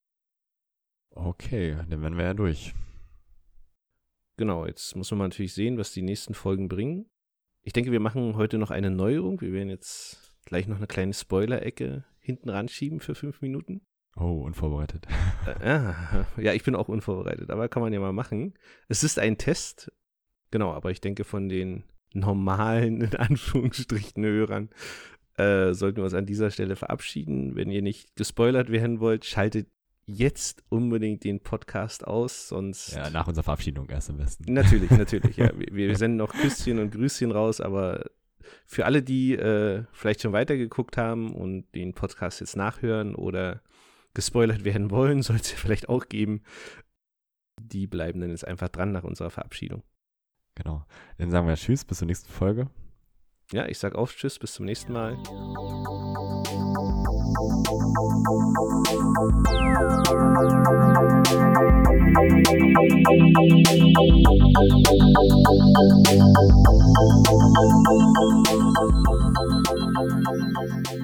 Okay, 1.10 1.76
dann 1.88 2.02
werden 2.02 2.16
wir 2.16 2.24
ja 2.24 2.34
durch. 2.34 2.74
Genau, 4.36 4.64
jetzt 4.66 4.96
muss 4.96 5.10
man 5.10 5.18
natürlich 5.18 5.52
sehen, 5.52 5.76
was 5.76 5.92
die 5.92 6.02
nächsten 6.02 6.34
Folgen 6.34 6.68
bringen. 6.68 7.10
Ich 7.62 7.72
denke, 7.72 7.92
wir 7.92 8.00
machen 8.00 8.36
heute 8.36 8.56
noch 8.56 8.70
eine 8.70 8.90
Neuerung. 8.90 9.40
Wir 9.40 9.52
werden 9.52 9.68
jetzt 9.68 10.34
gleich 10.46 10.66
noch 10.66 10.78
eine 10.78 10.86
kleine 10.86 11.12
Spoiler-Ecke 11.12 12.04
hinten 12.20 12.48
ranschieben 12.48 13.00
für 13.00 13.14
fünf 13.14 13.42
Minuten. 13.42 13.82
Oh, 14.20 14.42
unvorbereitet. 14.42 15.06
Äh, 15.62 15.92
ja, 16.36 16.52
ich 16.52 16.62
bin 16.62 16.74
auch 16.74 16.88
unvorbereitet, 16.88 17.50
aber 17.50 17.68
kann 17.68 17.82
man 17.82 17.92
ja 17.92 18.00
mal 18.00 18.12
machen. 18.12 18.54
Es 18.88 19.02
ist 19.02 19.18
ein 19.18 19.38
Test, 19.38 19.90
genau, 20.50 20.72
aber 20.72 20.90
ich 20.90 21.00
denke 21.00 21.24
von 21.24 21.48
den 21.48 21.84
normalen, 22.12 23.00
in 23.00 23.16
Anführungsstrichen, 23.16 24.22
Hörern, 24.24 24.68
äh, 25.38 25.72
sollten 25.72 25.98
wir 25.98 26.04
uns 26.04 26.14
an 26.14 26.26
dieser 26.26 26.50
Stelle 26.50 26.76
verabschieden. 26.76 27.56
Wenn 27.56 27.70
ihr 27.70 27.80
nicht 27.80 28.14
gespoilert 28.14 28.70
werden 28.70 29.00
wollt, 29.00 29.24
schaltet 29.24 29.68
jetzt 30.04 30.64
unbedingt 30.68 31.24
den 31.24 31.40
Podcast 31.40 32.06
aus, 32.06 32.48
sonst. 32.48 32.94
Ja, 32.94 33.08
nach 33.08 33.26
unserer 33.26 33.44
Verabschiedung 33.44 33.88
erst 33.88 34.10
am 34.10 34.18
besten. 34.18 34.52
Natürlich, 34.52 34.90
natürlich, 34.90 35.36
ja. 35.38 35.50
Wir, 35.56 35.68
wir 35.72 35.96
senden 35.96 36.18
noch 36.18 36.34
Küsschen 36.34 36.78
und 36.78 36.90
Grüßchen 36.92 37.30
raus, 37.30 37.60
aber 37.60 38.04
für 38.66 38.84
alle, 38.84 39.02
die 39.02 39.34
äh, 39.34 39.84
vielleicht 39.92 40.22
schon 40.22 40.32
weitergeguckt 40.32 40.96
haben 40.96 41.32
und 41.34 41.72
den 41.74 41.94
Podcast 41.94 42.40
jetzt 42.40 42.56
nachhören 42.56 43.14
oder 43.14 43.62
gespoilert 44.20 44.64
werden 44.64 44.90
wollen, 44.90 45.22
soll 45.28 45.36
es 45.36 45.50
ja 45.50 45.56
vielleicht 45.56 45.88
auch 45.88 46.08
geben. 46.08 46.42
Die 47.60 47.86
bleiben 47.86 48.20
dann 48.20 48.30
jetzt 48.30 48.46
einfach 48.46 48.68
dran 48.68 48.92
nach 48.92 49.04
unserer 49.04 49.30
Verabschiedung. 49.30 49.82
Genau. 50.54 50.84
Dann 51.18 51.30
sagen 51.30 51.46
wir 51.46 51.54
Tschüss, 51.54 51.84
bis 51.84 51.98
zur 51.98 52.06
nächsten 52.06 52.30
Folge. 52.30 52.68
Ja, 53.52 53.66
ich 53.66 53.78
sag 53.78 53.94
auf 53.94 54.14
Tschüss, 54.14 54.38
bis 54.38 54.52
zum 54.54 54.66
nächsten 54.66 54.92
Mal. 54.92 55.16
Und 70.82 70.99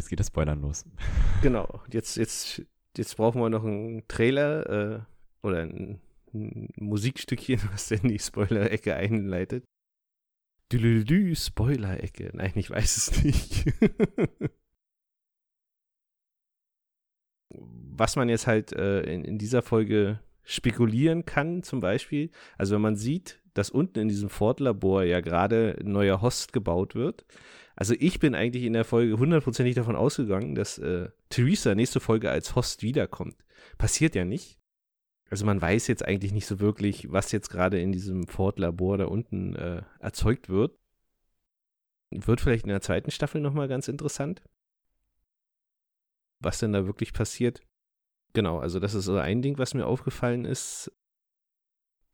jetzt 0.00 0.08
geht 0.08 0.20
das 0.20 0.28
Spoilern 0.28 0.60
los. 0.60 0.84
Genau, 1.42 1.82
jetzt, 1.90 2.16
jetzt, 2.16 2.62
jetzt 2.96 3.16
brauchen 3.16 3.40
wir 3.40 3.48
noch 3.48 3.64
einen 3.64 4.06
Trailer 4.08 4.68
äh, 4.68 5.00
oder 5.42 5.62
ein, 5.62 6.00
ein, 6.34 6.68
Musikstückchen, 6.76 7.60
was 7.72 7.88
denn 7.88 8.08
die 8.08 8.18
Spoiler-Ecke 8.18 8.94
einleitet. 8.94 9.64
Dü 10.72 11.34
Spoiler-Ecke. 11.34 12.30
Nein, 12.34 12.52
ich 12.54 12.70
weiß 12.70 12.96
es 12.96 13.24
nicht. 13.24 13.66
was 17.52 18.16
man 18.16 18.28
jetzt 18.28 18.46
halt 18.46 18.72
äh, 18.72 19.02
in, 19.02 19.24
in 19.24 19.38
dieser 19.38 19.62
Folge 19.62 20.20
spekulieren 20.44 21.24
kann, 21.24 21.62
zum 21.62 21.80
Beispiel, 21.80 22.30
also 22.56 22.74
wenn 22.74 22.82
man 22.82 22.96
sieht, 22.96 23.39
dass 23.54 23.70
unten 23.70 23.98
in 23.98 24.08
diesem 24.08 24.28
Ford-Labor 24.28 25.04
ja 25.04 25.20
gerade 25.20 25.76
ein 25.80 25.92
neuer 25.92 26.22
Host 26.22 26.52
gebaut 26.52 26.94
wird, 26.94 27.24
also 27.80 27.94
ich 27.98 28.20
bin 28.20 28.34
eigentlich 28.34 28.64
in 28.64 28.74
der 28.74 28.84
Folge 28.84 29.18
hundertprozentig 29.18 29.74
davon 29.74 29.96
ausgegangen, 29.96 30.54
dass 30.54 30.76
äh, 30.76 31.08
Theresa 31.30 31.74
nächste 31.74 31.98
Folge 31.98 32.30
als 32.30 32.54
Host 32.54 32.82
wiederkommt. 32.82 33.36
Passiert 33.78 34.14
ja 34.14 34.26
nicht. 34.26 34.58
Also 35.30 35.46
man 35.46 35.62
weiß 35.62 35.86
jetzt 35.86 36.04
eigentlich 36.04 36.32
nicht 36.32 36.46
so 36.46 36.60
wirklich, 36.60 37.10
was 37.10 37.32
jetzt 37.32 37.48
gerade 37.48 37.80
in 37.80 37.90
diesem 37.90 38.26
Ford-Labor 38.26 38.98
da 38.98 39.04
unten 39.06 39.54
äh, 39.54 39.82
erzeugt 39.98 40.50
wird. 40.50 40.76
Wird 42.10 42.42
vielleicht 42.42 42.64
in 42.64 42.70
der 42.70 42.82
zweiten 42.82 43.10
Staffel 43.10 43.40
nochmal 43.40 43.66
ganz 43.66 43.88
interessant. 43.88 44.42
Was 46.40 46.58
denn 46.58 46.74
da 46.74 46.84
wirklich 46.84 47.14
passiert. 47.14 47.62
Genau, 48.34 48.58
also 48.58 48.78
das 48.78 48.92
ist 48.92 49.06
so 49.06 49.16
ein 49.16 49.40
Ding, 49.40 49.56
was 49.56 49.72
mir 49.72 49.86
aufgefallen 49.86 50.44
ist. 50.44 50.92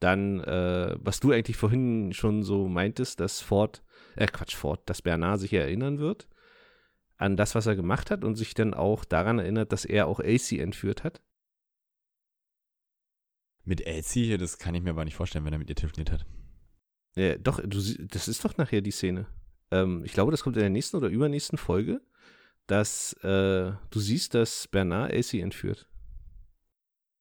Dann, 0.01 0.41
äh, 0.41 0.97
was 0.99 1.21
du 1.21 1.33
eigentlich 1.33 1.57
vorhin 1.57 2.13
schon 2.13 2.43
so 2.43 2.69
meintest, 2.69 3.21
dass 3.21 3.41
Ford 3.41 3.83
äh 4.17 4.27
Quatsch, 4.27 4.55
Ford, 4.55 4.81
dass 4.89 5.03
Bernard 5.03 5.41
sich 5.41 5.53
erinnern 5.53 5.99
wird 5.99 6.29
an 7.19 7.37
das, 7.37 7.55
was 7.55 7.67
er 7.67 7.77
gemacht 7.77 8.11
hat 8.11 8.25
und 8.25 8.35
sich 8.35 8.55
dann 8.55 8.75
auch 8.75 9.05
daran 9.05 9.39
erinnert, 9.39 9.73
dass 9.73 9.85
er 9.85 10.07
auch 10.07 10.21
Elsie 10.21 10.61
entführt 10.61 11.05
hat. 11.05 11.23
Mit 13.65 13.87
Elsie, 13.87 14.37
das 14.37 14.59
kann 14.59 14.75
ich 14.75 14.83
mir 14.83 14.91
aber 14.91 15.05
nicht 15.05 15.17
vorstellen, 15.17 15.45
wenn 15.45 15.53
er 15.53 15.59
mit 15.59 15.69
ihr 15.69 15.77
telefoniert 15.77 16.13
hat. 16.13 16.27
Ja, 17.17 17.37
doch, 17.39 17.61
du, 17.61 17.79
das 18.07 18.29
ist 18.29 18.45
doch 18.45 18.57
nachher 18.59 18.83
die 18.83 18.91
Szene. 18.91 19.27
Ähm, 19.71 20.05
ich 20.05 20.13
glaube, 20.13 20.31
das 20.31 20.43
kommt 20.43 20.57
in 20.57 20.61
der 20.61 20.71
nächsten 20.71 20.97
oder 20.97 21.09
übernächsten 21.09 21.59
Folge, 21.59 22.01
dass 22.67 23.15
äh, 23.23 23.73
du 23.91 23.99
siehst, 23.99 24.35
dass 24.35 24.69
Bernard 24.69 25.13
Elsie 25.13 25.41
entführt. 25.41 25.89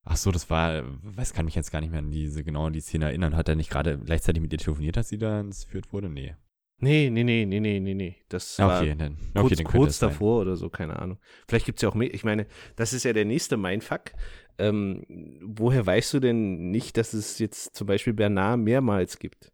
Ach 0.06 0.18
so, 0.18 0.32
das 0.32 0.50
war, 0.52 0.84
weiß, 1.02 1.34
kann 1.34 1.46
mich 1.46 1.56
jetzt 1.56 1.72
gar 1.72 1.82
nicht 1.82 1.90
mehr 1.90 2.00
an 2.00 2.12
diese 2.12 2.44
genau 2.44 2.68
an 2.68 2.74
die 2.74 2.80
Szene 2.80 3.06
erinnern. 3.06 3.36
Hat 3.36 3.50
er 3.50 3.56
nicht 3.56 3.72
gerade 3.72 3.98
gleichzeitig 3.98 4.42
mit 4.42 4.54
ihr 4.54 4.60
telefoniert, 4.60 4.98
als 4.98 5.10
sie 5.10 5.18
da 5.18 5.40
entführt 5.40 5.92
wurde? 5.92 6.10
Nee. 6.10 6.36
Nee, 6.78 7.10
nee, 7.10 7.24
nee, 7.24 7.46
nee, 7.46 7.60
nee, 7.60 7.80
nee, 7.80 7.94
nee. 7.94 8.16
Das 8.28 8.60
okay, 8.60 8.90
war 8.90 8.96
dann, 8.96 9.18
okay, 9.34 9.56
kurz, 9.56 9.64
kurz 9.64 10.00
davor 10.00 10.42
oder 10.42 10.58
so, 10.58 10.70
keine 10.70 11.00
Ahnung. 11.00 11.18
Vielleicht 11.48 11.66
gibt 11.66 11.80
es 11.80 11.82
ja 11.82 11.90
auch 11.90 11.96
mehr. 11.96 12.14
Ich 12.14 12.24
meine, 12.24 12.48
das 12.76 12.94
ist 12.94 13.04
ja 13.04 13.14
der 13.14 13.26
nächste 13.26 13.58
Mindfuck. 13.58 14.12
Ähm, 14.58 15.06
woher 15.42 15.86
weißt 15.86 16.14
du 16.14 16.20
denn 16.20 16.72
nicht, 16.72 16.98
dass 16.98 17.14
es 17.14 17.40
jetzt 17.40 17.76
zum 17.76 17.88
Beispiel 17.88 18.14
Bernard 18.14 18.60
mehrmals 18.60 19.20
gibt? 19.20 19.54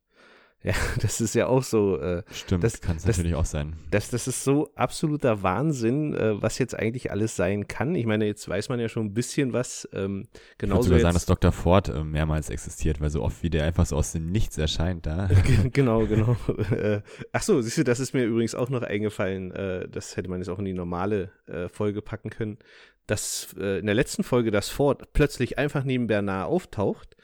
Ja, 0.64 0.74
das 1.02 1.22
ist 1.22 1.34
ja 1.34 1.48
auch 1.48 1.64
so. 1.64 2.00
Äh, 2.00 2.22
Stimmt, 2.32 2.64
das 2.64 2.82
kann 2.82 2.98
es 2.98 3.06
natürlich 3.06 3.34
auch 3.34 3.46
sein. 3.46 3.78
Das, 3.90 4.12
das 4.12 4.28
ist 4.28 4.44
so 4.44 4.72
absoluter 4.76 5.42
Wahnsinn, 5.42 6.14
äh, 6.14 6.40
was 6.40 6.60
jetzt 6.60 6.78
eigentlich 6.78 7.10
alles 7.10 7.36
sein 7.36 7.68
kann. 7.68 7.96
Ich 7.96 8.06
meine, 8.06 8.28
jetzt 8.28 8.48
weiß 8.48 8.70
man 8.70 8.80
ja 8.80 8.88
schon 8.88 9.08
ein 9.08 9.14
bisschen 9.16 9.54
was. 9.54 9.90
Ähm, 9.92 10.28
genauso 10.60 10.84
ich 10.84 10.90
würde 10.92 11.02
sagen, 11.02 11.16
dass 11.16 11.26
Dr. 11.26 11.52
Ford 11.52 11.90
äh, 11.90 12.04
mehrmals 12.04 12.52
existiert, 12.52 13.02
weil 13.02 13.10
so 13.10 13.24
oft 13.24 13.42
wie 13.42 13.50
der 13.50 13.66
einfach 13.66 13.88
so 13.88 13.96
aus 13.96 14.12
dem 14.12 14.32
Nichts 14.32 14.60
erscheint 14.60 15.08
da. 15.08 15.32
genau, 15.74 16.06
genau. 16.06 16.38
äh, 16.72 17.02
ach 17.32 17.42
so, 17.42 17.60
siehst 17.62 17.80
du, 17.80 17.84
das 17.84 18.00
ist 18.00 18.14
mir 18.14 18.26
übrigens 18.26 18.54
auch 18.54 18.70
noch 18.70 18.84
eingefallen. 18.84 19.52
Äh, 19.52 19.90
das 19.90 20.16
hätte 20.16 20.30
man 20.30 20.42
jetzt 20.42 20.50
auch 20.50 20.60
in 20.60 20.66
die 20.66 20.74
normale 20.74 21.32
äh, 21.48 21.70
Folge 21.70 22.04
packen 22.04 22.30
können. 22.30 22.60
Dass 23.08 23.56
äh, 23.60 23.80
in 23.80 23.88
der 23.88 23.96
letzten 23.96 24.24
Folge, 24.24 24.52
dass 24.52 24.70
Ford 24.70 25.12
plötzlich 25.14 25.58
einfach 25.58 25.84
neben 25.84 26.06
Bernard 26.06 26.50
auftaucht 26.50 27.18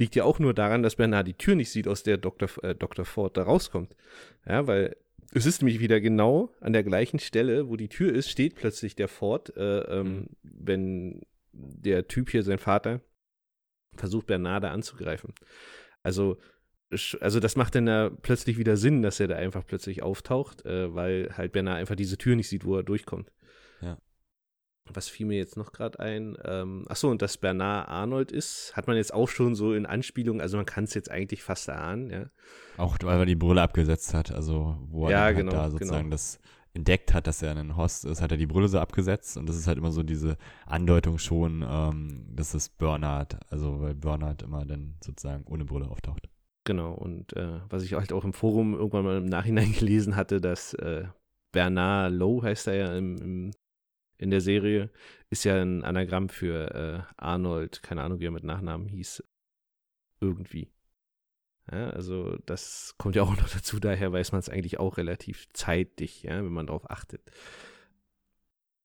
liegt 0.00 0.16
ja 0.16 0.24
auch 0.24 0.40
nur 0.40 0.54
daran, 0.54 0.82
dass 0.82 0.96
Bernard 0.96 1.28
die 1.28 1.34
Tür 1.34 1.54
nicht 1.54 1.70
sieht, 1.70 1.86
aus 1.86 2.02
der 2.02 2.16
Dr. 2.16 2.48
Äh, 2.64 2.74
Dr. 2.74 3.04
Ford 3.04 3.36
da 3.36 3.44
rauskommt. 3.44 3.94
Ja, 4.46 4.66
weil 4.66 4.96
es 5.32 5.46
ist 5.46 5.62
nämlich 5.62 5.78
wieder 5.78 6.00
genau 6.00 6.52
an 6.60 6.72
der 6.72 6.82
gleichen 6.82 7.20
Stelle, 7.20 7.68
wo 7.68 7.76
die 7.76 7.88
Tür 7.88 8.12
ist, 8.12 8.30
steht 8.30 8.56
plötzlich 8.56 8.96
der 8.96 9.06
Ford, 9.06 9.56
äh, 9.56 9.80
ähm, 9.80 10.08
mhm. 10.08 10.26
wenn 10.42 11.20
der 11.52 12.08
Typ 12.08 12.30
hier, 12.30 12.42
sein 12.42 12.58
Vater, 12.58 13.00
versucht 13.96 14.26
Bernard 14.26 14.64
da 14.64 14.72
anzugreifen. 14.72 15.34
Also, 16.02 16.38
also 17.20 17.38
das 17.38 17.54
macht 17.54 17.74
dann 17.74 17.86
ja 17.86 18.10
plötzlich 18.10 18.58
wieder 18.58 18.76
Sinn, 18.76 19.02
dass 19.02 19.20
er 19.20 19.28
da 19.28 19.36
einfach 19.36 19.64
plötzlich 19.66 20.02
auftaucht, 20.02 20.64
äh, 20.64 20.92
weil 20.94 21.30
halt 21.36 21.52
Bernard 21.52 21.78
einfach 21.78 21.96
diese 21.96 22.18
Tür 22.18 22.34
nicht 22.34 22.48
sieht, 22.48 22.64
wo 22.64 22.76
er 22.76 22.82
durchkommt. 22.82 23.30
Was 24.92 25.08
fiel 25.08 25.26
mir 25.26 25.38
jetzt 25.38 25.56
noch 25.56 25.72
gerade 25.72 26.00
ein? 26.00 26.36
Ähm, 26.44 26.84
achso, 26.88 27.10
und 27.10 27.22
dass 27.22 27.36
Bernard 27.36 27.88
Arnold 27.88 28.32
ist, 28.32 28.72
hat 28.76 28.86
man 28.86 28.96
jetzt 28.96 29.14
auch 29.14 29.28
schon 29.28 29.54
so 29.54 29.72
in 29.74 29.86
Anspielung, 29.86 30.40
also 30.40 30.56
man 30.56 30.66
kann 30.66 30.84
es 30.84 30.94
jetzt 30.94 31.10
eigentlich 31.10 31.42
fast 31.42 31.68
erahnen, 31.68 32.10
ja. 32.10 32.30
Auch 32.76 32.96
weil 33.02 33.18
er 33.18 33.26
die 33.26 33.36
Brille 33.36 33.62
abgesetzt 33.62 34.14
hat, 34.14 34.32
also 34.32 34.76
wo 34.88 35.06
er 35.06 35.10
ja, 35.10 35.20
halt 35.22 35.36
genau, 35.36 35.52
da 35.52 35.70
sozusagen 35.70 36.04
genau. 36.04 36.14
das 36.14 36.40
entdeckt 36.72 37.14
hat, 37.14 37.26
dass 37.26 37.42
er 37.42 37.56
ein 37.56 37.76
Host 37.76 38.04
ist, 38.04 38.22
hat 38.22 38.30
er 38.30 38.36
die 38.36 38.46
Brille 38.46 38.68
so 38.68 38.78
abgesetzt 38.78 39.36
und 39.36 39.48
das 39.48 39.56
ist 39.56 39.66
halt 39.66 39.78
immer 39.78 39.90
so 39.90 40.02
diese 40.02 40.36
Andeutung 40.66 41.18
schon, 41.18 41.64
ähm, 41.68 42.26
dass 42.28 42.54
es 42.54 42.68
Bernard, 42.68 43.38
also 43.50 43.80
weil 43.80 43.94
Bernard 43.94 44.42
immer 44.42 44.64
dann 44.64 44.96
sozusagen 45.02 45.44
ohne 45.46 45.64
Brille 45.64 45.88
auftaucht. 45.88 46.28
Genau, 46.64 46.92
und 46.92 47.36
äh, 47.36 47.60
was 47.68 47.82
ich 47.82 47.94
halt 47.94 48.12
auch 48.12 48.24
im 48.24 48.32
Forum 48.32 48.74
irgendwann 48.74 49.04
mal 49.04 49.18
im 49.18 49.26
Nachhinein 49.26 49.72
gelesen 49.78 50.14
hatte, 50.16 50.40
dass 50.40 50.74
äh, 50.74 51.04
Bernard 51.52 52.12
Lowe 52.12 52.42
heißt 52.42 52.68
er 52.68 52.74
ja 52.74 52.96
im, 52.96 53.16
im 53.18 53.50
in 54.20 54.30
der 54.30 54.42
Serie, 54.42 54.90
ist 55.30 55.44
ja 55.44 55.60
ein 55.60 55.82
Anagramm 55.82 56.28
für 56.28 56.74
äh, 56.74 57.12
Arnold, 57.16 57.82
keine 57.82 58.02
Ahnung, 58.02 58.20
wie 58.20 58.26
er 58.26 58.30
mit 58.30 58.44
Nachnamen 58.44 58.86
hieß. 58.86 59.24
Irgendwie. 60.20 60.70
Ja, 61.72 61.90
also 61.90 62.36
das 62.44 62.94
kommt 62.98 63.16
ja 63.16 63.22
auch 63.22 63.36
noch 63.40 63.48
dazu, 63.48 63.80
daher 63.80 64.12
weiß 64.12 64.32
man 64.32 64.40
es 64.40 64.50
eigentlich 64.50 64.78
auch 64.78 64.98
relativ 64.98 65.48
zeitig, 65.54 66.22
ja, 66.22 66.36
wenn 66.44 66.52
man 66.52 66.66
darauf 66.66 66.90
achtet. 66.90 67.22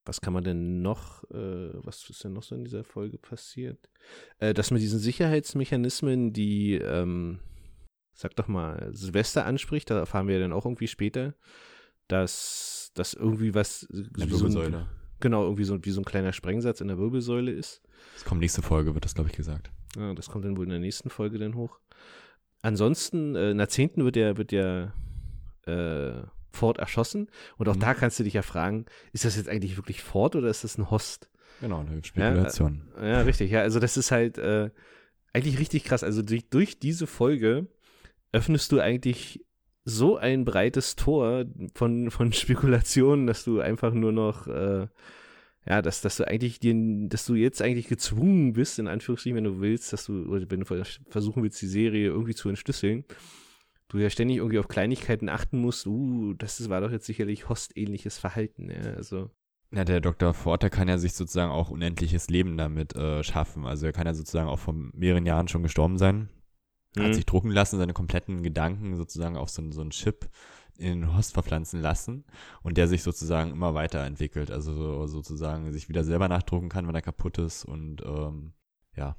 Was 0.05 0.21
kann 0.21 0.33
man 0.33 0.43
denn 0.43 0.81
noch, 0.81 1.23
äh, 1.31 1.73
was 1.83 2.09
ist 2.09 2.23
denn 2.23 2.33
noch 2.33 2.43
so 2.43 2.55
in 2.55 2.63
dieser 2.63 2.83
Folge 2.83 3.17
passiert? 3.17 3.89
Äh, 4.37 4.53
das 4.53 4.71
mit 4.71 4.81
diesen 4.81 4.99
Sicherheitsmechanismen, 4.99 6.31
die, 6.31 6.75
ähm, 6.75 7.39
sag 8.13 8.35
doch 8.37 8.47
mal, 8.47 8.93
Silvester 8.93 9.45
anspricht, 9.45 9.89
da 9.89 9.97
erfahren 9.97 10.27
wir 10.27 10.35
ja 10.35 10.41
dann 10.41 10.53
auch 10.53 10.65
irgendwie 10.65 10.87
später, 10.87 11.33
dass 12.07 12.91
das 12.93 13.15
irgendwie 13.15 13.53
was. 13.53 13.87
Eine 13.91 14.29
Wirbelsäule. 14.29 14.87
Genau, 15.19 15.43
irgendwie 15.43 15.63
so 15.63 15.83
wie 15.83 15.91
so 15.91 16.01
ein 16.01 16.05
kleiner 16.05 16.33
Sprengsatz 16.33 16.81
in 16.81 16.87
der 16.87 16.97
Wirbelsäule 16.97 17.51
ist. 17.51 17.81
Das 18.15 18.25
kommt 18.25 18.41
nächste 18.41 18.61
Folge, 18.61 18.93
wird 18.93 19.05
das, 19.05 19.15
glaube 19.15 19.29
ich, 19.29 19.35
gesagt. 19.35 19.71
Ja, 19.95 20.13
das 20.13 20.29
kommt 20.29 20.45
dann 20.45 20.57
wohl 20.57 20.65
in 20.65 20.71
der 20.71 20.79
nächsten 20.79 21.09
Folge 21.09 21.37
dann 21.37 21.55
hoch. 21.55 21.79
Ansonsten, 22.61 23.35
äh, 23.35 23.51
in 23.51 23.57
der 23.57 23.69
zehnten 23.69 24.03
wird 24.03 24.15
ja, 24.15 24.37
wird 24.37 24.51
ja 24.51 24.93
äh, 25.65 26.23
Ford 26.51 26.79
erschossen. 26.79 27.27
Und 27.57 27.69
auch 27.69 27.75
mhm. 27.75 27.81
da 27.81 27.93
kannst 27.93 28.19
du 28.19 28.23
dich 28.23 28.33
ja 28.33 28.41
fragen, 28.41 28.85
ist 29.13 29.25
das 29.25 29.35
jetzt 29.35 29.49
eigentlich 29.49 29.77
wirklich 29.77 30.01
Ford 30.01 30.35
oder 30.35 30.49
ist 30.49 30.63
das 30.63 30.77
ein 30.77 30.89
Host? 30.89 31.29
Genau, 31.61 31.79
eine 31.79 32.03
Spekulation. 32.03 32.89
Ja, 32.97 33.03
äh, 33.03 33.11
ja 33.11 33.21
richtig. 33.21 33.51
Ja, 33.51 33.61
also 33.61 33.79
das 33.79 33.97
ist 33.97 34.11
halt 34.11 34.37
äh, 34.37 34.71
eigentlich 35.33 35.59
richtig 35.59 35.83
krass. 35.83 36.03
Also 36.03 36.21
durch, 36.21 36.49
durch 36.49 36.79
diese 36.79 37.07
Folge 37.07 37.67
öffnest 38.31 38.71
du 38.71 38.79
eigentlich 38.79 39.44
so 39.85 40.17
ein 40.17 40.45
breites 40.45 40.95
Tor 40.95 41.45
von, 41.75 42.11
von 42.11 42.33
Spekulationen, 42.33 43.27
dass 43.27 43.45
du 43.45 43.61
einfach 43.61 43.93
nur 43.93 44.11
noch, 44.11 44.47
äh, 44.47 44.87
ja, 45.67 45.81
dass, 45.81 46.01
dass 46.01 46.17
du 46.17 46.27
eigentlich 46.27 46.59
den, 46.59 47.07
dass 47.09 47.25
du 47.25 47.35
jetzt 47.35 47.61
eigentlich 47.61 47.87
gezwungen 47.87 48.53
bist, 48.53 48.79
in 48.79 48.87
Anführungsstrichen, 48.87 49.37
wenn 49.37 49.43
du 49.45 49.61
willst, 49.61 49.93
dass 49.93 50.05
du, 50.05 50.25
oder 50.25 50.45
wenn 50.49 50.61
du 50.61 50.83
versuchen 51.09 51.43
willst, 51.43 51.61
die 51.61 51.67
Serie 51.67 52.07
irgendwie 52.07 52.35
zu 52.35 52.49
entschlüsseln, 52.49 53.05
du 53.87 53.99
ja 53.99 54.09
ständig 54.09 54.37
irgendwie 54.37 54.59
auf 54.59 54.67
Kleinigkeiten 54.67 55.29
achten 55.29 55.59
musst, 55.59 55.85
uh, 55.87 56.33
das 56.33 56.67
war 56.69 56.81
doch 56.81 56.91
jetzt 56.91 57.05
sicherlich 57.05 57.47
hostähnliches 57.47 58.17
Verhalten, 58.17 58.69
ja, 58.69 58.93
also. 58.95 59.29
Ja, 59.71 59.83
der 59.83 59.99
Dr. 59.99 60.33
Forte 60.33 60.69
kann 60.69 60.87
ja 60.87 60.97
sich 60.97 61.13
sozusagen 61.13 61.51
auch 61.51 61.69
unendliches 61.69 62.29
Leben 62.29 62.55
damit 62.55 62.95
äh, 62.95 63.23
schaffen. 63.23 63.65
Also 63.65 63.87
er 63.87 63.91
kann 63.91 64.05
ja 64.05 64.13
sozusagen 64.13 64.47
auch 64.47 64.59
vor 64.59 64.73
mehreren 64.73 65.25
Jahren 65.25 65.47
schon 65.47 65.63
gestorben 65.63 65.97
sein. 65.97 66.29
Mhm. 66.95 67.03
Hat 67.03 67.15
sich 67.15 67.25
drucken 67.25 67.51
lassen, 67.51 67.77
seine 67.77 67.93
kompletten 67.93 68.43
Gedanken 68.43 68.95
sozusagen 68.95 69.37
auf 69.37 69.49
so, 69.49 69.71
so 69.71 69.81
einen 69.81 69.91
Chip 69.91 70.29
in 70.77 71.01
den 71.01 71.15
Host 71.15 71.33
verpflanzen 71.33 71.81
lassen 71.81 72.25
und 72.61 72.77
der 72.77 72.87
sich 72.87 73.03
sozusagen 73.03 73.51
immer 73.51 73.73
weiterentwickelt. 73.73 74.51
Also 74.51 74.73
so, 74.73 75.07
sozusagen 75.07 75.71
sich 75.71 75.89
wieder 75.89 76.03
selber 76.03 76.27
nachdrucken 76.27 76.69
kann, 76.69 76.87
wenn 76.87 76.95
er 76.95 77.01
kaputt 77.01 77.37
ist 77.37 77.65
und 77.65 78.01
ähm, 78.05 78.53
ja. 78.95 79.15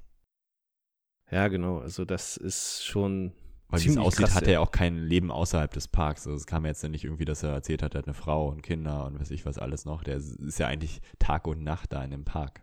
Ja, 1.31 1.49
genau. 1.49 1.79
Also 1.79 2.05
das 2.05 2.37
ist 2.37 2.85
schon 2.85 3.33
weil 3.69 3.83
wie 3.83 3.89
es 3.89 3.97
aussieht, 3.97 4.27
krass, 4.27 4.37
hat 4.37 4.45
er 4.45 4.55
ja 4.55 4.61
auch 4.61 4.71
kein 4.71 4.99
Leben 4.99 5.31
außerhalb 5.33 5.73
des 5.73 5.89
Parks. 5.89 6.27
Also 6.27 6.37
es 6.37 6.47
kam 6.47 6.65
jetzt 6.67 6.83
ja 6.83 6.89
nicht 6.89 7.05
irgendwie, 7.05 7.25
dass 7.25 7.43
er 7.43 7.51
erzählt 7.51 7.83
hat, 7.83 7.95
er 7.95 7.99
hat 7.99 8.07
eine 8.07 8.15
Frau 8.15 8.49
und 8.49 8.63
Kinder 8.63 9.07
und 9.07 9.19
weiß 9.19 9.31
ich 9.33 9.45
was 9.45 9.59
alles 9.59 9.85
noch. 9.85 10.05
Der 10.05 10.17
ist 10.17 10.59
ja 10.59 10.69
eigentlich 10.69 11.01
Tag 11.19 11.47
und 11.49 11.65
Nacht 11.65 11.93
da 11.93 12.05
in 12.05 12.13
dem 12.13 12.25
Park. 12.25 12.63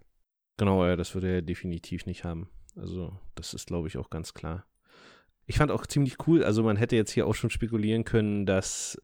Genau, 0.57 0.85
ja, 0.85 0.95
das 0.95 1.13
würde 1.13 1.27
er 1.27 1.41
definitiv 1.41 2.05
nicht 2.05 2.23
haben. 2.23 2.49
Also 2.75 3.19
das 3.35 3.53
ist, 3.53 3.67
glaube 3.67 3.87
ich, 3.87 3.97
auch 3.97 4.09
ganz 4.09 4.33
klar. 4.33 4.65
Ich 5.45 5.57
fand 5.57 5.71
auch 5.71 5.85
ziemlich 5.85 6.15
cool, 6.27 6.43
also 6.43 6.63
man 6.63 6.77
hätte 6.77 6.95
jetzt 6.95 7.11
hier 7.11 7.27
auch 7.27 7.35
schon 7.35 7.49
spekulieren 7.49 8.05
können, 8.05 8.45
dass, 8.45 9.01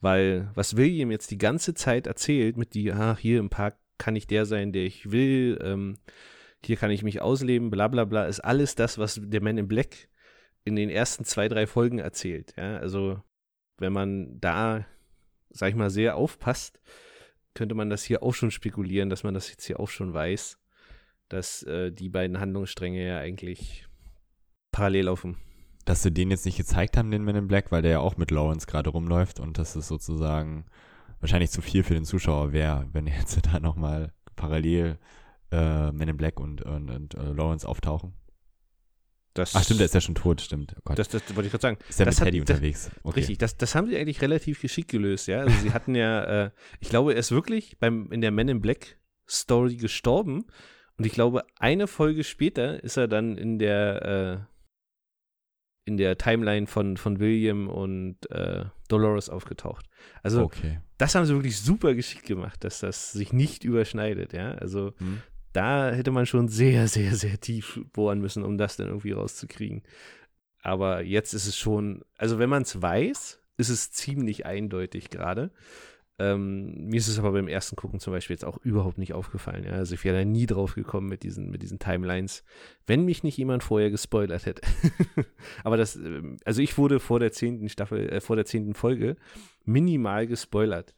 weil 0.00 0.50
was 0.54 0.76
William 0.76 1.10
jetzt 1.10 1.30
die 1.30 1.38
ganze 1.38 1.74
Zeit 1.74 2.06
erzählt, 2.06 2.56
mit 2.56 2.74
die, 2.74 2.92
ah, 2.92 3.16
hier 3.18 3.40
im 3.40 3.50
Park 3.50 3.76
kann 3.98 4.16
ich 4.16 4.26
der 4.26 4.46
sein, 4.46 4.72
der 4.72 4.84
ich 4.84 5.10
will, 5.10 5.58
ähm, 5.62 5.98
hier 6.64 6.76
kann 6.76 6.90
ich 6.90 7.02
mich 7.02 7.20
ausleben, 7.20 7.70
bla 7.70 7.88
bla 7.88 8.04
bla, 8.04 8.26
ist 8.26 8.40
alles 8.40 8.74
das, 8.74 8.98
was 8.98 9.20
der 9.22 9.42
Man 9.42 9.58
in 9.58 9.68
Black 9.68 10.08
in 10.64 10.76
den 10.76 10.90
ersten 10.90 11.24
zwei, 11.24 11.48
drei 11.48 11.66
Folgen 11.66 11.98
erzählt. 11.98 12.54
Ja? 12.56 12.78
Also 12.78 13.22
wenn 13.78 13.92
man 13.92 14.40
da, 14.40 14.86
sag 15.50 15.70
ich 15.70 15.74
mal, 15.74 15.90
sehr 15.90 16.16
aufpasst, 16.16 16.80
könnte 17.54 17.74
man 17.74 17.90
das 17.90 18.02
hier 18.02 18.22
auch 18.22 18.34
schon 18.34 18.50
spekulieren, 18.50 19.10
dass 19.10 19.22
man 19.24 19.34
das 19.34 19.50
jetzt 19.50 19.64
hier 19.64 19.78
auch 19.78 19.88
schon 19.88 20.12
weiß, 20.12 20.58
dass 21.28 21.62
äh, 21.64 21.92
die 21.92 22.08
beiden 22.08 22.40
Handlungsstränge 22.40 23.06
ja 23.06 23.18
eigentlich 23.18 23.86
parallel 24.72 25.04
laufen. 25.06 25.36
Dass 25.84 26.02
sie 26.02 26.12
den 26.12 26.30
jetzt 26.30 26.46
nicht 26.46 26.56
gezeigt 26.56 26.96
haben, 26.96 27.10
den 27.10 27.24
Men 27.24 27.36
in 27.36 27.48
Black, 27.48 27.70
weil 27.70 27.82
der 27.82 27.90
ja 27.90 27.98
auch 28.00 28.16
mit 28.16 28.30
Lawrence 28.30 28.66
gerade 28.66 28.90
rumläuft 28.90 29.40
und 29.40 29.58
das 29.58 29.76
ist 29.76 29.88
sozusagen 29.88 30.64
wahrscheinlich 31.20 31.50
zu 31.50 31.62
viel 31.62 31.82
für 31.82 31.94
den 31.94 32.04
Zuschauer 32.04 32.52
wäre, 32.52 32.88
wenn 32.92 33.06
jetzt 33.06 33.38
da 33.46 33.60
nochmal 33.60 34.12
parallel 34.36 34.98
äh, 35.50 35.92
Men 35.92 36.08
in 36.08 36.16
Black 36.16 36.40
und, 36.40 36.62
und, 36.62 36.90
und 36.90 37.14
äh, 37.14 37.32
Lawrence 37.32 37.68
auftauchen. 37.68 38.14
Das, 39.34 39.56
Ach 39.56 39.64
stimmt, 39.64 39.80
der 39.80 39.86
ist 39.86 39.94
ja 39.94 40.00
schon 40.00 40.14
tot, 40.14 40.40
stimmt. 40.40 40.76
Oh 40.88 40.94
das, 40.94 41.08
das 41.08 41.22
wollte 41.34 41.46
ich 41.46 41.50
gerade 41.50 41.62
sagen. 41.62 41.78
Ist 41.88 41.98
ja 41.98 42.06
mit 42.06 42.16
Teddy 42.16 42.40
unterwegs. 42.40 42.90
Okay. 43.02 43.18
Richtig, 43.18 43.38
das, 43.38 43.56
das 43.56 43.74
haben 43.74 43.88
sie 43.88 43.96
eigentlich 43.96 44.22
relativ 44.22 44.60
geschickt 44.60 44.90
gelöst, 44.90 45.26
ja. 45.26 45.40
Also 45.40 45.58
sie 45.60 45.72
hatten 45.72 45.96
ja, 45.96 46.24
äh, 46.44 46.50
ich 46.78 46.88
glaube, 46.88 47.14
er 47.14 47.18
ist 47.18 47.32
wirklich 47.32 47.76
beim, 47.80 48.12
in 48.12 48.20
der 48.20 48.30
Men 48.30 48.48
in 48.48 48.60
Black 48.60 48.96
Story 49.28 49.76
gestorben. 49.76 50.44
Und 50.96 51.04
ich 51.04 51.12
glaube, 51.12 51.44
eine 51.58 51.88
Folge 51.88 52.22
später 52.22 52.82
ist 52.84 52.96
er 52.96 53.08
dann 53.08 53.36
in 53.36 53.58
der, 53.58 54.46
äh, 54.46 54.53
in 55.84 55.96
der 55.96 56.16
Timeline 56.16 56.66
von, 56.66 56.96
von 56.96 57.20
William 57.20 57.68
und 57.68 58.30
äh, 58.30 58.64
Dolores 58.88 59.28
aufgetaucht. 59.28 59.86
Also, 60.22 60.42
okay. 60.42 60.80
das 60.98 61.14
haben 61.14 61.26
sie 61.26 61.34
wirklich 61.34 61.58
super 61.60 61.94
geschickt 61.94 62.26
gemacht, 62.26 62.64
dass 62.64 62.80
das 62.80 63.12
sich 63.12 63.32
nicht 63.32 63.64
überschneidet, 63.64 64.32
ja. 64.32 64.52
Also, 64.52 64.92
hm 64.98 65.22
da 65.54 65.92
hätte 65.92 66.10
man 66.10 66.26
schon 66.26 66.48
sehr, 66.48 66.88
sehr, 66.88 67.14
sehr 67.14 67.40
tief 67.40 67.80
bohren 67.92 68.20
müssen, 68.20 68.42
um 68.42 68.58
das 68.58 68.76
dann 68.76 68.88
irgendwie 68.88 69.12
rauszukriegen. 69.12 69.82
Aber 70.60 71.02
jetzt 71.02 71.32
ist 71.32 71.46
es 71.46 71.56
schon, 71.56 72.04
also 72.18 72.38
wenn 72.38 72.50
man 72.50 72.62
es 72.62 72.82
weiß, 72.82 73.40
ist 73.56 73.68
es 73.68 73.90
ziemlich 73.92 74.46
eindeutig 74.46 75.10
gerade. 75.10 75.52
Ähm, 76.18 76.86
mir 76.86 76.98
ist 76.98 77.08
es 77.08 77.18
aber 77.18 77.32
beim 77.32 77.48
ersten 77.48 77.74
Gucken 77.74 77.98
zum 77.98 78.12
Beispiel 78.12 78.34
jetzt 78.34 78.44
auch 78.44 78.58
überhaupt 78.58 78.98
nicht 78.98 79.14
aufgefallen. 79.14 79.64
Ja? 79.64 79.72
Also 79.72 79.94
ich 79.94 80.04
wäre 80.04 80.18
da 80.18 80.24
nie 80.24 80.46
drauf 80.46 80.74
gekommen 80.74 81.08
mit 81.08 81.24
diesen, 81.24 81.50
mit 81.50 81.62
diesen 81.62 81.80
Timelines, 81.80 82.44
wenn 82.86 83.04
mich 83.04 83.24
nicht 83.24 83.36
jemand 83.36 83.64
vorher 83.64 83.90
gespoilert 83.90 84.46
hätte. 84.46 84.62
aber 85.64 85.76
das, 85.76 85.96
ähm, 85.96 86.36
also 86.44 86.62
ich 86.62 86.78
wurde 86.78 87.00
vor 87.00 87.18
der 87.18 87.32
zehnten 87.32 87.68
Staffel, 87.68 88.08
äh, 88.08 88.20
vor 88.20 88.36
der 88.36 88.44
zehnten 88.44 88.74
Folge 88.74 89.16
minimal 89.64 90.28
gespoilert. 90.28 90.94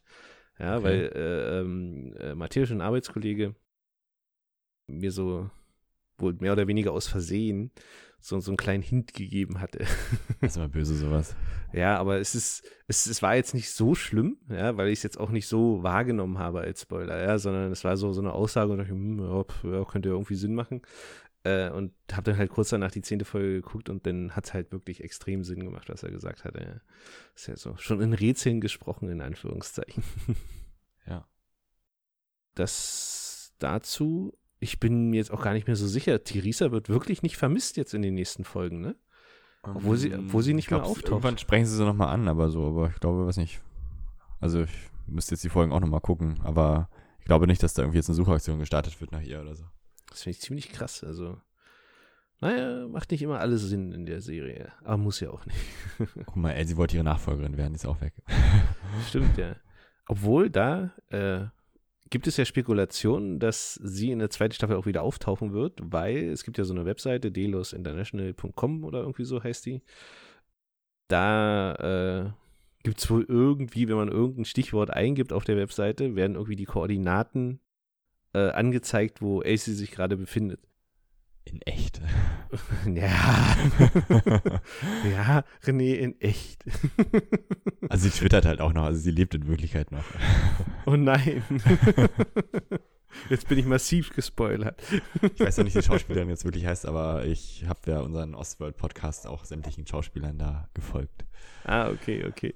Ja, 0.59 0.77
okay. 0.77 0.83
weil 0.83 1.11
äh, 1.15 1.59
ähm, 1.59 2.15
äh, 2.19 2.35
Matthäus, 2.35 2.71
ein 2.71 2.81
Arbeitskollege, 2.81 3.55
mir 4.87 5.11
so 5.11 5.49
wohl 6.17 6.33
mehr 6.39 6.53
oder 6.53 6.67
weniger 6.67 6.91
aus 6.91 7.07
Versehen 7.07 7.71
so, 8.19 8.39
so 8.39 8.51
einen 8.51 8.57
kleinen 8.57 8.83
Hint 8.83 9.13
gegeben 9.13 9.61
hatte. 9.61 9.85
Das 10.41 10.51
ist 10.51 10.57
immer 10.57 10.69
böse, 10.69 10.95
sowas. 10.95 11.35
ja, 11.73 11.97
aber 11.97 12.19
es 12.19 12.35
ist, 12.35 12.63
es, 12.87 13.07
es 13.07 13.21
war 13.23 13.35
jetzt 13.35 13.55
nicht 13.55 13.71
so 13.71 13.95
schlimm, 13.95 14.37
ja, 14.49 14.77
weil 14.77 14.89
ich 14.89 14.99
es 14.99 15.03
jetzt 15.03 15.19
auch 15.19 15.31
nicht 15.31 15.47
so 15.47 15.81
wahrgenommen 15.81 16.37
habe 16.37 16.61
als 16.61 16.81
Spoiler, 16.81 17.23
ja, 17.23 17.39
sondern 17.39 17.71
es 17.71 17.83
war 17.83 17.97
so, 17.97 18.13
so 18.13 18.21
eine 18.21 18.33
Aussage 18.33 18.71
und 18.71 18.77
dachte, 18.77 18.91
hm, 18.91 19.19
ja, 19.63 19.85
könnte 19.85 20.09
ja 20.09 20.15
irgendwie 20.15 20.35
Sinn 20.35 20.53
machen. 20.53 20.81
Äh, 21.43 21.71
und 21.71 21.93
habe 22.11 22.23
dann 22.23 22.37
halt 22.37 22.51
kurz 22.51 22.69
danach 22.69 22.91
die 22.91 23.01
zehnte 23.01 23.25
Folge 23.25 23.61
geguckt 23.61 23.89
und 23.89 24.05
dann 24.05 24.35
hat 24.35 24.45
es 24.45 24.53
halt 24.53 24.71
wirklich 24.71 25.03
extrem 25.03 25.43
Sinn 25.43 25.63
gemacht, 25.63 25.89
was 25.89 26.03
er 26.03 26.11
gesagt 26.11 26.43
hat. 26.43 26.55
Ja. 26.55 26.81
Ist 27.35 27.47
ja 27.47 27.55
so 27.55 27.75
schon 27.77 28.01
in 28.01 28.13
Rätseln 28.13 28.59
gesprochen, 28.61 29.09
in 29.09 29.21
Anführungszeichen. 29.21 30.03
ja. 31.07 31.27
Das 32.53 33.53
dazu 33.59 34.37
ich 34.59 34.79
bin 34.79 35.09
mir 35.09 35.17
jetzt 35.17 35.31
auch 35.31 35.41
gar 35.41 35.53
nicht 35.53 35.67
mehr 35.67 35.75
so 35.75 35.87
sicher. 35.87 36.23
Theresa 36.23 36.71
wird 36.71 36.89
wirklich 36.89 37.21
nicht 37.21 37.37
vermisst 37.37 37.77
jetzt 37.77 37.93
in 37.93 38.01
den 38.01 38.15
nächsten 38.15 38.43
Folgen, 38.43 38.81
ne? 38.81 38.95
Obwohl 39.63 39.97
sie, 39.97 40.13
obwohl 40.13 40.43
sie 40.43 40.53
nicht 40.53 40.67
glaub, 40.67 40.81
mehr 40.81 40.89
auftaucht. 40.89 41.11
Irgendwann 41.11 41.37
sprechen 41.37 41.65
sie 41.65 41.75
sie 41.75 41.85
nochmal 41.85 42.09
an, 42.09 42.27
aber 42.27 42.49
so, 42.49 42.65
aber 42.67 42.89
ich 42.89 42.99
glaube, 42.99 43.25
was 43.25 43.37
nicht. 43.37 43.61
Also 44.39 44.63
ich 44.63 44.71
müsste 45.07 45.35
jetzt 45.35 45.43
die 45.43 45.49
Folgen 45.49 45.71
auch 45.71 45.79
nochmal 45.79 46.01
gucken, 46.01 46.39
aber 46.43 46.89
ich 47.19 47.25
glaube 47.25 47.47
nicht, 47.47 47.61
dass 47.61 47.73
da 47.73 47.81
irgendwie 47.81 47.97
jetzt 47.97 48.09
eine 48.09 48.15
Suchaktion 48.15 48.59
gestartet 48.59 48.99
wird 49.01 49.11
nach 49.11 49.21
ihr 49.21 49.41
oder 49.41 49.55
so. 49.55 49.65
Das 50.09 50.23
finde 50.23 50.37
ich 50.37 50.41
ziemlich 50.41 50.71
krass. 50.71 51.03
Also, 51.03 51.37
naja, 52.39 52.87
macht 52.87 53.11
nicht 53.11 53.21
immer 53.21 53.39
alles 53.39 53.63
Sinn 53.63 53.91
in 53.91 54.05
der 54.05 54.21
Serie. 54.21 54.71
Aber 54.83 54.97
muss 54.97 55.19
ja 55.19 55.31
auch 55.31 55.45
nicht. 55.45 55.59
Guck 56.25 56.35
mal, 56.35 56.51
Elsie 56.51 56.77
wollte 56.77 56.95
ihre 56.95 57.03
Nachfolgerin 57.03 57.57
werden, 57.57 57.73
die 57.73 57.77
ist 57.77 57.85
auch 57.85 57.99
weg. 57.99 58.13
Stimmt, 59.07 59.37
ja. 59.37 59.55
Obwohl 60.07 60.49
da 60.49 60.91
äh, 61.09 61.47
gibt 62.09 62.27
es 62.27 62.37
ja 62.37 62.45
Spekulationen, 62.45 63.39
dass 63.39 63.75
sie 63.75 64.11
in 64.11 64.19
der 64.19 64.29
zweiten 64.29 64.53
Staffel 64.53 64.75
auch 64.75 64.85
wieder 64.85 65.03
auftauchen 65.03 65.53
wird, 65.53 65.79
weil 65.83 66.29
es 66.29 66.43
gibt 66.43 66.57
ja 66.57 66.63
so 66.63 66.73
eine 66.73 66.85
Webseite, 66.85 67.31
delosinternational.com 67.31 68.83
oder 68.83 68.99
irgendwie 69.01 69.25
so 69.25 69.43
heißt 69.43 69.65
die. 69.65 69.81
Da 71.07 71.73
äh, 71.75 72.31
gibt 72.83 72.99
es 72.99 73.09
wohl 73.09 73.25
irgendwie, 73.27 73.87
wenn 73.87 73.97
man 73.97 74.09
irgendein 74.09 74.45
Stichwort 74.45 74.89
eingibt 74.91 75.33
auf 75.33 75.45
der 75.45 75.57
Webseite, 75.57 76.15
werden 76.15 76.35
irgendwie 76.35 76.55
die 76.55 76.65
Koordinaten 76.65 77.59
äh, 78.33 78.49
angezeigt, 78.49 79.21
wo 79.21 79.41
AC 79.41 79.59
sich 79.59 79.91
gerade 79.91 80.17
befindet. 80.17 80.66
In 81.51 81.61
echt. 81.61 82.01
Ja. 82.85 83.55
ja, 85.09 85.43
René, 85.63 85.95
in 85.95 86.19
echt. 86.21 86.63
also 87.89 88.07
sie 88.07 88.17
twittert 88.17 88.45
halt 88.45 88.61
auch 88.61 88.73
noch, 88.73 88.85
also 88.85 88.99
sie 88.99 89.11
lebt 89.11 89.35
in 89.35 89.47
Wirklichkeit 89.47 89.91
noch. 89.91 90.03
Oh 90.85 90.95
nein. 90.95 91.43
Jetzt 93.29 93.47
bin 93.47 93.57
ich 93.57 93.65
massiv 93.65 94.13
gespoilert. 94.13 94.81
Ich 95.21 95.39
weiß 95.39 95.57
ja 95.57 95.63
nicht, 95.63 95.75
wie 95.75 95.79
die 95.79 95.85
Schauspielerin 95.85 96.29
jetzt 96.29 96.45
wirklich 96.45 96.65
heißt, 96.65 96.85
aber 96.85 97.25
ich 97.25 97.65
habe 97.67 97.79
ja 97.87 97.99
unseren 97.99 98.35
Ostworld-Podcast 98.35 99.27
auch 99.27 99.43
sämtlichen 99.43 99.87
Schauspielern 99.87 100.37
da 100.37 100.69
gefolgt. 100.73 101.25
Ah, 101.63 101.89
okay, 101.89 102.25
okay. 102.25 102.55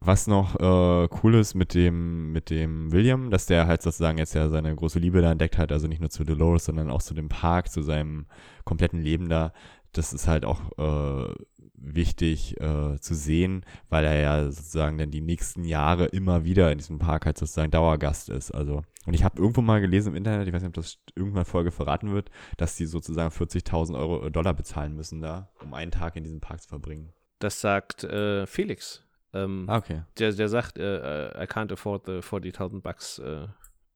Was 0.00 0.28
noch 0.28 0.54
äh, 0.60 1.08
cool 1.22 1.34
ist 1.34 1.54
mit 1.54 1.74
dem, 1.74 2.32
mit 2.32 2.50
dem 2.50 2.92
William, 2.92 3.30
dass 3.30 3.46
der 3.46 3.66
halt 3.66 3.82
sozusagen 3.82 4.18
jetzt 4.18 4.34
ja 4.34 4.48
seine 4.48 4.74
große 4.74 5.00
Liebe 5.00 5.20
da 5.20 5.32
entdeckt 5.32 5.58
hat, 5.58 5.72
also 5.72 5.88
nicht 5.88 6.00
nur 6.00 6.10
zu 6.10 6.24
Dolores, 6.24 6.66
sondern 6.66 6.90
auch 6.90 7.02
zu 7.02 7.14
dem 7.14 7.28
Park, 7.28 7.70
zu 7.70 7.82
seinem 7.82 8.26
kompletten 8.64 9.00
Leben 9.00 9.28
da. 9.28 9.52
Das 9.92 10.12
ist 10.12 10.28
halt 10.28 10.44
auch 10.44 10.60
äh, 10.78 11.34
wichtig 11.74 12.60
äh, 12.60 12.98
zu 13.00 13.14
sehen, 13.14 13.64
weil 13.88 14.04
er 14.04 14.20
ja 14.20 14.50
sozusagen 14.50 14.98
dann 14.98 15.10
die 15.10 15.20
nächsten 15.20 15.64
Jahre 15.64 16.06
immer 16.06 16.44
wieder 16.44 16.70
in 16.70 16.78
diesem 16.78 16.98
Park 16.98 17.26
halt 17.26 17.38
sozusagen 17.38 17.70
Dauergast 17.70 18.28
ist. 18.28 18.52
Also, 18.52 18.82
und 19.06 19.14
ich 19.14 19.24
habe 19.24 19.40
irgendwo 19.40 19.62
mal 19.62 19.80
gelesen 19.80 20.10
im 20.10 20.16
Internet, 20.16 20.46
ich 20.46 20.54
weiß 20.54 20.62
nicht, 20.62 20.68
ob 20.68 20.74
das 20.74 20.98
irgendwann 21.16 21.44
Folge 21.44 21.70
verraten 21.70 22.12
wird, 22.12 22.30
dass 22.56 22.76
die 22.76 22.86
sozusagen 22.86 23.34
40.000 23.34 23.98
Euro 23.98 24.26
äh, 24.26 24.30
Dollar 24.30 24.54
bezahlen 24.54 24.94
müssen 24.94 25.20
da, 25.20 25.50
um 25.62 25.74
einen 25.74 25.90
Tag 25.90 26.14
in 26.16 26.24
diesem 26.24 26.40
Park 26.40 26.62
zu 26.62 26.68
verbringen. 26.68 27.12
Das 27.40 27.60
sagt 27.60 28.04
äh, 28.04 28.46
Felix 28.46 29.07
ähm, 29.32 29.66
ah, 29.68 29.78
okay. 29.78 30.02
Der, 30.18 30.32
der 30.32 30.48
sagt, 30.48 30.78
äh, 30.78 31.42
I 31.42 31.46
can't 31.46 31.72
afford 31.72 32.06
the 32.06 32.20
40.000 32.20 32.80
Bucks 32.80 33.18
äh, 33.18 33.46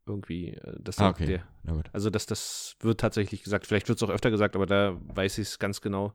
irgendwie. 0.06 0.54
Äh, 0.54 0.76
das 0.80 0.98
ah, 0.98 1.10
okay. 1.10 1.26
Der, 1.64 1.84
also 1.92 2.10
das, 2.10 2.26
das 2.26 2.76
wird 2.80 3.00
tatsächlich 3.00 3.42
gesagt. 3.42 3.66
Vielleicht 3.66 3.88
wird 3.88 3.96
es 3.96 4.02
auch 4.02 4.10
öfter 4.10 4.30
gesagt, 4.30 4.56
aber 4.56 4.66
da 4.66 4.96
weiß 5.14 5.38
ich 5.38 5.48
es 5.48 5.58
ganz 5.58 5.80
genau. 5.80 6.12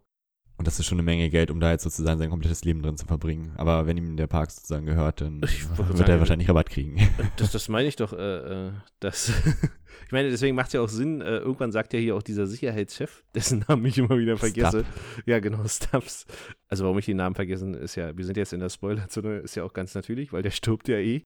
Und 0.58 0.66
das 0.66 0.80
ist 0.80 0.88
schon 0.88 0.98
eine 0.98 1.04
Menge 1.04 1.30
Geld, 1.30 1.52
um 1.52 1.60
da 1.60 1.72
jetzt 1.72 1.84
sozusagen 1.84 2.18
sein 2.18 2.32
komplettes 2.32 2.64
Leben 2.64 2.82
drin 2.82 2.98
zu 2.98 3.06
verbringen. 3.06 3.54
Aber 3.58 3.86
wenn 3.86 3.96
ihm 3.96 4.18
der 4.18 4.26
Park 4.26 4.50
sozusagen 4.50 4.88
gehört, 4.88 5.22
dann 5.22 5.42
wird 5.42 5.98
sagen, 5.98 6.10
er 6.10 6.20
wahrscheinlich 6.20 6.50
Rabatt 6.50 6.70
kriegen. 6.70 6.98
Das, 7.38 7.52
das 7.52 7.70
meine 7.70 7.88
ich 7.88 7.96
doch, 7.96 8.14
äh, 8.14 8.68
äh, 8.68 8.72
das, 9.00 9.30
ich 10.06 10.12
meine, 10.12 10.32
deswegen 10.32 10.56
macht 10.56 10.68
es 10.68 10.74
ja 10.74 10.82
auch 10.82 10.90
Sinn, 10.90 11.22
äh, 11.22 11.38
irgendwann 11.38 11.72
sagt 11.72 11.94
ja 11.94 12.00
hier 12.00 12.16
auch 12.16 12.24
dieser 12.24 12.48
Sicherheitschef, 12.48 13.24
dessen 13.36 13.66
Namen 13.68 13.86
ich 13.86 14.00
immer 14.00 14.18
wieder 14.18 14.38
vergesse. 14.38 14.84
Ja, 15.28 15.40
genau, 15.40 15.64
Stubbs. 15.68 16.26
Also 16.70 16.86
warum 16.86 16.98
ich 16.98 17.06
den 17.06 17.18
Namen 17.18 17.36
vergessen, 17.36 17.76
ist 17.76 17.96
ja, 17.96 18.18
wir 18.18 18.26
sind 18.26 18.38
jetzt 18.38 18.54
in 18.54 18.60
der 18.60 18.70
Spoilerzone, 18.70 19.38
ist 19.38 19.56
ja 19.56 19.64
auch 19.64 19.74
ganz 19.74 19.94
natürlich, 19.94 20.34
weil 20.34 20.42
der 20.42 20.52
stirbt 20.52 20.88
ja 20.88 20.98
eh. 20.98 21.24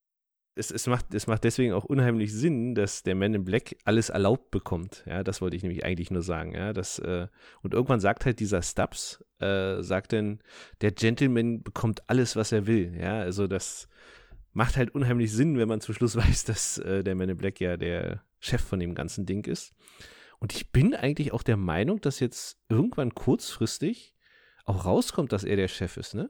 Es, 0.53 0.69
es, 0.69 0.85
macht, 0.87 1.13
es 1.13 1.27
macht 1.27 1.45
deswegen 1.45 1.71
auch 1.71 1.85
unheimlich 1.85 2.33
Sinn, 2.33 2.75
dass 2.75 3.03
der 3.03 3.15
Man 3.15 3.33
in 3.33 3.45
Black 3.45 3.77
alles 3.85 4.09
erlaubt 4.09 4.51
bekommt. 4.51 5.03
Ja, 5.07 5.23
das 5.23 5.41
wollte 5.41 5.55
ich 5.55 5.63
nämlich 5.63 5.85
eigentlich 5.85 6.11
nur 6.11 6.23
sagen. 6.23 6.53
Ja, 6.53 6.73
dass, 6.73 6.99
äh, 6.99 7.27
und 7.61 7.73
irgendwann 7.73 8.01
sagt 8.01 8.25
halt 8.25 8.39
dieser 8.39 8.61
Stubbs, 8.61 9.23
äh, 9.39 9.81
sagt 9.81 10.11
dann, 10.11 10.39
der 10.81 10.91
Gentleman 10.91 11.63
bekommt 11.63 12.09
alles, 12.09 12.35
was 12.35 12.51
er 12.51 12.67
will. 12.67 12.93
Ja, 12.99 13.19
also 13.19 13.47
das 13.47 13.87
macht 14.53 14.75
halt 14.75 14.93
unheimlich 14.93 15.31
Sinn, 15.31 15.57
wenn 15.57 15.69
man 15.69 15.79
zum 15.79 15.95
Schluss 15.95 16.15
weiß, 16.17 16.43
dass 16.43 16.77
äh, 16.79 17.03
der 17.03 17.15
Man 17.15 17.29
in 17.29 17.37
Black 17.37 17.61
ja 17.61 17.77
der 17.77 18.23
Chef 18.39 18.61
von 18.61 18.79
dem 18.79 18.93
ganzen 18.93 19.25
Ding 19.25 19.45
ist. 19.45 19.73
Und 20.39 20.53
ich 20.53 20.71
bin 20.71 20.95
eigentlich 20.95 21.33
auch 21.33 21.43
der 21.43 21.57
Meinung, 21.57 22.01
dass 22.01 22.19
jetzt 22.19 22.59
irgendwann 22.67 23.13
kurzfristig 23.13 24.15
auch 24.65 24.85
rauskommt, 24.85 25.31
dass 25.31 25.43
er 25.43 25.55
der 25.55 25.67
Chef 25.67 25.97
ist, 25.97 26.15
ne? 26.15 26.29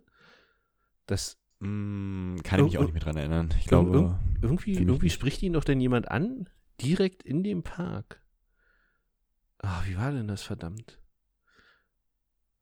Das 1.05 1.41
Mm, 1.62 2.38
kann 2.43 2.59
ich 2.62 2.66
mich 2.66 2.78
auch 2.80 2.84
nicht 2.84 2.93
mehr 2.93 3.01
dran 3.03 3.18
erinnern. 3.18 3.49
Ich 3.59 3.66
ir- 3.66 3.70
glaube, 3.70 3.97
ir- 3.97 4.20
irgendwie, 4.41 4.74
irgendwie 4.74 5.09
spricht 5.09 5.41
ihn 5.43 5.53
doch 5.53 5.64
denn 5.64 5.80
jemand 5.80 6.09
an, 6.09 6.49
direkt 6.82 7.24
in 7.24 7.43
dem 7.43 7.62
Park. 7.64 8.22
Ah, 9.59 9.82
wie 9.86 9.95
war 9.97 10.12
denn 10.12 10.28
das, 10.28 10.41
verdammt? 10.41 10.99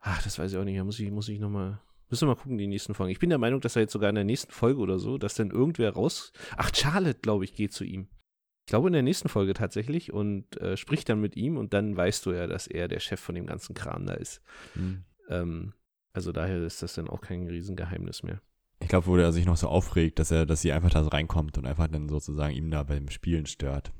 Ach, 0.02 0.22
das 0.24 0.38
weiß 0.40 0.52
ich 0.52 0.58
auch 0.58 0.64
nicht. 0.66 0.78
Da 0.78 0.84
muss 0.84 1.00
ich, 1.00 1.10
muss 1.12 1.30
ich 1.30 1.40
nochmal. 1.40 1.82
Müssen 2.10 2.28
wir 2.28 2.34
mal 2.34 2.42
gucken, 2.42 2.58
die 2.58 2.68
nächsten 2.68 2.94
Folgen. 2.94 3.12
Ich 3.12 3.20
bin 3.20 3.30
der 3.30 3.38
Meinung, 3.38 3.62
dass 3.62 3.76
er 3.76 3.84
jetzt 3.84 3.94
sogar 3.94 4.10
in 4.10 4.16
der 4.16 4.24
nächsten 4.24 4.52
Folge 4.52 4.80
oder 4.82 4.98
so, 5.00 5.18
dass 5.18 5.36
dann 5.36 5.52
irgendwer 5.52 5.92
raus. 5.94 6.32
Ach, 6.58 6.72
Charlotte, 6.74 7.20
glaube 7.20 7.44
ich, 7.46 7.54
geht 7.54 7.72
zu 7.72 7.84
ihm. 7.84 8.08
Ich 8.66 8.72
glaube 8.72 8.88
in 8.88 8.94
der 8.94 9.04
nächsten 9.04 9.30
Folge 9.30 9.54
tatsächlich 9.54 10.12
und 10.12 10.58
äh, 10.62 10.76
spricht 10.78 11.10
dann 11.10 11.22
mit 11.22 11.36
ihm 11.36 11.58
und 11.58 11.74
dann 11.74 11.96
weißt 11.96 12.26
du 12.26 12.32
ja, 12.34 12.48
dass 12.48 12.68
er 12.68 12.88
der 12.88 13.00
Chef 13.00 13.20
von 13.20 13.36
dem 13.36 13.46
ganzen 13.46 13.74
Kram 13.76 14.06
da 14.06 14.14
ist. 14.14 14.42
mm, 14.76 14.96
Ähm, 15.30 15.74
also 16.14 16.32
daher 16.32 16.62
ist 16.64 16.82
das 16.82 16.94
dann 16.96 17.08
auch 17.08 17.22
kein 17.22 17.48
Riesengeheimnis 17.48 18.24
mehr. 18.24 18.42
Ich 18.80 18.88
glaube, 18.88 19.08
wo 19.08 19.18
er 19.18 19.32
sich 19.32 19.46
noch 19.46 19.58
so 19.58 19.68
aufregt, 19.68 20.20
dass 20.20 20.32
er, 20.32 20.46
dass 20.46 20.62
sie 20.62 20.72
einfach 20.72 20.90
da 20.90 21.04
so 21.04 21.10
reinkommt 21.10 21.58
und 21.58 21.66
einfach 21.66 21.88
dann 21.88 22.10
sozusagen 22.10 22.54
ihm 22.54 22.72
da 22.72 22.84
beim 22.84 23.10
Spielen 23.10 23.46
stört. 23.46 23.92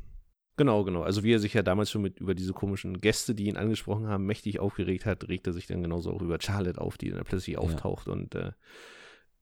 Genau, 0.58 0.84
genau. 0.84 1.04
Also 1.04 1.24
wie 1.24 1.34
er 1.34 1.40
sich 1.40 1.54
ja 1.54 1.64
damals 1.64 1.90
schon 1.90 2.02
mit 2.02 2.20
über 2.20 2.36
diese 2.36 2.52
komischen 2.52 3.00
Gäste, 3.00 3.34
die 3.34 3.48
ihn 3.48 3.56
angesprochen 3.58 4.08
haben, 4.08 4.26
mächtig 4.26 4.60
aufgeregt 4.60 5.06
hat, 5.06 5.28
regt 5.30 5.48
er 5.48 5.54
sich 5.54 5.68
dann 5.68 5.82
genauso 5.82 6.12
auch 6.12 6.22
über 6.22 6.38
Charlotte 6.42 6.82
auf, 6.82 6.98
die 6.98 7.10
dann 7.12 7.24
plötzlich 7.24 7.58
auftaucht 7.58 8.08
und 8.10 8.36
äh, 8.36 8.52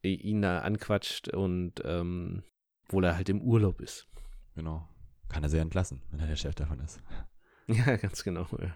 ihn 0.03 0.41
da 0.41 0.59
anquatscht 0.59 1.29
und 1.29 1.81
ähm, 1.83 2.43
obwohl 2.85 3.05
er 3.05 3.15
halt 3.15 3.29
im 3.29 3.41
Urlaub 3.41 3.81
ist. 3.81 4.07
Genau. 4.55 4.87
Kann 5.27 5.43
er 5.43 5.49
sehr 5.49 5.61
entlassen, 5.61 6.01
wenn 6.11 6.19
er 6.19 6.27
der 6.27 6.35
Chef 6.35 6.55
davon 6.55 6.79
ist. 6.79 7.01
Ja, 7.69 7.97
ganz 7.97 8.23
genau. 8.23 8.47
Ja. 8.61 8.73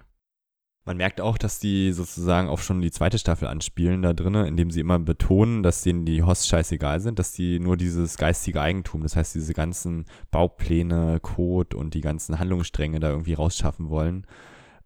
Man 0.83 0.97
merkt 0.97 1.21
auch, 1.21 1.37
dass 1.37 1.59
die 1.59 1.91
sozusagen 1.91 2.49
auch 2.49 2.57
schon 2.57 2.81
die 2.81 2.89
zweite 2.89 3.19
Staffel 3.19 3.47
anspielen 3.47 4.01
da 4.01 4.13
drinnen, 4.13 4.47
indem 4.47 4.71
sie 4.71 4.79
immer 4.79 4.97
betonen, 4.97 5.61
dass 5.61 5.83
denen 5.83 6.05
die 6.05 6.23
Hosts 6.23 6.47
scheißegal 6.47 6.99
sind, 6.99 7.19
dass 7.19 7.33
die 7.33 7.59
nur 7.59 7.77
dieses 7.77 8.17
geistige 8.17 8.59
Eigentum, 8.61 9.03
das 9.03 9.15
heißt 9.15 9.35
diese 9.35 9.53
ganzen 9.53 10.05
Baupläne, 10.31 11.19
Code 11.21 11.77
und 11.77 11.93
die 11.93 12.01
ganzen 12.01 12.39
Handlungsstränge 12.39 12.99
da 12.99 13.09
irgendwie 13.11 13.33
rausschaffen 13.33 13.89
wollen. 13.89 14.25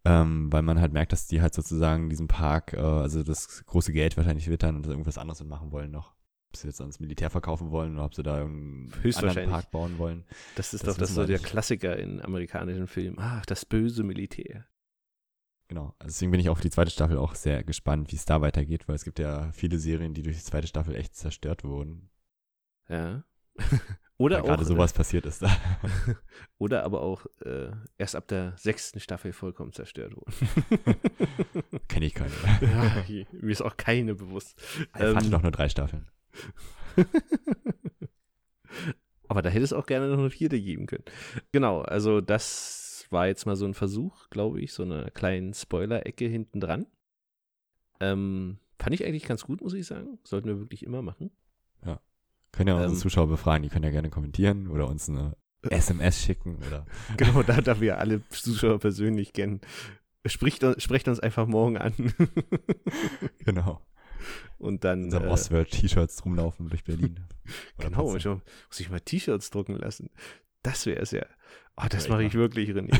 Ähm, 0.03 0.51
weil 0.51 0.61
man 0.61 0.79
halt 0.79 0.93
merkt, 0.93 1.13
dass 1.13 1.25
die 1.27 1.41
halt 1.41 1.55
sozusagen 1.55 2.09
diesen 2.09 2.27
Park, 2.27 2.73
äh, 2.73 2.77
also 2.79 3.23
das 3.23 3.65
große 3.65 3.91
Geld 3.91 4.17
wahrscheinlich 4.17 4.49
wittern 4.49 4.75
und 4.75 4.85
irgendwas 4.85 5.17
anderes 5.17 5.43
machen 5.43 5.71
wollen 5.71 5.89
noch. 5.91 6.13
Ob 6.49 6.57
sie 6.57 6.67
jetzt 6.67 6.79
ans 6.79 6.99
Militär 6.99 7.31
verkaufen 7.31 7.71
wollen 7.71 7.95
oder 7.95 8.05
ob 8.05 8.13
sie 8.13 8.21
da 8.21 8.39
irgendeinen 8.39 8.91
anderen. 9.15 9.49
Park 9.49 9.71
bauen 9.71 9.97
wollen. 9.97 10.25
Das 10.55 10.73
ist 10.75 10.85
Das 10.85 10.95
doch 10.95 10.99
das 10.99 11.15
so 11.15 11.25
der. 11.25 11.39
Klassiker 11.39 11.97
in 11.97 12.21
amerikanischen 12.21 12.85
Filmen. 12.85 13.17
Ach, 13.19 13.45
das 13.47 13.65
böse 13.65 14.03
Militär. 14.03 14.65
Genau. 15.67 15.95
Also 15.97 16.07
deswegen 16.13 16.31
bin 16.31 16.39
ich 16.39 16.49
auf 16.49 16.61
die 16.61 16.69
zweite 16.69 16.91
Staffel 16.91 17.17
auch 17.17 17.33
sehr 17.35 17.63
gespannt, 17.63 18.11
wie 18.11 18.15
es 18.15 18.25
da 18.25 18.41
weitergeht, 18.41 18.87
weil 18.87 18.95
es 18.95 19.03
gibt 19.03 19.19
ja 19.19 19.51
viele 19.51 19.79
Serien, 19.79 20.13
die 20.13 20.21
durch 20.21 20.37
die 20.37 20.43
zweite 20.43 20.67
Staffel 20.67 20.95
echt 20.95 21.15
zerstört 21.15 21.63
wurden. 21.63 22.09
Ja. 22.87 23.23
Oder 24.17 24.41
auch, 24.41 24.45
gerade 24.45 24.63
sowas 24.63 24.93
passiert 24.93 25.25
ist 25.25 25.41
da. 25.41 25.47
Äh, 25.83 26.13
oder 26.57 26.83
aber 26.83 27.01
auch 27.01 27.25
äh, 27.43 27.71
erst 27.97 28.15
ab 28.15 28.27
der 28.27 28.55
sechsten 28.57 28.99
Staffel 28.99 29.33
vollkommen 29.33 29.73
zerstört 29.73 30.15
wurden. 30.15 30.31
Kenne 31.89 32.05
ich 32.05 32.13
keine. 32.13 32.31
ja, 32.61 33.03
mir 33.31 33.51
ist 33.51 33.61
auch 33.61 33.75
keine 33.75 34.15
bewusst. 34.15 34.57
Ich 34.79 34.93
hatte 34.93 35.25
Ähm, 35.25 35.29
noch 35.29 35.41
nur 35.41 35.51
drei 35.51 35.67
Staffeln. 35.67 36.07
Aber 39.27 39.41
da 39.41 39.49
hätte 39.49 39.63
es 39.63 39.73
auch 39.73 39.85
gerne 39.85 40.07
noch 40.07 40.17
eine 40.17 40.29
vierte 40.29 40.59
geben 40.61 40.85
können. 40.85 41.03
Genau, 41.51 41.81
also 41.81 42.21
das 42.21 42.84
war 43.11 43.27
jetzt 43.27 43.45
mal 43.45 43.55
so 43.55 43.65
ein 43.65 43.73
Versuch, 43.73 44.29
glaube 44.29 44.61
ich, 44.61 44.73
so 44.73 44.83
eine 44.83 45.11
kleine 45.11 45.53
Spoiler-Ecke 45.53 46.25
hinten 46.25 46.59
dran. 46.59 46.85
Ähm, 47.99 48.57
fand 48.79 48.93
ich 48.95 49.05
eigentlich 49.05 49.25
ganz 49.25 49.43
gut, 49.43 49.61
muss 49.61 49.73
ich 49.73 49.85
sagen. 49.85 50.19
Sollten 50.23 50.47
wir 50.47 50.59
wirklich 50.59 50.83
immer 50.85 51.01
machen. 51.01 51.31
Können 52.51 52.69
ja 52.69 52.75
unsere 52.75 52.93
ähm, 52.93 52.99
Zuschauer 52.99 53.27
befragen, 53.27 53.63
die 53.63 53.69
können 53.69 53.83
ja 53.83 53.91
gerne 53.91 54.09
kommentieren 54.09 54.67
oder 54.69 54.87
uns 54.87 55.09
eine 55.09 55.35
SMS 55.69 56.21
schicken 56.23 56.55
oder 56.65 56.85
Genau, 57.17 57.43
da, 57.43 57.59
da 57.59 57.81
wir 57.81 57.97
alle 57.99 58.25
Zuschauer 58.29 58.79
persönlich 58.79 59.33
kennen. 59.33 59.59
Spricht, 60.25 60.63
uns- 60.63 60.81
sprecht 60.81 61.09
uns 61.09 61.19
einfach 61.19 61.47
morgen 61.47 61.77
an. 61.77 61.93
genau. 63.39 63.81
Und 64.57 64.85
dann. 64.85 64.99
In 64.99 65.05
unserem 65.05 65.25
äh, 65.25 65.31
Ostworld-T-Shirts 65.31 66.23
rumlaufen 66.23 66.69
durch 66.69 66.85
Berlin. 66.85 67.19
Genau, 67.77 68.09
muss 68.13 68.79
ich 68.79 68.89
mal 68.89 69.01
T-Shirts 69.01 69.49
drucken 69.49 69.75
lassen. 69.75 70.09
Das 70.63 70.85
wäre 70.85 71.01
es 71.01 71.11
ja. 71.11 71.25
Oh, 71.77 71.85
das 71.89 72.07
mache 72.07 72.23
ich 72.23 72.33
wirklich, 72.33 72.69
René. 72.69 72.97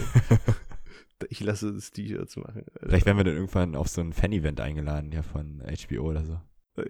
ich 1.29 1.39
lasse 1.39 1.69
uns 1.69 1.91
T-Shirts 1.91 2.35
machen. 2.37 2.65
Vielleicht 2.81 3.05
werden 3.05 3.17
wir 3.17 3.23
dann 3.23 3.35
irgendwann 3.35 3.75
auf 3.75 3.87
so 3.87 4.01
ein 4.01 4.13
Fan-Event 4.13 4.59
eingeladen, 4.59 5.11
ja, 5.11 5.21
von 5.21 5.61
HBO 5.61 6.01
oder 6.01 6.25
so. 6.25 6.39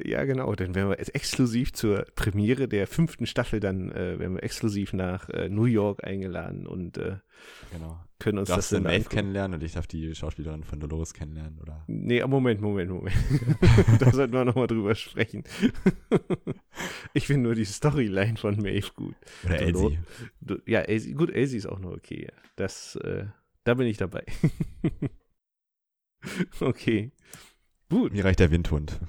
Ja, 0.04 0.24
genau. 0.24 0.54
Dann 0.56 0.74
werden 0.74 0.90
wir 0.90 0.98
jetzt 0.98 1.14
exklusiv 1.14 1.74
zur 1.74 2.06
Premiere 2.16 2.68
der 2.68 2.88
fünften 2.88 3.28
Staffel, 3.28 3.60
dann 3.60 3.92
äh, 3.92 4.18
werden 4.18 4.36
wir 4.36 4.44
exklusiv 4.44 4.94
nach 4.94 5.30
äh, 5.30 5.48
New 5.48 5.66
York 5.66 6.04
eingeladen 6.04 6.66
und 6.66 6.98
äh, 6.98 7.18
Genau. 7.72 8.00
können 8.20 8.40
uns 8.40 8.50
das 8.50 8.70
dann 8.70 8.84
Maeve 8.84 9.10
kennenlernen 9.10 9.60
und 9.60 9.64
ich 9.64 9.74
darf 9.74 9.88
die 9.88 10.16
Schauspielerin 10.16 10.64
von 10.64 10.80
Dolores 10.80 11.14
kennenlernen, 11.14 11.60
oder? 11.62 11.84
Nee, 11.88 12.26
Moment, 12.26 12.62
Moment, 12.62 12.90
Moment. 12.90 13.16
da 14.00 14.12
sollten 14.12 14.34
wir 14.34 14.46
nochmal 14.46 14.68
drüber 14.68 14.96
sprechen. 14.96 15.44
ich 17.14 17.28
finde 17.28 17.44
nur 17.44 17.56
die 17.56 17.66
Storyline 17.66 18.38
von 18.38 18.58
Maeve 18.58 18.92
gut. 18.96 19.16
Oder 19.44 19.60
Elsie. 19.60 20.00
Ja, 20.66 20.82
Elsie, 20.82 21.14
gut, 21.14 21.30
Elsie 21.30 21.58
ist 21.58 21.68
auch 21.68 21.80
noch 21.80 21.92
okay. 21.92 22.30
Das, 22.56 22.96
äh, 22.98 23.26
da 23.66 23.74
bin 23.74 23.88
ich 23.88 23.98
dabei. 23.98 24.24
okay. 26.60 27.12
Gut, 27.90 28.14
Mir 28.14 28.26
reicht 28.26 28.40
der 28.40 28.50
Windhund. 28.50 29.00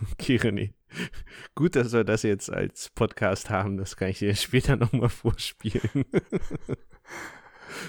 René. 0.20 0.72
Gut, 1.54 1.76
dass 1.76 1.92
wir 1.92 2.04
das 2.04 2.22
jetzt 2.22 2.50
als 2.50 2.90
Podcast 2.90 3.50
haben. 3.50 3.76
Das 3.76 3.96
kann 3.96 4.08
ich 4.08 4.18
dir 4.18 4.34
später 4.36 4.76
nochmal 4.76 5.08
vorspielen. 5.08 6.04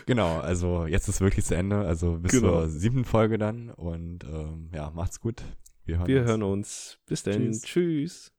Genau, 0.05 0.39
also 0.39 0.86
jetzt 0.86 1.07
ist 1.07 1.22
wirklich 1.22 1.43
zu 1.43 1.55
Ende. 1.55 1.80
Also 1.80 2.18
bis 2.20 2.32
Genau. 2.34 2.62
zur 2.62 2.70
siebten 2.70 3.03
Folge 3.03 3.39
dann. 3.39 3.72
Und 3.72 4.24
ähm, 4.26 4.70
ja, 4.74 4.91
macht's 4.91 5.20
gut. 5.20 5.41
Wir 5.86 5.97
hören 5.97 6.07
Wir 6.07 6.20
uns. 6.22 6.30
hören 6.30 6.43
uns. 6.43 6.99
Bis 7.07 7.24
dann. 7.24 7.34
Tschüss. 7.51 7.62
Tschüss. 7.64 8.32